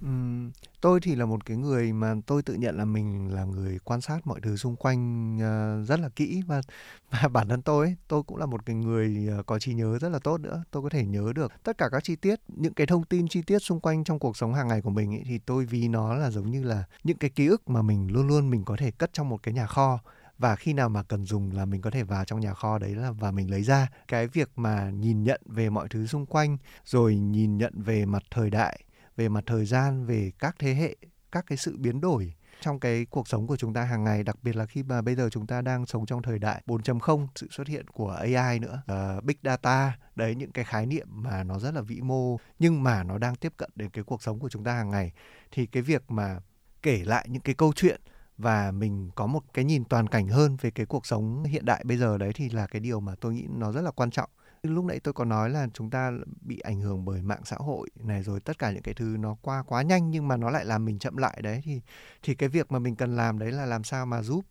Ừm, 0.00 0.50
tôi 0.80 1.00
thì 1.00 1.14
là 1.14 1.26
một 1.26 1.46
cái 1.46 1.56
người 1.56 1.92
mà 1.92 2.14
tôi 2.26 2.42
tự 2.42 2.54
nhận 2.54 2.76
là 2.76 2.84
mình 2.84 3.34
là 3.34 3.44
người 3.44 3.78
quan 3.84 4.00
sát 4.00 4.26
mọi 4.26 4.40
thứ 4.40 4.56
xung 4.56 4.76
quanh, 4.76 5.38
ờ, 5.40 5.84
rất 5.84 6.00
là 6.00 6.08
kỹ 6.08 6.42
và 6.46 6.60
và 7.10 7.28
bản 7.28 7.48
thân 7.48 7.62
tôi 7.62 7.86
ấy, 7.86 7.96
tôi 8.08 8.22
cũng 8.22 8.36
là 8.36 8.46
một 8.46 8.66
cái 8.66 8.76
người, 8.76 9.28
ờ, 9.36 9.42
có 9.42 9.58
trí 9.58 9.74
nhớ 9.74 9.98
rất 9.98 10.08
là 10.08 10.18
tốt 10.18 10.40
nữa. 10.40 10.62
Tôi 10.70 10.82
có 10.82 10.88
thể 10.88 11.04
nhớ 11.06 11.32
được 11.34 11.52
tất 11.64 11.78
cả 11.78 11.88
các 11.92 12.04
chi 12.04 12.16
tiết, 12.16 12.40
những 12.48 12.74
cái 12.74 12.86
thông 12.86 13.04
tin 13.04 13.28
chi 13.28 13.42
tiết 13.42 13.58
xung 13.58 13.80
quanh 13.80 14.04
trong 14.04 14.18
cuộc 14.18 14.36
sống 14.36 14.54
hàng 14.54 14.68
ngày 14.68 14.80
của 14.82 14.90
mình 14.90 15.14
ấy, 15.14 15.22
thì 15.26 15.38
tôi 15.38 15.64
ví 15.64 15.88
nó 15.88 16.14
là 16.14 16.30
giống 16.30 16.50
như 16.50 16.62
là 16.62 16.84
những 17.04 17.18
cái 17.18 17.30
ký 17.30 17.46
ức 17.46 17.68
mà 17.70 17.82
mình 17.82 18.12
luôn 18.12 18.28
luôn 18.28 18.50
mình 18.50 18.64
có 18.64 18.76
thể 18.76 18.90
cất 18.90 19.12
trong 19.12 19.28
một 19.28 19.42
cái 19.42 19.54
nhà 19.54 19.66
kho 19.66 19.98
và 20.38 20.56
khi 20.56 20.72
nào 20.72 20.88
mà 20.88 21.02
cần 21.02 21.24
dùng 21.26 21.52
là 21.52 21.64
mình 21.64 21.80
có 21.80 21.90
thể 21.90 22.02
vào 22.02 22.24
trong 22.24 22.40
nhà 22.40 22.54
kho 22.54 22.78
đấy 22.78 22.94
là 22.94 23.10
và 23.12 23.30
mình 23.30 23.50
lấy 23.50 23.62
ra. 23.62 23.88
Cái 24.08 24.26
việc 24.28 24.50
mà 24.56 24.90
nhìn 24.90 25.22
nhận 25.24 25.40
về 25.46 25.70
mọi 25.70 25.88
thứ 25.88 26.06
xung 26.06 26.26
quanh, 26.26 26.56
rồi 26.84 27.16
nhìn 27.16 27.58
nhận 27.58 27.72
về 27.82 28.04
mặt 28.06 28.22
thời 28.30 28.50
đại 28.50 28.80
về 29.20 29.28
mặt 29.28 29.44
thời 29.46 29.64
gian 29.64 30.06
về 30.06 30.32
các 30.38 30.56
thế 30.58 30.74
hệ 30.74 30.96
các 31.32 31.44
cái 31.46 31.58
sự 31.58 31.76
biến 31.78 32.00
đổi 32.00 32.34
trong 32.60 32.80
cái 32.80 33.06
cuộc 33.10 33.28
sống 33.28 33.46
của 33.46 33.56
chúng 33.56 33.74
ta 33.74 33.84
hàng 33.84 34.04
ngày 34.04 34.24
đặc 34.24 34.36
biệt 34.42 34.56
là 34.56 34.66
khi 34.66 34.82
mà 34.82 35.02
bây 35.02 35.14
giờ 35.14 35.28
chúng 35.30 35.46
ta 35.46 35.62
đang 35.62 35.86
sống 35.86 36.06
trong 36.06 36.22
thời 36.22 36.38
đại 36.38 36.62
4.0 36.66 37.26
sự 37.34 37.48
xuất 37.50 37.68
hiện 37.68 37.88
của 37.88 38.10
AI 38.10 38.58
nữa 38.58 38.82
uh, 38.92 39.24
big 39.24 39.36
data 39.42 39.98
đấy 40.16 40.34
những 40.34 40.52
cái 40.52 40.64
khái 40.64 40.86
niệm 40.86 41.06
mà 41.10 41.44
nó 41.44 41.58
rất 41.58 41.74
là 41.74 41.80
vĩ 41.80 42.00
mô 42.00 42.36
nhưng 42.58 42.82
mà 42.82 43.02
nó 43.02 43.18
đang 43.18 43.34
tiếp 43.34 43.52
cận 43.56 43.70
đến 43.74 43.90
cái 43.90 44.04
cuộc 44.04 44.22
sống 44.22 44.38
của 44.38 44.48
chúng 44.48 44.64
ta 44.64 44.72
hàng 44.72 44.90
ngày. 44.90 45.12
Thì 45.50 45.66
cái 45.66 45.82
việc 45.82 46.10
mà 46.10 46.40
kể 46.82 47.02
lại 47.04 47.26
những 47.28 47.42
cái 47.42 47.54
câu 47.54 47.72
chuyện 47.76 48.00
và 48.38 48.70
mình 48.70 49.10
có 49.14 49.26
một 49.26 49.44
cái 49.54 49.64
nhìn 49.64 49.84
toàn 49.84 50.06
cảnh 50.06 50.28
hơn 50.28 50.56
về 50.60 50.70
cái 50.70 50.86
cuộc 50.86 51.06
sống 51.06 51.44
hiện 51.44 51.64
đại 51.64 51.84
bây 51.84 51.96
giờ 51.96 52.18
đấy 52.18 52.32
thì 52.34 52.48
là 52.48 52.66
cái 52.66 52.80
điều 52.80 53.00
mà 53.00 53.14
tôi 53.20 53.34
nghĩ 53.34 53.46
nó 53.48 53.72
rất 53.72 53.80
là 53.80 53.90
quan 53.90 54.10
trọng 54.10 54.30
lúc 54.62 54.84
nãy 54.84 55.00
tôi 55.00 55.14
có 55.14 55.24
nói 55.24 55.50
là 55.50 55.66
chúng 55.74 55.90
ta 55.90 56.12
bị 56.40 56.58
ảnh 56.58 56.80
hưởng 56.80 57.04
bởi 57.04 57.22
mạng 57.22 57.42
xã 57.44 57.56
hội 57.58 57.90
này, 57.94 58.22
rồi 58.22 58.40
tất 58.40 58.58
cả 58.58 58.72
những 58.72 58.82
cái 58.82 58.94
thứ 58.94 59.16
nó 59.18 59.36
qua 59.42 59.62
quá 59.62 59.82
nhanh 59.82 60.10
nhưng 60.10 60.28
mà 60.28 60.36
nó 60.36 60.50
lại 60.50 60.64
làm 60.64 60.84
mình 60.84 60.98
chậm 60.98 61.16
lại 61.16 61.40
đấy, 61.42 61.60
thì 61.64 61.80
thì 62.22 62.34
cái 62.34 62.48
việc 62.48 62.72
mà 62.72 62.78
mình 62.78 62.96
cần 62.96 63.16
làm 63.16 63.38
đấy 63.38 63.52
là 63.52 63.66
làm 63.66 63.84
sao 63.84 64.06
mà 64.06 64.22
giúp 64.22 64.44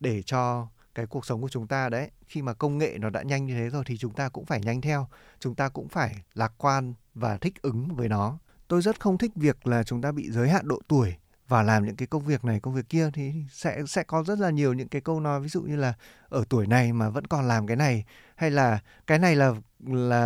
để 0.00 0.22
cho 0.22 0.68
cái 0.94 1.06
cuộc 1.06 1.26
sống 1.26 1.42
của 1.42 1.48
chúng 1.48 1.66
ta 1.66 1.88
đấy, 1.88 2.10
khi 2.26 2.42
mà 2.42 2.54
công 2.54 2.78
nghệ 2.78 2.96
nó 3.00 3.10
đã 3.10 3.22
nhanh 3.22 3.46
như 3.46 3.54
thế 3.54 3.70
rồi 3.70 3.84
thì 3.86 3.96
chúng 3.96 4.12
ta 4.12 4.28
cũng 4.28 4.44
phải 4.44 4.60
nhanh 4.60 4.80
theo, 4.80 5.08
chúng 5.40 5.54
ta 5.54 5.68
cũng 5.68 5.88
phải 5.88 6.16
lạc 6.34 6.52
quan 6.58 6.94
và 7.14 7.36
thích 7.36 7.62
ứng 7.62 7.94
với 7.94 8.08
nó. 8.08 8.38
Tôi 8.68 8.82
rất 8.82 9.00
không 9.00 9.18
thích 9.18 9.32
việc 9.34 9.66
là 9.66 9.82
chúng 9.82 10.02
ta 10.02 10.12
bị 10.12 10.30
giới 10.30 10.48
hạn 10.48 10.68
độ 10.68 10.80
tuổi 10.88 11.14
và 11.48 11.62
làm 11.62 11.86
những 11.86 11.96
cái 11.96 12.06
công 12.06 12.24
việc 12.24 12.44
này, 12.44 12.60
công 12.60 12.74
việc 12.74 12.88
kia, 12.88 13.10
thì 13.14 13.32
sẽ 13.50 13.82
sẽ 13.86 14.02
có 14.02 14.24
rất 14.24 14.38
là 14.38 14.50
nhiều 14.50 14.72
những 14.72 14.88
cái 14.88 15.00
câu 15.00 15.20
nói, 15.20 15.40
ví 15.40 15.48
dụ 15.48 15.62
như 15.62 15.76
là 15.76 15.94
ở 16.28 16.44
tuổi 16.48 16.66
này 16.66 16.92
mà 16.92 17.08
vẫn 17.08 17.26
còn 17.26 17.48
làm 17.48 17.66
cái 17.66 17.76
này 17.76 18.04
hay 18.36 18.50
là 18.50 18.78
cái 19.06 19.18
này 19.18 19.36
là 19.36 19.54
là, 19.86 20.20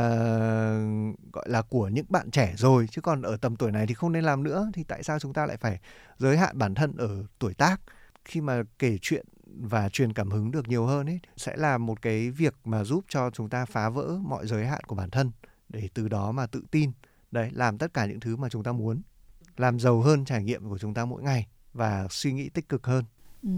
gọi 1.32 1.48
là 1.48 1.62
của 1.62 1.88
những 1.88 2.06
bạn 2.08 2.30
trẻ 2.30 2.54
rồi, 2.56 2.86
chứ 2.90 3.00
còn 3.00 3.22
ở 3.22 3.36
tầm 3.36 3.56
tuổi 3.56 3.72
này 3.72 3.86
thì 3.86 3.94
không 3.94 4.12
nên 4.12 4.24
làm 4.24 4.42
nữa, 4.42 4.70
thì 4.74 4.84
tại 4.84 5.02
sao 5.02 5.18
chúng 5.18 5.32
ta 5.32 5.46
lại 5.46 5.56
phải 5.56 5.80
giới 6.18 6.36
hạn 6.36 6.58
bản 6.58 6.74
thân 6.74 6.96
ở 6.96 7.24
tuổi 7.38 7.54
tác? 7.54 7.80
Khi 8.24 8.40
mà 8.40 8.62
kể 8.78 8.98
chuyện 9.02 9.26
và 9.46 9.88
truyền 9.88 10.12
cảm 10.12 10.30
hứng 10.30 10.50
được 10.50 10.68
nhiều 10.68 10.86
hơn 10.86 11.06
ấy, 11.06 11.20
sẽ 11.36 11.56
là 11.56 11.78
một 11.78 12.02
cái 12.02 12.30
việc 12.30 12.54
mà 12.64 12.84
giúp 12.84 13.04
cho 13.08 13.30
chúng 13.30 13.48
ta 13.48 13.64
phá 13.64 13.88
vỡ 13.88 14.18
mọi 14.22 14.46
giới 14.46 14.66
hạn 14.66 14.84
của 14.86 14.94
bản 14.94 15.10
thân, 15.10 15.32
để 15.68 15.88
từ 15.94 16.08
đó 16.08 16.32
mà 16.32 16.46
tự 16.46 16.62
tin. 16.70 16.92
Đấy, 17.30 17.50
làm 17.52 17.78
tất 17.78 17.94
cả 17.94 18.06
những 18.06 18.20
thứ 18.20 18.36
mà 18.36 18.48
chúng 18.48 18.62
ta 18.62 18.72
muốn. 18.72 19.02
Làm 19.56 19.80
giàu 19.80 20.00
hơn 20.00 20.24
trải 20.24 20.44
nghiệm 20.44 20.68
của 20.68 20.78
chúng 20.78 20.94
ta 20.94 21.04
mỗi 21.04 21.22
ngày 21.22 21.46
và 21.72 22.06
suy 22.10 22.32
nghĩ 22.32 22.48
tích 22.48 22.68
cực 22.68 22.86
hơn. 22.86 23.04
Ừ. 23.42 23.50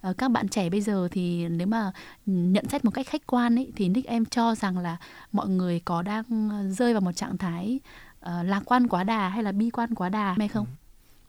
Ờ, 0.00 0.12
các 0.18 0.30
bạn 0.30 0.48
trẻ 0.48 0.70
bây 0.70 0.80
giờ 0.80 1.08
thì 1.10 1.48
nếu 1.48 1.66
mà 1.66 1.92
ừ, 2.26 2.32
nhận 2.32 2.68
xét 2.68 2.84
một 2.84 2.90
cách 2.94 3.06
khách 3.06 3.26
quan 3.26 3.56
ấy 3.58 3.72
thì 3.76 3.88
Nick 3.88 4.08
em 4.08 4.24
cho 4.24 4.54
rằng 4.54 4.78
là 4.78 4.96
mọi 5.32 5.48
người 5.48 5.80
có 5.84 6.02
đang 6.02 6.24
rơi 6.72 6.92
vào 6.92 7.00
một 7.00 7.12
trạng 7.12 7.38
thái 7.38 7.80
uh, 8.20 8.30
lạc 8.44 8.62
quan 8.64 8.88
quá 8.88 9.04
đà 9.04 9.28
hay 9.28 9.42
là 9.42 9.52
bi 9.52 9.70
quan 9.70 9.94
quá 9.94 10.08
đà 10.08 10.34
hay 10.38 10.48
không? 10.48 10.66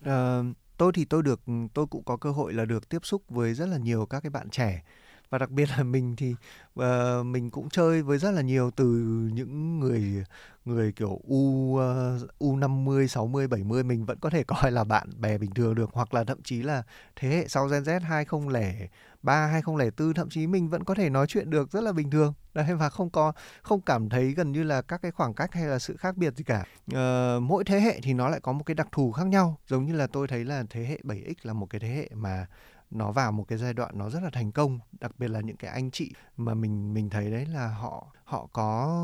Ừ. 0.05 0.39
Uh, 0.49 0.55
tôi 0.77 0.91
thì 0.95 1.05
tôi 1.05 1.23
được 1.23 1.41
tôi 1.73 1.85
cũng 1.87 2.03
có 2.03 2.17
cơ 2.17 2.31
hội 2.31 2.53
là 2.53 2.65
được 2.65 2.89
tiếp 2.89 3.05
xúc 3.05 3.23
với 3.29 3.53
rất 3.53 3.65
là 3.65 3.77
nhiều 3.77 4.05
các 4.05 4.19
cái 4.19 4.29
bạn 4.29 4.49
trẻ 4.49 4.83
và 5.29 5.37
đặc 5.37 5.51
biệt 5.51 5.69
là 5.77 5.83
mình 5.83 6.15
thì 6.15 6.35
uh, 6.79 7.25
mình 7.25 7.49
cũng 7.49 7.69
chơi 7.69 8.01
với 8.01 8.17
rất 8.17 8.31
là 8.31 8.41
nhiều 8.41 8.71
từ 8.75 8.85
những 9.33 9.79
người 9.79 10.25
người 10.65 10.91
kiểu 10.91 11.19
u 11.27 11.37
uh, 11.37 12.39
u 12.39 12.57
50 12.57 13.07
60 13.07 13.47
70 13.47 13.83
mình 13.83 14.05
vẫn 14.05 14.17
có 14.19 14.29
thể 14.29 14.43
coi 14.47 14.71
là 14.71 14.83
bạn 14.83 15.09
bè 15.21 15.37
bình 15.37 15.53
thường 15.53 15.75
được. 15.75 15.89
Hoặc 15.93 16.13
là 16.13 16.23
thậm 16.23 16.41
chí 16.43 16.61
là 16.61 16.83
thế 17.15 17.29
hệ 17.29 17.47
sau 17.47 17.67
Gen 17.67 17.83
Z 17.83 17.99
2003 17.99 19.47
2004 19.47 20.13
thậm 20.13 20.29
chí 20.29 20.47
mình 20.47 20.69
vẫn 20.69 20.83
có 20.83 20.95
thể 20.95 21.09
nói 21.09 21.27
chuyện 21.27 21.49
được 21.49 21.71
rất 21.71 21.81
là 21.81 21.91
bình 21.91 22.11
thường. 22.11 22.33
Đấy 22.53 22.75
và 22.75 22.89
không 22.89 23.09
có 23.09 23.31
không 23.61 23.81
cảm 23.81 24.09
thấy 24.09 24.31
gần 24.31 24.51
như 24.51 24.63
là 24.63 24.81
các 24.81 25.01
cái 25.01 25.11
khoảng 25.11 25.33
cách 25.33 25.53
hay 25.53 25.65
là 25.65 25.79
sự 25.79 25.97
khác 25.97 26.17
biệt 26.17 26.35
gì 26.35 26.43
cả. 26.43 26.65
Uh, 26.91 27.43
mỗi 27.43 27.63
thế 27.63 27.79
hệ 27.79 27.99
thì 28.03 28.13
nó 28.13 28.29
lại 28.29 28.39
có 28.39 28.51
một 28.51 28.63
cái 28.65 28.75
đặc 28.75 28.87
thù 28.91 29.11
khác 29.11 29.27
nhau. 29.27 29.57
Giống 29.67 29.85
như 29.85 29.93
là 29.93 30.07
tôi 30.07 30.27
thấy 30.27 30.45
là 30.45 30.63
thế 30.69 30.85
hệ 30.85 30.99
7x 31.03 31.33
là 31.43 31.53
một 31.53 31.69
cái 31.69 31.79
thế 31.79 31.87
hệ 31.87 32.09
mà 32.13 32.47
nó 32.95 33.11
vào 33.11 33.31
một 33.31 33.45
cái 33.47 33.57
giai 33.57 33.73
đoạn 33.73 33.97
nó 33.97 34.09
rất 34.09 34.23
là 34.23 34.29
thành 34.29 34.51
công 34.51 34.79
đặc 34.99 35.11
biệt 35.19 35.27
là 35.27 35.41
những 35.41 35.57
cái 35.57 35.71
anh 35.71 35.91
chị 35.91 36.11
mà 36.37 36.53
mình 36.53 36.93
mình 36.93 37.09
thấy 37.09 37.31
đấy 37.31 37.45
là 37.45 37.67
họ 37.67 38.07
họ 38.25 38.47
có 38.53 38.99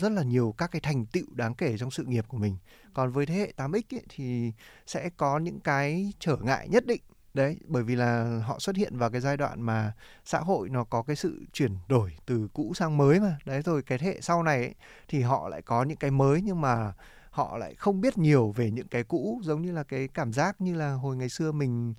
rất 0.00 0.12
là 0.12 0.22
nhiều 0.22 0.54
các 0.58 0.70
cái 0.70 0.80
thành 0.80 1.06
tựu 1.06 1.26
đáng 1.32 1.54
kể 1.54 1.78
trong 1.78 1.90
sự 1.90 2.04
nghiệp 2.04 2.24
của 2.28 2.38
mình. 2.38 2.56
Còn 2.94 3.12
với 3.12 3.26
thế 3.26 3.34
hệ 3.34 3.52
8x 3.56 3.82
ấy, 3.90 4.04
thì 4.08 4.52
sẽ 4.86 5.10
có 5.16 5.38
những 5.38 5.60
cái 5.60 6.12
trở 6.18 6.36
ngại 6.36 6.68
nhất 6.68 6.86
định. 6.86 7.00
Đấy 7.34 7.56
bởi 7.66 7.82
vì 7.82 7.96
là 7.96 8.40
họ 8.46 8.58
xuất 8.58 8.76
hiện 8.76 8.98
vào 8.98 9.10
cái 9.10 9.20
giai 9.20 9.36
đoạn 9.36 9.62
mà 9.62 9.92
xã 10.24 10.38
hội 10.38 10.68
nó 10.68 10.84
có 10.84 11.02
cái 11.02 11.16
sự 11.16 11.44
chuyển 11.52 11.76
đổi 11.88 12.16
từ 12.26 12.48
cũ 12.52 12.72
sang 12.74 12.96
mới 12.96 13.20
mà. 13.20 13.38
Đấy 13.44 13.62
rồi 13.62 13.82
cái 13.82 13.98
thế 13.98 14.06
hệ 14.06 14.20
sau 14.20 14.42
này 14.42 14.56
ấy, 14.56 14.74
thì 15.08 15.20
họ 15.20 15.48
lại 15.48 15.62
có 15.62 15.82
những 15.82 15.96
cái 15.96 16.10
mới 16.10 16.42
nhưng 16.42 16.60
mà 16.60 16.92
họ 17.30 17.58
lại 17.58 17.74
không 17.74 18.00
biết 18.00 18.18
nhiều 18.18 18.52
về 18.56 18.70
những 18.70 18.88
cái 18.88 19.04
cũ. 19.04 19.40
Giống 19.44 19.62
như 19.62 19.72
là 19.72 19.82
cái 19.82 20.08
cảm 20.08 20.32
giác 20.32 20.60
như 20.60 20.74
là 20.74 20.92
hồi 20.92 21.16
ngày 21.16 21.28
xưa 21.28 21.52
mình 21.52 21.94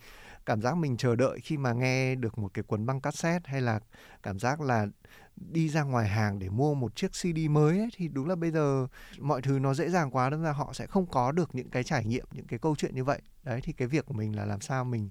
cảm 0.45 0.61
giác 0.61 0.77
mình 0.77 0.97
chờ 0.97 1.15
đợi 1.15 1.39
khi 1.43 1.57
mà 1.57 1.73
nghe 1.73 2.15
được 2.15 2.37
một 2.37 2.53
cái 2.53 2.63
cuốn 2.63 2.85
băng 2.85 3.01
cassette 3.01 3.51
hay 3.51 3.61
là 3.61 3.79
cảm 4.23 4.39
giác 4.39 4.61
là 4.61 4.87
đi 5.35 5.69
ra 5.69 5.83
ngoài 5.83 6.07
hàng 6.07 6.39
để 6.39 6.49
mua 6.49 6.73
một 6.73 6.95
chiếc 6.95 7.11
CD 7.11 7.37
mới 7.49 7.79
ấy, 7.79 7.89
thì 7.95 8.07
đúng 8.07 8.27
là 8.27 8.35
bây 8.35 8.51
giờ 8.51 8.87
mọi 9.19 9.41
thứ 9.41 9.59
nó 9.59 9.73
dễ 9.73 9.89
dàng 9.89 10.11
quá 10.11 10.29
đâm 10.29 10.43
ra 10.43 10.51
họ 10.51 10.73
sẽ 10.73 10.87
không 10.87 11.05
có 11.05 11.31
được 11.31 11.55
những 11.55 11.69
cái 11.69 11.83
trải 11.83 12.05
nghiệm 12.05 12.25
những 12.31 12.47
cái 12.47 12.59
câu 12.59 12.75
chuyện 12.75 12.95
như 12.95 13.03
vậy. 13.03 13.21
Đấy 13.43 13.59
thì 13.63 13.73
cái 13.73 13.87
việc 13.87 14.05
của 14.05 14.13
mình 14.13 14.35
là 14.35 14.45
làm 14.45 14.61
sao 14.61 14.85
mình 14.85 15.09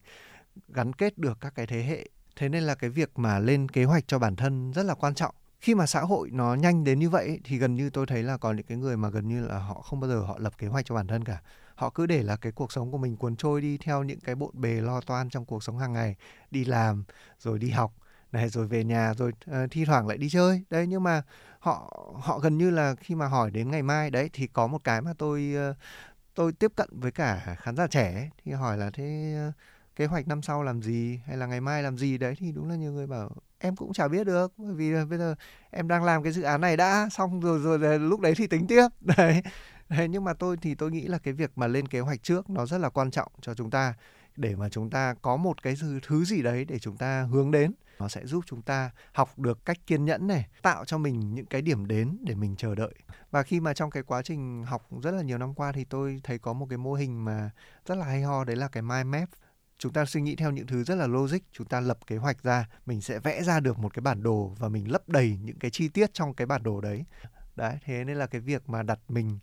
gắn 0.69 0.93
kết 0.93 1.19
được 1.19 1.39
các 1.41 1.55
cái 1.55 1.67
thế 1.67 1.83
hệ. 1.83 2.09
Thế 2.37 2.49
nên 2.49 2.63
là 2.63 2.75
cái 2.75 2.91
việc 2.91 3.19
mà 3.19 3.39
lên 3.39 3.69
kế 3.69 3.85
hoạch 3.85 4.05
cho 4.09 4.19
bản 4.19 4.37
thân 4.37 4.73
rất 4.73 4.83
là 4.83 4.95
quan 4.95 5.15
trọng. 5.15 5.35
Khi 5.61 5.75
mà 5.75 5.87
xã 5.87 6.01
hội 6.01 6.31
nó 6.33 6.55
nhanh 6.55 6.85
đến 6.85 6.99
như 6.99 7.11
vậy 7.11 7.41
thì 7.45 7.59
gần 7.59 7.75
như 7.75 7.91
tôi 7.91 8.07
thấy 8.07 8.23
là 8.23 8.37
còn 8.37 8.57
những 8.57 8.67
cái 8.67 8.79
người 8.79 8.97
mà 8.97 9.11
gần 9.11 9.29
như 9.29 9.47
là 9.47 9.59
họ 9.59 9.75
không 9.81 10.01
bao 10.01 10.11
giờ 10.11 10.21
họ 10.21 10.39
lập 10.39 10.59
kế 10.59 10.67
hoạch 10.67 10.87
cho 10.87 10.95
bản 10.95 11.07
thân 11.07 11.25
cả 11.25 11.43
họ 11.81 11.91
cứ 11.91 12.07
để 12.07 12.23
là 12.23 12.37
cái 12.37 12.53
cuộc 12.53 12.73
sống 12.73 12.93
của 12.93 12.99
mình 12.99 13.17
cuốn 13.17 13.37
trôi 13.37 13.61
đi 13.61 13.79
theo 13.79 14.03
những 14.03 14.21
cái 14.21 14.35
bộn 14.35 14.51
bề 14.55 14.81
lo 14.81 15.01
toan 15.01 15.31
trong 15.31 15.45
cuộc 15.45 15.63
sống 15.63 15.79
hàng 15.79 15.93
ngày. 15.93 16.17
Đi 16.51 16.65
làm 16.65 17.05
rồi 17.39 17.59
đi 17.59 17.71
học 17.71 17.93
này 18.33 18.49
rồi 18.49 18.67
về 18.67 18.85
nhà 18.85 19.15
rồi 19.15 19.33
uh, 19.51 19.71
thi 19.71 19.85
thoảng 19.85 20.07
lại 20.09 20.19
đi 20.19 20.31
chơi. 20.31 20.65
Đấy 20.71 20.87
nhưng 20.87 21.03
mà 21.03 21.23
họ 21.59 21.97
họ 22.21 22.39
gần 22.39 22.59
như 22.59 22.71
là 22.71 22.95
khi 22.95 23.15
mà 23.15 23.27
hỏi 23.27 23.51
đến 23.51 23.71
ngày 23.71 23.83
mai 23.83 24.11
đấy 24.11 24.31
thì 24.33 24.47
có 24.47 24.67
một 24.67 24.85
cái 24.85 25.01
mà 25.03 25.13
tôi 25.19 25.55
uh, 25.71 25.77
tôi 26.35 26.53
tiếp 26.53 26.73
cận 26.77 26.89
với 26.93 27.13
cả 27.13 27.57
khán 27.59 27.77
giả 27.77 27.87
trẻ 27.87 28.31
thì 28.45 28.53
hỏi 28.53 28.79
là 28.79 28.91
thế 28.91 29.37
uh, 29.49 29.55
kế 29.97 30.07
hoạch 30.07 30.29
năm 30.29 30.43
sau 30.43 30.63
làm 30.63 30.83
gì? 30.83 31.21
Hay 31.27 31.37
là 31.37 31.47
ngày 31.47 31.61
mai 31.61 31.83
làm 31.83 31.99
gì? 31.99 32.19
Đấy 32.19 32.35
thì 32.39 32.53
đúng 32.53 32.69
là 32.69 32.77
nhiều 32.77 32.93
người 32.93 33.07
bảo 33.07 33.31
em 33.59 33.77
cũng 33.77 33.93
chả 33.93 34.09
biết 34.09 34.25
được 34.25 34.53
bởi 34.57 34.75
vì 34.75 35.05
bây 35.05 35.19
giờ 35.19 35.35
em 35.71 35.89
đang 35.89 36.05
làm 36.05 36.23
cái 36.23 36.33
dự 36.33 36.43
án 36.43 36.61
này 36.61 36.77
đã 36.77 37.09
xong 37.11 37.41
rồi 37.41 37.59
rồi, 37.59 37.79
rồi 37.79 37.99
lúc 37.99 38.21
đấy 38.21 38.35
thì 38.37 38.47
tính 38.47 38.67
tiếp. 38.67 38.89
Đấy. 39.01 39.43
Đấy, 39.91 40.09
nhưng 40.09 40.25
mà 40.25 40.35
tôi 40.35 40.57
thì 40.57 40.75
tôi 40.75 40.91
nghĩ 40.91 41.03
là 41.03 41.19
cái 41.19 41.35
việc 41.35 41.51
mà 41.57 41.67
lên 41.67 41.89
kế 41.89 42.01
hoạch 42.01 42.23
trước 42.23 42.51
nó 42.51 42.67
rất 42.67 42.79
là 42.79 42.89
quan 42.89 43.11
trọng 43.11 43.33
cho 43.41 43.55
chúng 43.55 43.71
ta. 43.71 43.95
Để 44.37 44.57
mà 44.57 44.69
chúng 44.69 44.91
ta 44.91 45.15
có 45.23 45.37
một 45.37 45.63
cái 45.63 45.75
thứ 46.03 46.25
gì 46.25 46.43
đấy 46.43 46.65
để 46.65 46.79
chúng 46.79 46.97
ta 46.97 47.23
hướng 47.23 47.51
đến 47.51 47.73
nó 47.99 48.09
sẽ 48.09 48.27
giúp 48.27 48.45
chúng 48.47 48.63
ta 48.63 48.91
học 49.13 49.39
được 49.39 49.65
cách 49.65 49.87
kiên 49.87 50.05
nhẫn 50.05 50.27
này 50.27 50.47
tạo 50.63 50.85
cho 50.85 50.99
mình 50.99 51.35
những 51.35 51.47
cái 51.47 51.63
điểm 51.63 51.87
đến 51.87 52.19
để 52.21 52.35
mình 52.35 52.57
chờ 52.57 52.75
đợi. 52.75 52.95
Và 53.31 53.43
khi 53.43 53.61
mà 53.61 53.75
trong 53.75 53.91
cái 53.91 54.03
quá 54.03 54.23
trình 54.23 54.65
học 54.65 54.89
rất 55.03 55.11
là 55.11 55.23
nhiều 55.23 55.39
năm 55.39 55.55
qua 55.55 55.73
thì 55.73 55.85
tôi 55.85 56.21
thấy 56.25 56.39
có 56.39 56.53
một 56.53 56.67
cái 56.71 56.79
mô 56.79 56.95
hình 56.95 57.25
mà 57.25 57.51
rất 57.87 57.95
là 57.95 58.05
hay 58.05 58.23
ho 58.23 58.45
đấy 58.45 58.57
là 58.57 58.69
cái 58.69 58.83
mind 58.83 59.07
map. 59.07 59.29
Chúng 59.79 59.93
ta 59.93 60.05
suy 60.05 60.21
nghĩ 60.21 60.37
theo 60.37 60.51
những 60.51 60.67
thứ 60.67 60.85
rất 60.85 60.95
là 60.95 61.07
logic 61.07 61.39
chúng 61.53 61.67
ta 61.67 61.81
lập 61.81 61.99
kế 62.07 62.17
hoạch 62.17 62.43
ra 62.43 62.69
mình 62.87 63.01
sẽ 63.01 63.19
vẽ 63.19 63.43
ra 63.43 63.61
được 63.61 63.79
một 63.79 63.95
cái 63.95 64.01
bản 64.01 64.23
đồ 64.23 64.55
và 64.59 64.69
mình 64.69 64.93
lấp 64.93 65.09
đầy 65.09 65.39
những 65.43 65.59
cái 65.59 65.71
chi 65.71 65.89
tiết 65.89 66.15
trong 66.15 66.35
cái 66.35 66.47
bản 66.47 66.63
đồ 66.63 66.81
đấy. 66.81 67.05
Đấy 67.57 67.79
thế 67.85 68.05
nên 68.05 68.17
là 68.17 68.27
cái 68.27 68.41
việc 68.41 68.69
mà 68.69 68.83
đặt 68.83 68.99
mình 69.09 69.39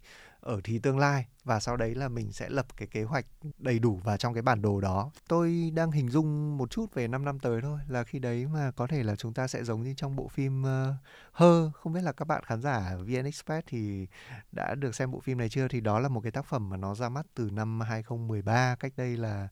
ở 0.48 0.62
thì 0.64 0.80
tương 0.80 0.98
lai 0.98 1.26
và 1.44 1.60
sau 1.60 1.78
đấy 1.78 1.96
là 1.96 2.08
mình 2.08 2.32
sẽ 2.32 2.50
lập 2.50 2.66
cái 2.78 2.88
kế 2.88 3.04
hoạch 3.04 3.26
đầy 3.58 3.80
đủ 3.80 4.00
vào 4.04 4.18
trong 4.18 4.34
cái 4.34 4.42
bản 4.42 4.62
đồ 4.62 4.82
đó. 4.82 5.12
Tôi 5.28 5.72
đang 5.76 5.92
hình 5.92 6.10
dung 6.10 6.58
một 6.58 6.72
chút 6.72 6.94
về 6.94 7.08
5 7.08 7.26
năm 7.26 7.40
tới 7.40 7.62
thôi 7.62 7.80
là 7.88 8.04
khi 8.04 8.20
đấy 8.20 8.48
mà 8.54 8.72
có 8.72 8.88
thể 8.88 9.04
là 9.04 9.16
chúng 9.16 9.34
ta 9.34 9.48
sẽ 9.48 9.64
giống 9.64 9.84
như 9.84 9.94
trong 9.98 10.16
bộ 10.16 10.28
phim 10.28 10.64
ờ, 10.64 10.90
uh, 10.90 10.96
Hơ, 11.32 11.72
không 11.74 11.94
biết 11.94 12.02
là 12.02 12.12
các 12.12 12.26
bạn 12.26 12.44
khán 12.46 12.62
giả 12.62 12.96
VN 12.96 13.26
Express 13.26 13.68
thì 13.68 14.08
đã 14.52 14.76
được 14.76 14.96
xem 14.96 15.12
bộ 15.12 15.20
phim 15.20 15.38
này 15.38 15.50
chưa 15.50 15.68
thì 15.68 15.82
đó 15.82 16.00
là 16.00 16.10
một 16.10 16.22
cái 16.22 16.32
tác 16.32 16.46
phẩm 16.46 16.70
mà 16.70 16.78
nó 16.78 16.96
ra 16.96 17.10
mắt 17.10 17.26
từ 17.36 17.50
năm 17.52 17.80
2013 17.82 18.76
cách 18.80 18.94
đây 18.98 19.18
là 19.18 19.48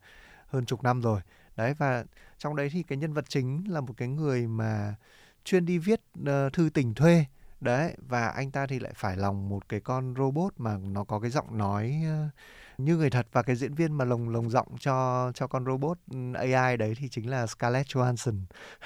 hơn 0.48 0.66
chục 0.66 0.84
năm 0.84 1.02
rồi. 1.02 1.22
Đấy 1.56 1.74
và 1.74 2.06
trong 2.38 2.56
đấy 2.56 2.70
thì 2.72 2.84
cái 2.84 2.98
nhân 2.98 3.14
vật 3.14 3.26
chính 3.30 3.64
là 3.72 3.82
một 3.82 3.94
cái 3.98 4.08
người 4.08 4.48
mà 4.48 4.96
chuyên 5.44 5.66
đi 5.66 5.78
viết 5.78 6.02
uh, 6.22 6.54
thư 6.54 6.70
tình 6.74 6.94
thuê 6.94 7.26
đấy, 7.62 7.96
và 8.08 8.28
anh 8.28 8.52
ta 8.52 8.68
thì 8.68 8.80
lại 8.80 8.92
phải 8.96 9.18
lòng 9.18 9.50
một 9.50 9.70
cái 9.70 9.80
con 9.80 10.14
robot 10.18 10.54
mà 10.58 10.78
nó 10.78 11.04
có 11.04 11.20
cái 11.20 11.32
giọng 11.32 11.58
nói 11.58 11.96
ờ, 12.06 12.30
như 12.78 12.98
người 12.98 13.10
thật 13.10 13.28
và 13.32 13.42
cái 13.44 13.56
diễn 13.56 13.74
viên 13.74 13.94
mà 13.94 14.06
lồng 14.06 14.30
lồng 14.30 14.50
giọng 14.50 14.68
cho 14.80 15.32
cho 15.36 15.48
con 15.48 15.66
robot 15.66 15.98
ừ, 16.12 16.18
AI 16.34 16.78
đấy 16.78 16.94
thì 16.98 17.10
chính 17.10 17.30
là 17.30 17.48
Scarlett 17.48 17.88
Johansson. 17.88 18.40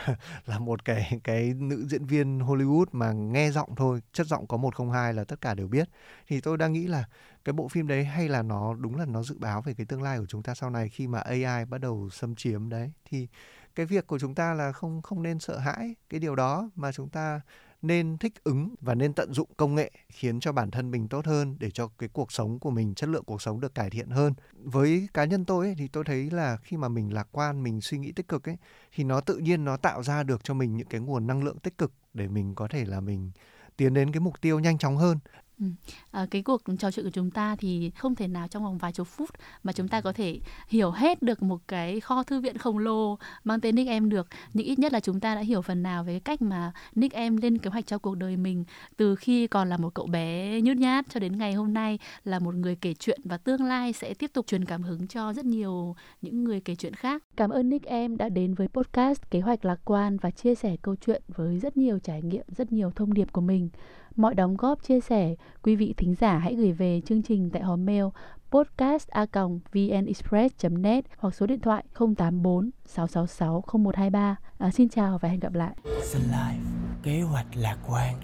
Là 0.45 0.59
một 0.59 0.85
cái 0.85 1.19
cái 1.23 1.53
nữ 1.53 1.85
diễn 1.87 2.05
viên 2.05 2.39
Hollywood 2.39 2.85
mà 2.91 3.11
nghe 3.11 3.51
giọng 3.51 3.75
thôi, 3.75 4.01
chất 4.13 4.27
giọng 4.27 4.47
có 4.47 4.57
102 4.57 5.13
là 5.13 5.23
tất 5.23 5.41
cả 5.41 5.53
đều 5.53 5.67
biết. 5.67 5.89
Thì 6.27 6.41
tôi 6.41 6.57
đang 6.57 6.73
nghĩ 6.73 6.87
là 6.87 7.03
cái 7.45 7.53
bộ 7.53 7.67
phim 7.67 7.87
đấy 7.87 8.03
hay 8.05 8.29
là 8.29 8.41
nó, 8.41 8.73
đúng 8.73 8.95
là 8.95 9.05
nó 9.05 9.23
dự 9.23 9.35
báo 9.39 9.61
về 9.61 9.73
cái 9.73 9.85
tương 9.85 10.03
lai 10.03 10.19
của 10.19 10.25
chúng 10.25 10.43
ta 10.43 10.55
sau 10.55 10.69
này 10.69 10.89
khi 10.89 11.07
mà 11.07 11.19
AI 11.19 11.65
bắt 11.65 11.77
đầu 11.77 12.09
xâm 12.09 12.35
chiếm 12.35 12.69
đấy. 12.69 12.91
Thì 13.05 13.27
cái 13.75 13.85
việc 13.85 14.07
của 14.07 14.19
chúng 14.19 14.35
ta 14.35 14.53
là 14.53 14.71
không 14.71 15.01
không 15.01 15.23
nên 15.23 15.39
sợ 15.39 15.57
hãi 15.57 15.95
cái 16.09 16.19
điều 16.19 16.35
đó 16.35 16.69
mà 16.75 16.91
chúng 16.91 17.09
ta 17.09 17.41
nên 17.81 18.17
thích 18.17 18.33
ứng 18.43 18.75
và 18.81 18.95
nên 18.95 19.13
tận 19.13 19.33
dụng 19.33 19.49
công 19.57 19.75
nghệ 19.75 19.91
khiến 20.09 20.39
cho 20.39 20.51
bản 20.51 20.71
thân 20.71 20.91
mình 20.91 21.07
tốt 21.07 21.25
hơn 21.25 21.55
để 21.59 21.71
cho 21.71 21.87
cái 21.97 22.09
cuộc 22.13 22.31
sống 22.31 22.59
của 22.59 22.71
mình 22.71 22.95
chất 22.95 23.09
lượng 23.09 23.23
cuộc 23.23 23.41
sống 23.41 23.59
được 23.59 23.75
cải 23.75 23.89
thiện 23.89 24.09
hơn. 24.09 24.33
Với 24.63 25.07
cá 25.13 25.25
nhân 25.25 25.45
tôi 25.45 25.65
ấy, 25.65 25.75
thì 25.77 25.87
tôi 25.87 26.03
thấy 26.03 26.29
là 26.31 26.57
khi 26.57 26.77
mà 26.77 26.89
mình 26.89 27.13
lạc 27.13 27.27
quan 27.31 27.63
mình 27.63 27.81
suy 27.81 27.97
nghĩ 27.97 28.11
tích 28.11 28.27
cực 28.27 28.49
ấy 28.49 28.57
thì 28.95 29.03
nó 29.03 29.21
tự 29.21 29.37
nhiên 29.37 29.65
nó 29.65 29.77
tạo 29.77 30.03
ra 30.03 30.23
được 30.23 30.43
cho 30.43 30.53
mình 30.53 30.77
những 30.77 30.87
cái 30.87 31.01
nguồn 31.01 31.27
năng 31.27 31.43
lượng 31.43 31.59
tích 31.59 31.77
cực 31.77 31.91
để 32.13 32.27
mình 32.27 32.55
có 32.55 32.67
thể 32.67 32.85
là 32.85 32.99
mình 32.99 33.31
tiến 33.77 33.93
đến 33.93 34.11
cái 34.11 34.19
mục 34.19 34.41
tiêu 34.41 34.59
nhanh 34.59 34.77
chóng 34.77 34.97
hơn. 34.97 35.19
Ừ. 35.59 35.65
À, 36.11 36.25
cái 36.31 36.41
cuộc 36.41 36.61
trò 36.79 36.91
chuyện 36.91 37.05
của 37.05 37.11
chúng 37.11 37.31
ta 37.31 37.55
thì 37.55 37.91
không 37.97 38.15
thể 38.15 38.27
nào 38.27 38.47
trong 38.47 38.63
vòng 38.63 38.77
vài 38.77 38.91
chục 38.91 39.07
phút 39.07 39.29
mà 39.63 39.73
chúng 39.73 39.87
ta 39.87 40.01
có 40.01 40.13
thể 40.13 40.39
hiểu 40.67 40.91
hết 40.91 41.21
được 41.21 41.43
một 41.43 41.61
cái 41.67 41.99
kho 41.99 42.23
thư 42.23 42.39
viện 42.39 42.57
khổng 42.57 42.77
lồ 42.77 43.17
mang 43.43 43.59
tên 43.59 43.75
Nick 43.75 43.89
em 43.89 44.09
được 44.09 44.27
nhưng 44.53 44.65
ít 44.65 44.79
nhất 44.79 44.93
là 44.93 44.99
chúng 44.99 45.19
ta 45.19 45.35
đã 45.35 45.41
hiểu 45.41 45.61
phần 45.61 45.83
nào 45.83 46.03
về 46.03 46.13
cái 46.13 46.19
cách 46.19 46.41
mà 46.41 46.71
Nick 46.95 47.15
em 47.15 47.37
lên 47.37 47.57
kế 47.57 47.69
hoạch 47.69 47.87
cho 47.87 47.97
cuộc 47.97 48.15
đời 48.15 48.37
mình 48.37 48.63
từ 48.97 49.15
khi 49.15 49.47
còn 49.47 49.69
là 49.69 49.77
một 49.77 49.93
cậu 49.93 50.05
bé 50.05 50.59
nhút 50.61 50.77
nhát 50.77 51.05
cho 51.09 51.19
đến 51.19 51.37
ngày 51.37 51.53
hôm 51.53 51.73
nay 51.73 51.99
là 52.23 52.39
một 52.39 52.55
người 52.55 52.75
kể 52.75 52.93
chuyện 52.93 53.19
và 53.23 53.37
tương 53.37 53.63
lai 53.63 53.93
sẽ 53.93 54.13
tiếp 54.13 54.31
tục 54.33 54.47
truyền 54.47 54.65
cảm 54.65 54.83
hứng 54.83 55.07
cho 55.07 55.33
rất 55.33 55.45
nhiều 55.45 55.95
những 56.21 56.43
người 56.43 56.61
kể 56.61 56.75
chuyện 56.75 56.93
khác. 56.93 57.23
Cảm 57.37 57.49
ơn 57.49 57.69
Nick 57.69 57.85
em 57.85 58.17
đã 58.17 58.29
đến 58.29 58.53
với 58.53 58.67
podcast 58.67 59.21
Kế 59.31 59.39
hoạch 59.39 59.65
lạc 59.65 59.79
quan 59.85 60.17
và 60.17 60.31
chia 60.31 60.55
sẻ 60.55 60.75
câu 60.81 60.95
chuyện 60.95 61.21
với 61.27 61.59
rất 61.59 61.77
nhiều 61.77 61.99
trải 61.99 62.21
nghiệm, 62.21 62.45
rất 62.57 62.71
nhiều 62.71 62.91
thông 62.95 63.13
điệp 63.13 63.33
của 63.33 63.41
mình. 63.41 63.69
Mọi 64.15 64.35
đóng 64.35 64.57
góp 64.57 64.83
chia 64.83 64.99
sẻ, 64.99 65.35
quý 65.63 65.75
vị 65.75 65.93
thính 65.97 66.15
giả 66.19 66.37
hãy 66.37 66.55
gửi 66.55 66.71
về 66.71 67.01
chương 67.05 67.21
trình 67.21 67.49
tại 67.49 67.61
hòm 67.61 67.85
mail 67.85 68.03
podcast.vnexpress.net 68.51 71.05
hoặc 71.17 71.35
số 71.35 71.45
điện 71.45 71.59
thoại 71.59 71.83
084 72.17 72.69
666 72.85 73.63
0123. 73.67 74.35
À, 74.57 74.71
xin 74.71 74.89
chào 74.89 75.17
và 75.17 75.29
hẹn 75.29 75.39
gặp 75.39 75.53
lại. 75.53 75.75
Sun 76.03 76.21
Life, 76.21 76.63
kế 77.03 77.21
hoạch 77.21 77.47
lạc 77.55 77.77
quan. 77.87 78.15